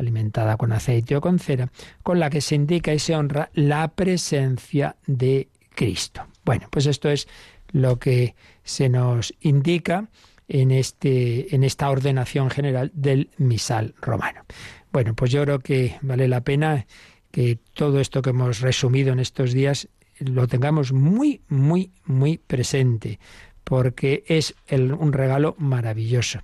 alimentada 0.00 0.56
con 0.56 0.72
aceite 0.72 1.16
o 1.16 1.20
con 1.20 1.38
cera, 1.38 1.70
con 2.02 2.18
la 2.18 2.30
que 2.30 2.40
se 2.40 2.54
indica 2.54 2.92
y 2.92 2.98
se 2.98 3.14
honra 3.14 3.50
la 3.54 3.88
presencia 3.88 4.96
de 5.06 5.48
Cristo. 5.74 6.26
Bueno, 6.44 6.66
pues 6.70 6.86
esto 6.86 7.08
es 7.08 7.28
lo 7.72 7.98
que 7.98 8.34
se 8.64 8.88
nos 8.88 9.32
indica 9.40 10.08
en, 10.48 10.72
este, 10.72 11.54
en 11.54 11.62
esta 11.62 11.90
ordenación 11.90 12.50
general 12.50 12.90
del 12.94 13.30
misal 13.38 13.94
romano. 14.00 14.44
Bueno, 14.92 15.14
pues 15.14 15.30
yo 15.30 15.44
creo 15.44 15.60
que 15.60 15.96
vale 16.02 16.26
la 16.26 16.40
pena 16.40 16.86
que 17.30 17.58
todo 17.74 18.00
esto 18.00 18.22
que 18.22 18.30
hemos 18.30 18.60
resumido 18.60 19.12
en 19.12 19.20
estos 19.20 19.52
días 19.52 19.88
lo 20.18 20.48
tengamos 20.48 20.92
muy, 20.92 21.42
muy, 21.48 21.92
muy 22.04 22.38
presente, 22.38 23.20
porque 23.62 24.24
es 24.26 24.56
un 24.70 25.12
regalo 25.12 25.54
maravilloso 25.58 26.40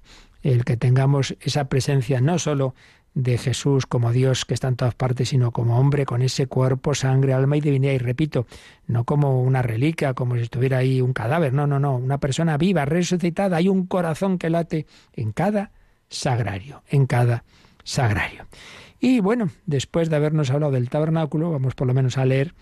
el 0.52 0.64
que 0.64 0.76
tengamos 0.76 1.36
esa 1.40 1.68
presencia 1.68 2.20
no 2.20 2.38
solo 2.38 2.74
de 3.16 3.38
Jesús 3.38 3.86
como 3.86 4.12
Dios 4.12 4.44
que 4.44 4.52
está 4.52 4.68
en 4.68 4.76
todas 4.76 4.94
partes, 4.94 5.30
sino 5.30 5.50
como 5.50 5.80
hombre 5.80 6.04
con 6.04 6.20
ese 6.20 6.46
cuerpo, 6.46 6.94
sangre, 6.94 7.32
alma 7.32 7.56
y 7.56 7.62
divinidad. 7.62 7.94
Y 7.94 7.98
repito, 7.98 8.46
no 8.86 9.04
como 9.04 9.42
una 9.42 9.62
reliquia, 9.62 10.12
como 10.12 10.36
si 10.36 10.42
estuviera 10.42 10.78
ahí 10.78 11.00
un 11.00 11.14
cadáver, 11.14 11.54
no, 11.54 11.66
no, 11.66 11.80
no, 11.80 11.96
una 11.96 12.18
persona 12.18 12.58
viva, 12.58 12.84
resucitada, 12.84 13.56
hay 13.56 13.68
un 13.68 13.86
corazón 13.86 14.36
que 14.36 14.50
late 14.50 14.86
en 15.14 15.32
cada 15.32 15.70
sagrario, 16.10 16.82
en 16.88 17.06
cada 17.06 17.44
sagrario. 17.84 18.44
Y 19.00 19.20
bueno, 19.20 19.48
después 19.64 20.10
de 20.10 20.16
habernos 20.16 20.50
hablado 20.50 20.72
del 20.72 20.90
tabernáculo, 20.90 21.50
vamos 21.50 21.74
por 21.74 21.86
lo 21.86 21.94
menos 21.94 22.18
a 22.18 22.26
leer, 22.26 22.52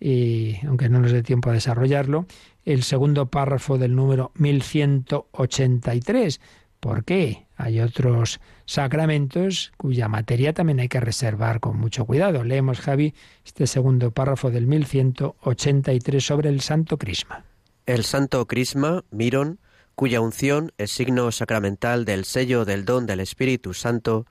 y, 0.00 0.56
aunque 0.66 0.88
no 0.88 1.00
nos 1.00 1.12
dé 1.12 1.22
tiempo 1.22 1.50
a 1.50 1.52
desarrollarlo, 1.52 2.24
el 2.64 2.82
segundo 2.82 3.26
párrafo 3.26 3.76
del 3.76 3.94
número 3.94 4.32
1183. 4.36 6.40
¿Por 6.80 7.04
qué? 7.04 7.47
Hay 7.58 7.80
otros 7.80 8.40
sacramentos 8.66 9.72
cuya 9.76 10.06
materia 10.06 10.52
también 10.52 10.78
hay 10.78 10.88
que 10.88 11.00
reservar 11.00 11.58
con 11.58 11.76
mucho 11.76 12.04
cuidado. 12.04 12.44
Leemos, 12.44 12.80
Javi, 12.80 13.14
este 13.44 13.66
segundo 13.66 14.12
párrafo 14.12 14.52
del 14.52 14.68
1183 14.68 16.24
sobre 16.24 16.50
el 16.50 16.60
Santo 16.60 16.96
Crisma. 16.96 17.44
El 17.84 18.04
Santo 18.04 18.46
Crisma, 18.46 19.02
Mirón, 19.10 19.58
cuya 19.96 20.20
unción 20.20 20.72
es 20.78 20.92
signo 20.92 21.32
sacramental 21.32 22.04
del 22.04 22.24
sello 22.24 22.64
del 22.64 22.84
don 22.84 23.06
del 23.06 23.18
Espíritu 23.18 23.74
Santo, 23.74 24.26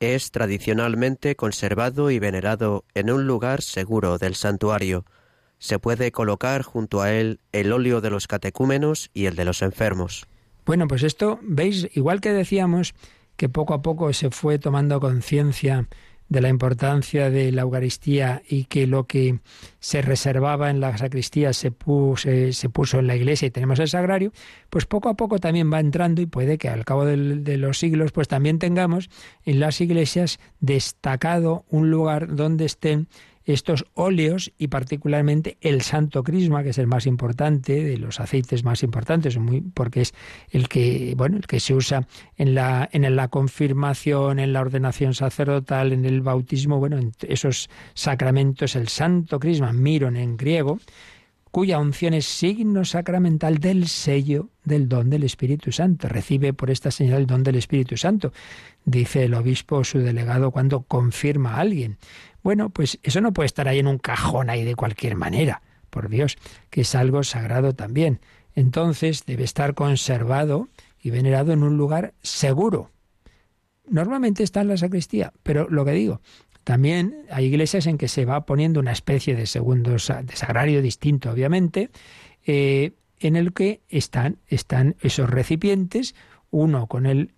es 0.00 0.32
tradicionalmente 0.32 1.36
conservado 1.36 2.10
y 2.10 2.18
venerado 2.18 2.84
en 2.94 3.12
un 3.12 3.28
lugar 3.28 3.62
seguro 3.62 4.18
del 4.18 4.34
santuario. 4.34 5.04
Se 5.58 5.78
puede 5.78 6.10
colocar 6.10 6.62
junto 6.62 7.00
a 7.00 7.12
él 7.12 7.38
el 7.52 7.72
óleo 7.72 8.00
de 8.00 8.10
los 8.10 8.26
catecúmenos 8.26 9.10
y 9.14 9.26
el 9.26 9.36
de 9.36 9.44
los 9.44 9.62
enfermos. 9.62 10.26
Bueno, 10.64 10.86
pues 10.86 11.02
esto, 11.02 11.38
veis, 11.42 11.88
igual 11.94 12.20
que 12.20 12.32
decíamos 12.32 12.94
que 13.36 13.48
poco 13.48 13.74
a 13.74 13.82
poco 13.82 14.12
se 14.12 14.30
fue 14.30 14.58
tomando 14.58 15.00
conciencia 15.00 15.88
de 16.28 16.40
la 16.40 16.48
importancia 16.48 17.28
de 17.28 17.52
la 17.52 17.62
Eucaristía 17.62 18.42
y 18.48 18.64
que 18.64 18.86
lo 18.86 19.04
que 19.06 19.40
se 19.80 20.00
reservaba 20.00 20.70
en 20.70 20.80
la 20.80 20.96
sacristía 20.96 21.52
se 21.52 21.70
puso, 21.70 22.30
en 22.30 23.06
la 23.06 23.16
iglesia 23.16 23.48
y 23.48 23.50
tenemos 23.50 23.78
el 23.80 23.88
sagrario, 23.88 24.32
pues 24.70 24.86
poco 24.86 25.10
a 25.10 25.14
poco 25.14 25.38
también 25.38 25.70
va 25.70 25.78
entrando 25.78 26.22
y 26.22 26.26
puede 26.26 26.56
que 26.56 26.70
al 26.70 26.86
cabo 26.86 27.04
de 27.04 27.58
los 27.58 27.78
siglos 27.78 28.12
pues 28.12 28.28
también 28.28 28.58
tengamos 28.58 29.10
en 29.44 29.60
las 29.60 29.82
iglesias 29.82 30.40
destacado 30.60 31.66
un 31.68 31.90
lugar 31.90 32.34
donde 32.34 32.64
estén 32.64 33.08
estos 33.44 33.84
óleos 33.94 34.52
y 34.58 34.68
particularmente 34.68 35.58
el 35.60 35.82
Santo 35.82 36.22
Crisma, 36.22 36.62
que 36.62 36.70
es 36.70 36.78
el 36.78 36.86
más 36.86 37.06
importante, 37.06 37.82
de 37.82 37.98
los 37.98 38.20
aceites 38.20 38.64
más 38.64 38.82
importantes, 38.82 39.38
porque 39.74 40.02
es 40.02 40.14
el 40.50 40.68
que, 40.68 41.14
bueno, 41.16 41.36
el 41.36 41.46
que 41.46 41.60
se 41.60 41.74
usa 41.74 42.06
en 42.36 42.54
la, 42.54 42.88
en 42.92 43.16
la 43.16 43.28
confirmación, 43.28 44.38
en 44.38 44.52
la 44.52 44.60
ordenación 44.60 45.14
sacerdotal, 45.14 45.92
en 45.92 46.04
el 46.04 46.20
bautismo, 46.20 46.78
bueno, 46.78 46.98
en 46.98 47.12
esos 47.22 47.68
sacramentos, 47.94 48.76
el 48.76 48.88
Santo 48.88 49.40
Crisma, 49.40 49.72
miron 49.72 50.16
en 50.16 50.36
griego, 50.36 50.78
cuya 51.52 51.78
unción 51.78 52.14
es 52.14 52.24
signo 52.24 52.84
sacramental 52.84 53.58
del 53.58 53.86
sello 53.86 54.48
del 54.64 54.88
don 54.88 55.10
del 55.10 55.22
Espíritu 55.22 55.70
Santo. 55.70 56.08
Recibe 56.08 56.54
por 56.54 56.70
esta 56.70 56.90
señal 56.90 57.20
el 57.20 57.26
don 57.26 57.42
del 57.42 57.56
Espíritu 57.56 57.98
Santo, 57.98 58.32
dice 58.86 59.24
el 59.24 59.34
obispo 59.34 59.76
o 59.76 59.84
su 59.84 59.98
delegado 59.98 60.50
cuando 60.50 60.82
confirma 60.82 61.56
a 61.56 61.60
alguien. 61.60 61.98
Bueno, 62.42 62.70
pues 62.70 62.98
eso 63.02 63.20
no 63.20 63.32
puede 63.32 63.46
estar 63.46 63.68
ahí 63.68 63.78
en 63.78 63.86
un 63.86 63.98
cajón 63.98 64.50
ahí 64.50 64.64
de 64.64 64.74
cualquier 64.74 65.16
manera, 65.16 65.62
por 65.90 66.08
Dios, 66.08 66.36
que 66.70 66.82
es 66.82 66.94
algo 66.94 67.22
sagrado 67.22 67.74
también. 67.74 68.20
Entonces 68.54 69.24
debe 69.24 69.44
estar 69.44 69.74
conservado 69.74 70.68
y 71.00 71.10
venerado 71.10 71.52
en 71.52 71.62
un 71.62 71.76
lugar 71.76 72.14
seguro. 72.22 72.90
Normalmente 73.88 74.42
está 74.42 74.60
en 74.60 74.68
la 74.68 74.76
sacristía, 74.76 75.32
pero 75.42 75.68
lo 75.68 75.84
que 75.84 75.92
digo, 75.92 76.20
también 76.64 77.26
hay 77.30 77.46
iglesias 77.46 77.86
en 77.86 77.98
que 77.98 78.08
se 78.08 78.24
va 78.24 78.46
poniendo 78.46 78.80
una 78.80 78.92
especie 78.92 79.34
de 79.34 79.46
segundo 79.46 79.92
de 79.92 79.98
sagrario 80.36 80.80
distinto, 80.82 81.30
obviamente, 81.30 81.90
eh, 82.46 82.92
en 83.18 83.36
el 83.36 83.52
que 83.52 83.80
están, 83.88 84.38
están 84.48 84.96
esos 85.00 85.28
recipientes 85.28 86.14
uno 86.50 86.86
con 86.86 87.06
el 87.06 87.32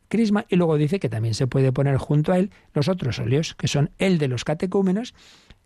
y 0.48 0.56
luego 0.56 0.76
dice 0.76 1.00
que 1.00 1.08
también 1.08 1.34
se 1.34 1.46
puede 1.46 1.72
poner 1.72 1.96
junto 1.96 2.32
a 2.32 2.38
él 2.38 2.50
los 2.72 2.88
otros 2.88 3.18
óleos, 3.18 3.54
que 3.54 3.68
son 3.68 3.90
el 3.98 4.18
de 4.18 4.28
los 4.28 4.44
catecúmenos, 4.44 5.14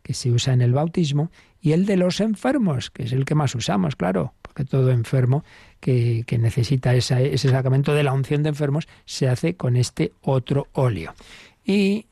que 0.03 0.15
se 0.15 0.31
usa 0.31 0.55
en 0.55 0.63
el 0.63 0.73
bautismo, 0.73 1.31
y 1.61 1.73
el 1.73 1.87
de 1.87 1.97
los 1.97 2.21
enfermos, 2.21 2.91
que 2.91 3.03
es 3.03 3.13
el 3.13 3.25
que 3.25 3.35
más 3.35 3.53
usamos, 3.55 3.97
claro, 3.97 4.35
porque 4.43 4.65
todo 4.65 4.91
enfermo 4.91 5.45
que, 5.81 6.25
necesita 6.39 6.95
ese 6.95 7.37
sacramento 7.37 7.95
de 7.95 8.05
la 8.05 8.13
unción 8.13 8.43
de 8.43 8.51
enfermos 8.51 8.87
se 9.05 9.29
hace 9.29 9.57
con 9.57 9.77
este 9.77 10.13
otro 10.23 10.69
óleo. 10.73 11.15
Y 11.65 12.07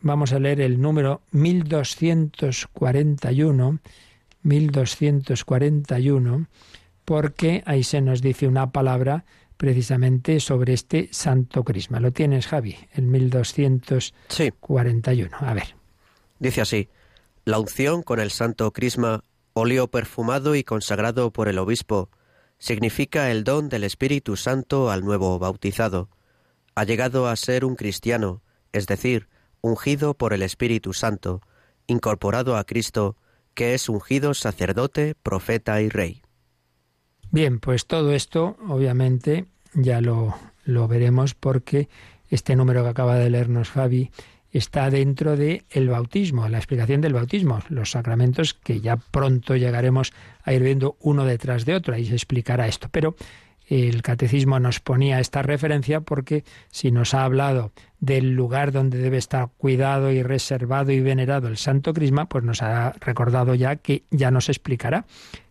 vamos 0.00 0.32
a 0.32 0.38
leer 0.38 0.60
el 0.60 0.80
número 0.80 1.22
1241, 1.32 3.80
1241, 4.42 6.46
porque 7.04 7.62
ahí 7.66 7.82
se 7.82 8.00
nos 8.00 8.22
dice 8.22 8.46
una 8.46 8.70
palabra 8.70 9.24
precisamente 9.60 10.40
sobre 10.40 10.72
este 10.72 11.10
Santo 11.12 11.62
Crisma. 11.64 12.00
¿Lo 12.00 12.12
tienes, 12.12 12.46
Javi? 12.46 12.78
En 12.94 13.10
1241. 13.10 15.36
A 15.38 15.52
ver. 15.52 15.74
Dice 16.38 16.62
así, 16.62 16.88
la 17.44 17.58
unción 17.58 18.02
con 18.02 18.20
el 18.20 18.30
santo 18.30 18.72
crisma, 18.72 19.22
óleo 19.52 19.88
perfumado 19.88 20.54
y 20.54 20.64
consagrado 20.64 21.30
por 21.30 21.48
el 21.48 21.58
obispo, 21.58 22.08
significa 22.58 23.30
el 23.30 23.44
don 23.44 23.68
del 23.68 23.84
Espíritu 23.84 24.38
Santo 24.38 24.90
al 24.90 25.04
nuevo 25.04 25.38
bautizado. 25.38 26.08
Ha 26.74 26.84
llegado 26.84 27.28
a 27.28 27.36
ser 27.36 27.66
un 27.66 27.76
cristiano, 27.76 28.40
es 28.72 28.86
decir, 28.86 29.28
ungido 29.60 30.14
por 30.14 30.32
el 30.32 30.40
Espíritu 30.40 30.94
Santo, 30.94 31.42
incorporado 31.86 32.56
a 32.56 32.64
Cristo, 32.64 33.18
que 33.52 33.74
es 33.74 33.90
ungido 33.90 34.32
sacerdote, 34.32 35.14
profeta 35.22 35.82
y 35.82 35.90
rey. 35.90 36.22
Bien, 37.32 37.60
pues 37.60 37.86
todo 37.86 38.12
esto, 38.12 38.56
obviamente, 38.68 39.46
ya 39.74 40.00
lo, 40.00 40.34
lo 40.64 40.88
veremos 40.88 41.34
porque 41.34 41.88
este 42.28 42.56
número 42.56 42.82
que 42.82 42.88
acaba 42.90 43.16
de 43.16 43.30
leernos 43.30 43.68
Fabi 43.68 44.10
está 44.52 44.90
dentro 44.90 45.36
de 45.36 45.64
el 45.70 45.88
bautismo, 45.88 46.48
la 46.48 46.58
explicación 46.58 47.00
del 47.00 47.12
bautismo, 47.12 47.60
los 47.68 47.92
sacramentos 47.92 48.54
que 48.54 48.80
ya 48.80 48.96
pronto 48.96 49.56
llegaremos 49.56 50.12
a 50.42 50.52
ir 50.52 50.62
viendo 50.62 50.96
uno 51.00 51.24
detrás 51.24 51.64
de 51.64 51.74
otro, 51.74 51.94
ahí 51.94 52.06
se 52.06 52.14
explicará 52.14 52.66
esto, 52.66 52.88
pero 52.90 53.14
el 53.68 54.02
catecismo 54.02 54.58
nos 54.58 54.80
ponía 54.80 55.20
esta 55.20 55.42
referencia 55.42 56.00
porque 56.00 56.42
si 56.70 56.90
nos 56.90 57.14
ha 57.14 57.24
hablado 57.24 57.70
del 58.00 58.34
lugar 58.34 58.72
donde 58.72 58.98
debe 58.98 59.18
estar 59.18 59.48
cuidado 59.56 60.10
y 60.10 60.24
reservado 60.24 60.90
y 60.90 61.00
venerado 61.00 61.46
el 61.46 61.56
Santo 61.56 61.94
Crisma, 61.94 62.28
pues 62.28 62.42
nos 62.42 62.62
ha 62.62 62.92
recordado 63.00 63.54
ya 63.54 63.76
que 63.76 64.02
ya 64.10 64.32
nos 64.32 64.48
explicará 64.48 65.06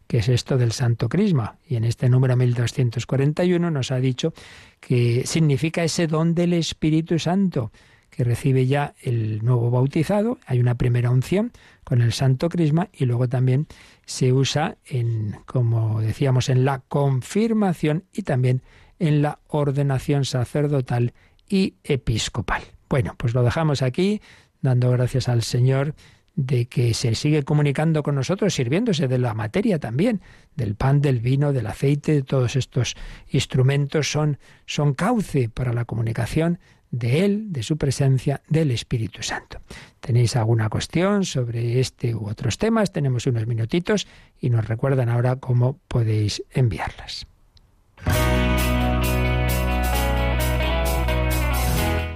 qué 0.10 0.18
es 0.18 0.28
esto 0.28 0.58
del 0.58 0.72
Santo 0.72 1.08
Crisma. 1.08 1.60
Y 1.68 1.76
en 1.76 1.84
este 1.84 2.10
número 2.10 2.36
1241 2.36 3.70
nos 3.70 3.92
ha 3.92 4.00
dicho 4.00 4.34
que 4.80 5.22
significa 5.28 5.84
ese 5.84 6.08
don 6.08 6.34
del 6.34 6.54
Espíritu 6.54 7.20
Santo 7.20 7.72
que 8.10 8.24
recibe 8.24 8.66
ya 8.66 8.96
el 9.04 9.46
nuevo 9.46 9.70
bautizado. 9.70 10.40
Hay 10.48 10.60
una 10.60 10.74
primera 10.74 11.12
unción 11.12 11.52
con 11.84 12.02
el 12.02 12.12
Santo 12.12 12.50
Crisma 12.50 12.90
y 12.92 13.06
luego 13.06 13.30
también 13.30 13.68
se 14.08 14.34
usa 14.34 14.78
en, 14.88 15.36
como 15.46 16.02
decíamos, 16.02 16.50
en 16.50 16.66
la 16.66 16.80
confirmación 16.80 18.06
y 18.12 18.24
también 18.24 18.64
en 18.98 19.22
la 19.22 19.38
ordenación 19.48 20.26
sacerdotal 20.26 21.14
y 21.48 21.76
episcopal. 21.84 22.64
Bueno, 22.90 23.14
pues 23.16 23.36
lo 23.36 23.44
dejamos 23.44 23.84
aquí, 23.84 24.22
dando 24.64 24.90
gracias 24.90 25.30
al 25.30 25.44
Señor 25.44 25.94
de 26.36 26.68
que 26.68 26.94
se 26.94 27.16
sigue 27.16 27.44
comunicando 27.44 28.04
con 28.04 28.16
nosotros, 28.16 28.54
sirviéndose 28.54 29.08
de 29.08 29.18
la 29.18 29.34
materia 29.34 29.80
también, 29.80 30.22
del 30.56 30.76
pan, 30.76 31.02
del 31.02 31.20
vino, 31.20 31.54
del 31.54 31.68
aceite, 31.68 32.14
de 32.14 32.24
todos 32.24 32.56
estos 32.56 32.96
instrumentos 33.30 34.12
son, 34.12 34.40
son 34.66 34.94
cauce 34.94 35.50
para 35.50 35.74
la 35.74 35.86
comunicación 35.86 36.60
de 36.92 37.26
Él, 37.26 37.54
de 37.54 37.64
su 37.64 37.78
presencia, 37.78 38.42
del 38.48 38.72
Espíritu 38.72 39.22
Santo. 39.22 39.62
¿Tenéis 40.00 40.36
alguna 40.36 40.70
cuestión 40.70 41.24
sobre 41.24 41.80
este 41.80 42.16
u 42.16 42.28
otros 42.28 42.58
temas? 42.58 42.92
Tenemos 42.92 43.28
unos 43.28 43.46
minutitos 43.46 44.08
y 44.40 44.50
nos 44.50 44.68
recuerdan 44.68 45.10
ahora 45.10 45.36
cómo 45.36 45.78
podéis 45.88 46.44
enviarlas. 46.52 47.28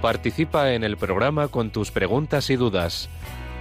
Participa 0.00 0.72
en 0.72 0.84
el 0.84 0.96
programa 0.96 1.48
con 1.48 1.70
tus 1.70 1.90
preguntas 1.90 2.50
y 2.50 2.56
dudas. 2.56 3.08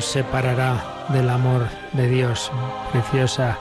separará 0.00 1.06
del 1.08 1.28
amor 1.28 1.66
de 1.92 2.08
Dios. 2.08 2.50
Preciosa 2.92 3.58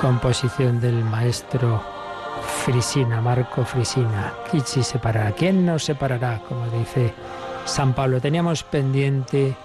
composición 0.00 0.80
del 0.80 1.04
maestro 1.04 1.82
Frisina, 2.64 3.20
Marco 3.20 3.64
Frisina. 3.64 4.32
Kichi 4.50 4.82
separará. 4.82 5.32
¿Quién 5.32 5.66
nos 5.66 5.84
separará? 5.84 6.40
Como 6.48 6.66
dice 6.68 7.12
San 7.64 7.94
Pablo. 7.94 8.20
Teníamos 8.20 8.62
pendiente 8.62 9.56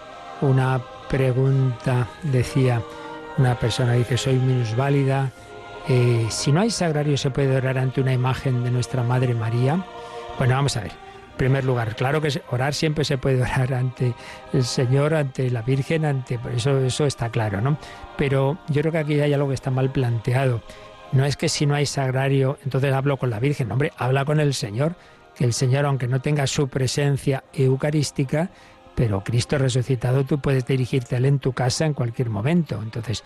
una 0.41 0.82
pregunta, 1.09 2.07
decía 2.24 2.82
una 3.38 3.55
persona, 3.55 3.93
dice, 3.93 4.18
soy 4.18 4.36
minusválida. 4.36 5.32
Eh, 5.88 6.28
si 6.30 6.51
no 6.51 6.61
hay 6.61 6.72
sagrario, 6.72 7.18
¿se 7.18 7.30
puede 7.30 7.55
orar 7.55 7.78
ante 7.78 8.01
una 8.01 8.14
imagen 8.14 8.64
de 8.64 8.72
nuestra 8.72 9.03
Madre 9.03 9.34
María? 9.34 9.86
Bueno, 10.38 10.55
vamos 10.55 10.78
a 10.78 10.82
ver. 10.82 11.03
Primer 11.38 11.65
lugar. 11.65 11.95
Claro 11.95 12.21
que 12.21 12.41
orar 12.49 12.73
siempre 12.73 13.05
se 13.05 13.17
puede 13.17 13.41
orar 13.41 13.73
ante 13.73 14.13
el 14.53 14.63
Señor, 14.63 15.13
ante 15.13 15.49
la 15.49 15.61
Virgen, 15.61 16.05
ante 16.05 16.39
eso, 16.55 16.79
eso 16.79 17.05
está 17.05 17.29
claro, 17.29 17.61
¿no? 17.61 17.77
Pero 18.17 18.57
yo 18.69 18.81
creo 18.81 18.91
que 18.91 18.97
aquí 18.99 19.19
hay 19.19 19.34
algo 19.34 19.49
que 19.49 19.55
está 19.55 19.71
mal 19.71 19.91
planteado. 19.91 20.61
No 21.11 21.25
es 21.25 21.38
que 21.38 21.49
si 21.49 21.65
no 21.65 21.75
hay 21.75 21.86
sagrario, 21.86 22.57
entonces 22.63 22.91
hablo 22.93 23.17
con 23.17 23.29
la 23.29 23.39
Virgen. 23.39 23.71
Hombre, 23.71 23.91
habla 23.97 24.25
con 24.25 24.39
el 24.39 24.53
Señor, 24.53 24.95
que 25.36 25.43
el 25.43 25.53
Señor, 25.53 25.86
aunque 25.86 26.07
no 26.07 26.21
tenga 26.21 26.47
su 26.47 26.67
presencia 26.67 27.43
eucarística, 27.53 28.49
pero 28.95 29.23
Cristo 29.23 29.57
resucitado, 29.57 30.23
tú 30.23 30.39
puedes 30.39 30.65
dirigirte 30.65 31.15
a 31.15 31.17
Él 31.19 31.25
en 31.25 31.39
tu 31.39 31.53
casa 31.53 31.86
en 31.86 31.93
cualquier 31.93 32.29
momento. 32.29 32.79
Entonces, 32.81 33.23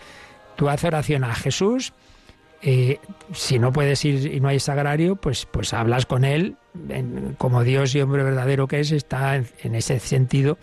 tú 0.56 0.68
haces 0.68 0.84
oración 0.84 1.24
a 1.24 1.34
Jesús, 1.34 1.92
eh, 2.60 2.98
si 3.32 3.58
no 3.58 3.72
puedes 3.72 4.04
ir 4.04 4.34
y 4.34 4.40
no 4.40 4.48
hay 4.48 4.58
sagrario, 4.58 5.16
pues, 5.16 5.46
pues 5.46 5.72
hablas 5.72 6.06
con 6.06 6.24
Él, 6.24 6.56
como 7.38 7.64
Dios 7.64 7.94
y 7.94 8.00
hombre 8.00 8.22
verdadero 8.22 8.68
que 8.68 8.80
es, 8.80 8.92
está 8.92 9.36
en, 9.36 9.74
ese 9.74 9.98
sentido. 10.00 10.58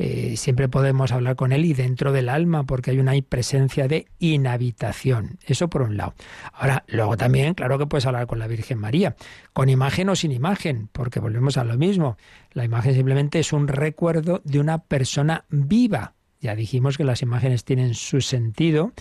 Eh, 0.00 0.36
siempre 0.36 0.68
podemos 0.68 1.10
hablar 1.10 1.34
con 1.34 1.50
Él 1.50 1.64
y 1.64 1.74
dentro 1.74 2.12
del 2.12 2.28
alma, 2.28 2.64
porque 2.64 2.92
hay 2.92 3.00
una 3.00 3.12
presencia 3.28 3.88
de 3.88 4.06
inhabitación. 4.20 5.38
Eso 5.44 5.68
por 5.68 5.82
un 5.82 5.96
lado. 5.96 6.14
Ahora, 6.52 6.84
luego 6.86 7.16
también, 7.16 7.54
claro 7.54 7.78
que 7.78 7.86
puedes 7.86 8.06
hablar 8.06 8.28
con 8.28 8.38
la 8.38 8.46
Virgen 8.46 8.78
María, 8.78 9.16
con 9.52 9.68
imagen 9.68 10.08
o 10.08 10.14
sin 10.14 10.30
imagen, 10.30 10.88
porque 10.92 11.18
volvemos 11.18 11.56
a 11.56 11.64
lo 11.64 11.76
mismo. 11.76 12.16
La 12.52 12.64
imagen 12.64 12.94
simplemente 12.94 13.40
es 13.40 13.52
un 13.52 13.66
recuerdo 13.66 14.40
de 14.44 14.60
una 14.60 14.78
persona 14.78 15.44
viva. 15.48 16.14
Ya 16.40 16.54
dijimos 16.54 16.96
que 16.96 17.02
las 17.02 17.22
imágenes 17.22 17.64
tienen 17.64 17.94
su 17.94 18.20
sentido, 18.20 18.92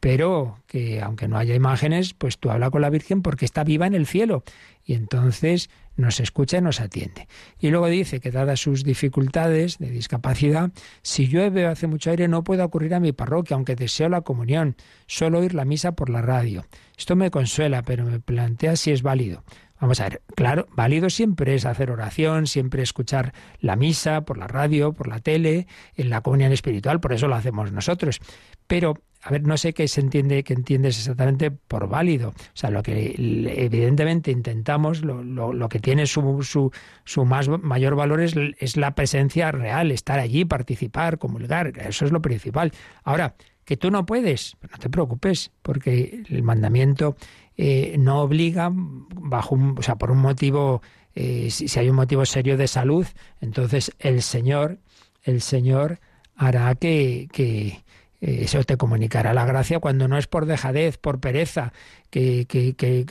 pero 0.00 0.58
que 0.66 1.02
aunque 1.02 1.28
no 1.28 1.36
haya 1.36 1.54
imágenes, 1.54 2.14
pues 2.14 2.38
tú 2.38 2.50
habla 2.50 2.70
con 2.70 2.82
la 2.82 2.90
Virgen 2.90 3.22
porque 3.22 3.44
está 3.44 3.64
viva 3.64 3.86
en 3.86 3.94
el 3.94 4.06
cielo 4.06 4.44
y 4.84 4.94
entonces 4.94 5.70
nos 5.98 6.20
escucha 6.20 6.58
y 6.58 6.62
nos 6.62 6.80
atiende. 6.80 7.28
Y 7.58 7.68
luego 7.68 7.88
dice 7.88 8.20
que 8.20 8.30
dadas 8.30 8.60
sus 8.60 8.84
dificultades 8.84 9.78
de 9.78 9.90
discapacidad, 9.90 10.70
si 11.02 11.26
llueve 11.26 11.66
o 11.66 11.70
hace 11.70 11.86
mucho 11.86 12.10
aire 12.10 12.28
no 12.28 12.44
puedo 12.44 12.64
ocurrir 12.64 12.94
a 12.94 13.00
mi 13.00 13.12
parroquia, 13.12 13.56
aunque 13.56 13.76
deseo 13.76 14.08
la 14.08 14.22
comunión, 14.22 14.76
solo 15.06 15.40
oír 15.40 15.54
la 15.54 15.64
misa 15.64 15.92
por 15.92 16.08
la 16.08 16.22
radio. 16.22 16.64
Esto 16.96 17.16
me 17.16 17.30
consuela, 17.30 17.82
pero 17.82 18.04
me 18.04 18.20
plantea 18.20 18.76
si 18.76 18.92
es 18.92 19.02
válido. 19.02 19.44
Vamos 19.80 20.00
a 20.00 20.08
ver, 20.08 20.22
claro, 20.34 20.66
válido 20.72 21.08
siempre 21.10 21.54
es 21.54 21.64
hacer 21.64 21.90
oración, 21.90 22.46
siempre 22.46 22.82
escuchar 22.82 23.32
la 23.60 23.76
misa 23.76 24.22
por 24.22 24.38
la 24.38 24.48
radio, 24.48 24.92
por 24.92 25.06
la 25.08 25.20
tele, 25.20 25.66
en 25.94 26.10
la 26.10 26.20
comunión 26.20 26.52
espiritual, 26.52 27.00
por 27.00 27.12
eso 27.12 27.28
lo 27.28 27.36
hacemos 27.36 27.70
nosotros. 27.70 28.20
Pero 28.66 28.94
a 29.22 29.30
ver, 29.30 29.42
no 29.42 29.56
sé 29.56 29.74
qué 29.74 29.88
se 29.88 30.00
entiende, 30.00 30.44
qué 30.44 30.54
entiendes 30.54 30.98
exactamente 30.98 31.50
por 31.50 31.88
válido. 31.88 32.30
O 32.30 32.34
sea, 32.54 32.70
lo 32.70 32.82
que 32.82 33.14
evidentemente 33.18 34.30
intentamos, 34.30 35.02
lo, 35.02 35.22
lo, 35.22 35.68
que 35.68 35.80
tiene 35.80 36.06
su, 36.06 36.42
su, 36.42 36.70
su, 37.04 37.24
más 37.24 37.48
mayor 37.48 37.96
valor 37.96 38.20
es, 38.20 38.34
es 38.58 38.76
la 38.76 38.94
presencia 38.94 39.50
real, 39.50 39.90
estar 39.90 40.18
allí, 40.18 40.44
participar, 40.44 41.18
comulgar, 41.18 41.72
eso 41.78 42.04
es 42.04 42.12
lo 42.12 42.22
principal. 42.22 42.72
Ahora, 43.02 43.34
que 43.64 43.76
tú 43.76 43.90
no 43.90 44.06
puedes, 44.06 44.56
pues 44.60 44.72
no 44.72 44.78
te 44.78 44.88
preocupes, 44.88 45.50
porque 45.62 46.22
el 46.28 46.42
mandamiento 46.42 47.16
eh, 47.56 47.96
no 47.98 48.22
obliga 48.22 48.70
bajo 48.72 49.56
un, 49.56 49.76
o 49.78 49.82
sea, 49.82 49.96
por 49.96 50.10
un 50.10 50.18
motivo, 50.18 50.80
eh, 51.14 51.50
si, 51.50 51.68
si 51.68 51.78
hay 51.78 51.90
un 51.90 51.96
motivo 51.96 52.24
serio 52.24 52.56
de 52.56 52.68
salud, 52.68 53.06
entonces 53.40 53.92
el 53.98 54.22
Señor, 54.22 54.78
el 55.24 55.42
Señor 55.42 55.98
hará 56.36 56.76
que, 56.76 57.28
que 57.32 57.82
eso 58.20 58.64
te 58.64 58.76
comunicará 58.76 59.32
la 59.32 59.44
gracia 59.44 59.78
cuando 59.78 60.08
no 60.08 60.18
es 60.18 60.26
por 60.26 60.46
dejadez, 60.46 60.98
por 60.98 61.20
pereza, 61.20 61.72
que, 62.10 62.46
que, 62.46 62.74
que, 62.74 63.06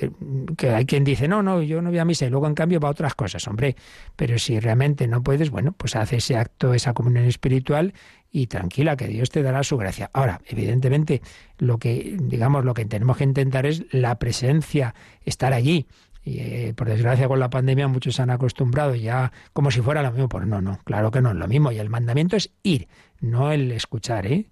que, 0.57 0.69
hay 0.69 0.85
quien 0.85 1.03
dice, 1.03 1.27
no, 1.27 1.41
no, 1.41 1.61
yo 1.61 1.81
no 1.81 1.89
voy 1.89 1.99
a 1.99 2.05
misa 2.05 2.25
y 2.25 2.29
luego 2.29 2.47
en 2.47 2.55
cambio 2.55 2.79
va 2.79 2.89
a 2.89 2.91
otras 2.91 3.15
cosas, 3.15 3.47
hombre. 3.47 3.75
Pero 4.15 4.37
si 4.37 4.59
realmente 4.59 5.07
no 5.07 5.23
puedes, 5.23 5.49
bueno, 5.49 5.71
pues 5.71 5.95
hace 5.95 6.17
ese 6.17 6.35
acto, 6.35 6.73
esa 6.73 6.93
comunión 6.93 7.25
espiritual 7.25 7.93
y 8.31 8.47
tranquila, 8.47 8.97
que 8.97 9.07
Dios 9.07 9.29
te 9.29 9.43
dará 9.43 9.63
su 9.63 9.77
gracia. 9.77 10.09
Ahora, 10.13 10.41
evidentemente, 10.45 11.21
lo 11.57 11.77
que, 11.77 12.17
digamos, 12.19 12.65
lo 12.65 12.73
que 12.73 12.85
tenemos 12.85 13.17
que 13.17 13.23
intentar 13.23 13.65
es 13.65 13.85
la 13.91 14.19
presencia, 14.19 14.93
estar 15.23 15.53
allí. 15.53 15.87
Y, 16.23 16.39
eh, 16.39 16.73
por 16.75 16.89
desgracia 16.89 17.29
con 17.29 17.39
la 17.39 17.49
pandemia 17.49 17.87
muchos 17.87 18.15
se 18.15 18.21
han 18.21 18.29
acostumbrado 18.29 18.95
ya 18.95 19.31
como 19.53 19.71
si 19.71 19.79
fuera 19.79 20.03
lo 20.03 20.11
mismo. 20.11 20.27
Pues 20.27 20.45
no, 20.45 20.61
no, 20.61 20.79
claro 20.83 21.09
que 21.09 21.21
no 21.21 21.29
es 21.29 21.37
lo 21.37 21.47
mismo. 21.47 21.71
Y 21.71 21.79
el 21.79 21.89
mandamiento 21.89 22.35
es 22.35 22.51
ir, 22.63 22.89
no 23.21 23.53
el 23.53 23.71
escuchar, 23.71 24.27
¿eh? 24.27 24.49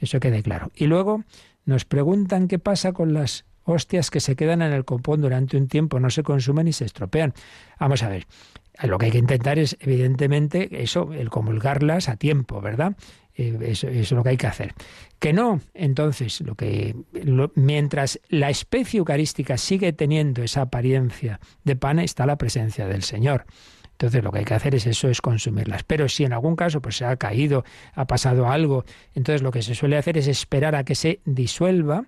Eso 0.00 0.20
quede 0.20 0.42
claro. 0.42 0.70
Y 0.74 0.86
luego 0.86 1.24
nos 1.64 1.84
preguntan 1.84 2.48
qué 2.48 2.58
pasa 2.58 2.92
con 2.92 3.12
las 3.12 3.44
hostias 3.64 4.10
que 4.10 4.20
se 4.20 4.36
quedan 4.36 4.62
en 4.62 4.72
el 4.72 4.84
copón 4.84 5.20
durante 5.20 5.56
un 5.56 5.68
tiempo, 5.68 6.00
no 6.00 6.10
se 6.10 6.22
consumen 6.22 6.68
y 6.68 6.72
se 6.72 6.84
estropean. 6.84 7.34
Vamos 7.78 8.02
a 8.02 8.08
ver, 8.08 8.26
lo 8.82 8.98
que 8.98 9.06
hay 9.06 9.12
que 9.12 9.18
intentar 9.18 9.58
es, 9.58 9.76
evidentemente, 9.80 10.82
eso, 10.82 11.12
el 11.12 11.30
comulgarlas 11.30 12.08
a 12.08 12.16
tiempo, 12.16 12.60
¿verdad? 12.60 12.96
Eh, 13.34 13.58
eso, 13.62 13.88
es 13.88 14.12
lo 14.12 14.22
que 14.22 14.30
hay 14.30 14.36
que 14.36 14.46
hacer. 14.46 14.74
Que 15.18 15.32
no, 15.32 15.60
entonces, 15.74 16.40
lo 16.42 16.54
que 16.54 16.94
mientras 17.54 18.20
la 18.28 18.50
especie 18.50 18.98
eucarística 18.98 19.58
sigue 19.58 19.92
teniendo 19.92 20.42
esa 20.42 20.62
apariencia 20.62 21.40
de 21.64 21.76
pan, 21.76 21.98
está 21.98 22.24
la 22.24 22.38
presencia 22.38 22.86
del 22.86 23.02
Señor. 23.02 23.44
Entonces 23.96 24.22
lo 24.22 24.30
que 24.30 24.40
hay 24.40 24.44
que 24.44 24.54
hacer 24.54 24.74
es 24.74 24.86
eso, 24.86 25.08
es 25.08 25.22
consumirlas. 25.22 25.82
Pero 25.84 26.08
si 26.08 26.24
en 26.24 26.34
algún 26.34 26.54
caso 26.54 26.82
pues 26.82 26.96
se 26.96 27.06
ha 27.06 27.16
caído, 27.16 27.64
ha 27.94 28.06
pasado 28.06 28.48
algo, 28.48 28.84
entonces 29.14 29.42
lo 29.42 29.50
que 29.50 29.62
se 29.62 29.74
suele 29.74 29.96
hacer 29.96 30.18
es 30.18 30.28
esperar 30.28 30.74
a 30.74 30.84
que 30.84 30.94
se 30.94 31.20
disuelva 31.24 32.04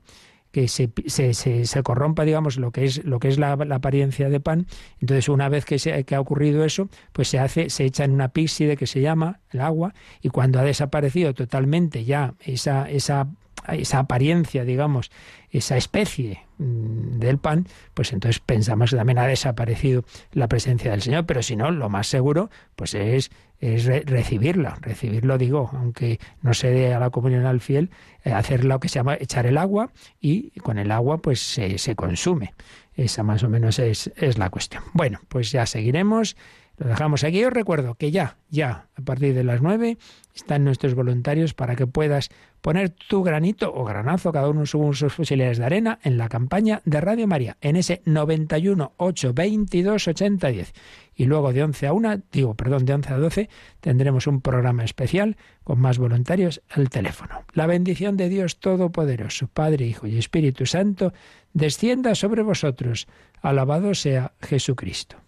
que 0.51 0.67
se, 0.67 0.91
se, 1.07 1.35
se, 1.35 1.83
corrompa, 1.83 2.25
digamos, 2.25 2.57
lo 2.57 2.71
que 2.71 2.85
es, 2.85 3.05
lo 3.05 3.19
que 3.19 3.29
es 3.29 3.39
la, 3.39 3.53
apariencia 3.53 4.31
de 4.31 4.41
pan. 4.41 4.67
Entonces, 4.99 5.29
una 5.29 5.49
vez 5.49 5.67
que, 5.67 5.79
se, 5.79 6.05
que 6.05 6.15
ha 6.15 6.21
ocurrido 6.21 6.65
eso, 6.65 6.89
pues 7.13 7.29
se 7.29 7.39
hace, 7.39 7.69
se 7.69 7.85
echa 7.85 8.05
en 8.05 8.13
una 8.13 8.29
píxide 8.29 8.77
que 8.77 8.87
se 8.87 9.03
llama 9.03 9.41
el 9.51 9.61
agua, 9.61 9.93
y 10.23 10.31
cuando 10.31 10.59
ha 10.59 10.63
desaparecido 10.63 11.35
totalmente 11.35 12.05
ya 12.05 12.35
esa, 12.41 12.89
esa 12.89 13.29
esa 13.69 14.01
apariencia, 14.01 14.65
digamos, 14.65 15.11
esa 15.51 15.77
especie 15.77 16.41
mm, 16.59 17.19
del 17.19 17.39
pan, 17.39 17.67
pues 17.95 18.13
entonces 18.13 18.41
pensamos 18.41 18.91
que 18.91 18.97
también 18.97 19.19
ha 19.19 19.27
desaparecido 19.27 20.05
la 20.33 20.49
presencia 20.49 20.91
del 20.91 21.03
Señor, 21.03 21.27
pero 21.27 21.43
si 21.43 21.57
no, 21.57 21.71
lo 21.71 21.89
más 21.89 22.07
seguro, 22.07 22.51
pues 22.77 22.95
es, 22.95 23.31
es 23.61 23.87
recibirla, 23.87 24.79
recibirlo 24.81 25.39
digo, 25.39 25.71
aunque 25.73 26.21
no 26.43 26.55
se 26.55 26.71
dé 26.71 26.95
a 26.95 27.01
la 27.01 27.11
comunión 27.11 27.47
al 27.47 27.61
fiel, 27.61 27.91
eh, 28.25 28.33
hacer 28.33 28.65
lo 28.65 28.79
que 28.81 28.89
se 28.89 28.97
llama 28.97 29.17
echar 29.19 29.47
el 29.47 29.59
agua 29.59 29.91
y 30.21 30.51
con 30.61 30.79
el 30.79 30.91
agua 30.93 31.19
pues 31.19 31.41
se, 31.41 31.97
consume. 31.97 32.55
Esa 32.95 33.23
más 33.23 33.43
o 33.43 33.49
menos 33.49 33.79
es, 33.79 34.13
es 34.17 34.39
la 34.39 34.51
cuestión. 34.51 34.83
Bueno, 34.93 35.21
pues 35.29 35.53
ya 35.53 35.67
seguiremos. 35.67 36.37
Lo 36.79 36.89
dejamos 36.89 37.25
aquí. 37.25 37.45
Os 37.45 37.53
recuerdo 37.53 37.95
que 37.95 38.11
ya, 38.11 38.37
ya, 38.51 38.87
a 38.97 39.03
partir 39.03 39.35
de 39.35 39.45
las 39.45 39.61
nueve, 39.61 39.99
están 40.35 40.65
nuestros 40.65 40.95
voluntarios 40.95 41.55
para 41.55 41.75
que 41.75 41.87
puedas 41.87 42.31
poner 42.61 42.91
tu 42.91 43.23
granito 43.23 43.73
o 43.75 43.85
granazo, 43.85 44.33
cada 44.33 44.49
uno 44.49 44.67
según 44.67 44.95
sus 44.95 45.13
fusiles 45.13 45.59
de 45.59 45.65
arena, 45.65 45.99
en 46.03 46.19
la 46.19 46.29
campaña 46.29 46.83
de 46.85 47.01
Radio 47.01 47.27
María, 47.27 47.57
en 47.61 47.77
ese 47.77 48.03
91 48.05 48.93
8 48.97 49.33
22 49.35 50.09
80 50.09 50.49
10. 50.49 50.73
Y 51.15 51.25
luego 51.25 51.53
de 51.53 51.65
11 51.65 51.87
a 51.87 51.93
1, 51.93 52.23
digo, 52.31 52.55
perdón, 52.55 52.85
de 52.85 52.95
11 52.95 53.13
a 53.13 53.19
12, 53.19 53.49
tendremos 53.81 54.27
un 54.27 54.41
programa 54.41 54.85
especial 54.85 55.37
con 55.65 55.81
más 55.81 55.99
voluntarios 55.99 56.63
al 56.69 56.91
teléfono. 56.91 57.45
La 57.53 57.67
bendición 57.67 58.17
de 58.17 58.29
Dios 58.29 58.61
Todopoderoso, 58.61 59.49
Padre, 59.49 59.87
Hijo 59.87 60.07
y 60.07 60.19
Espíritu 60.19 60.67
Santo, 60.67 61.13
descienda 61.53 62.15
sobre 62.15 62.43
vosotros. 62.43 63.09
Alabado 63.43 63.95
sea 63.95 64.33
Jesucristo. 64.41 65.28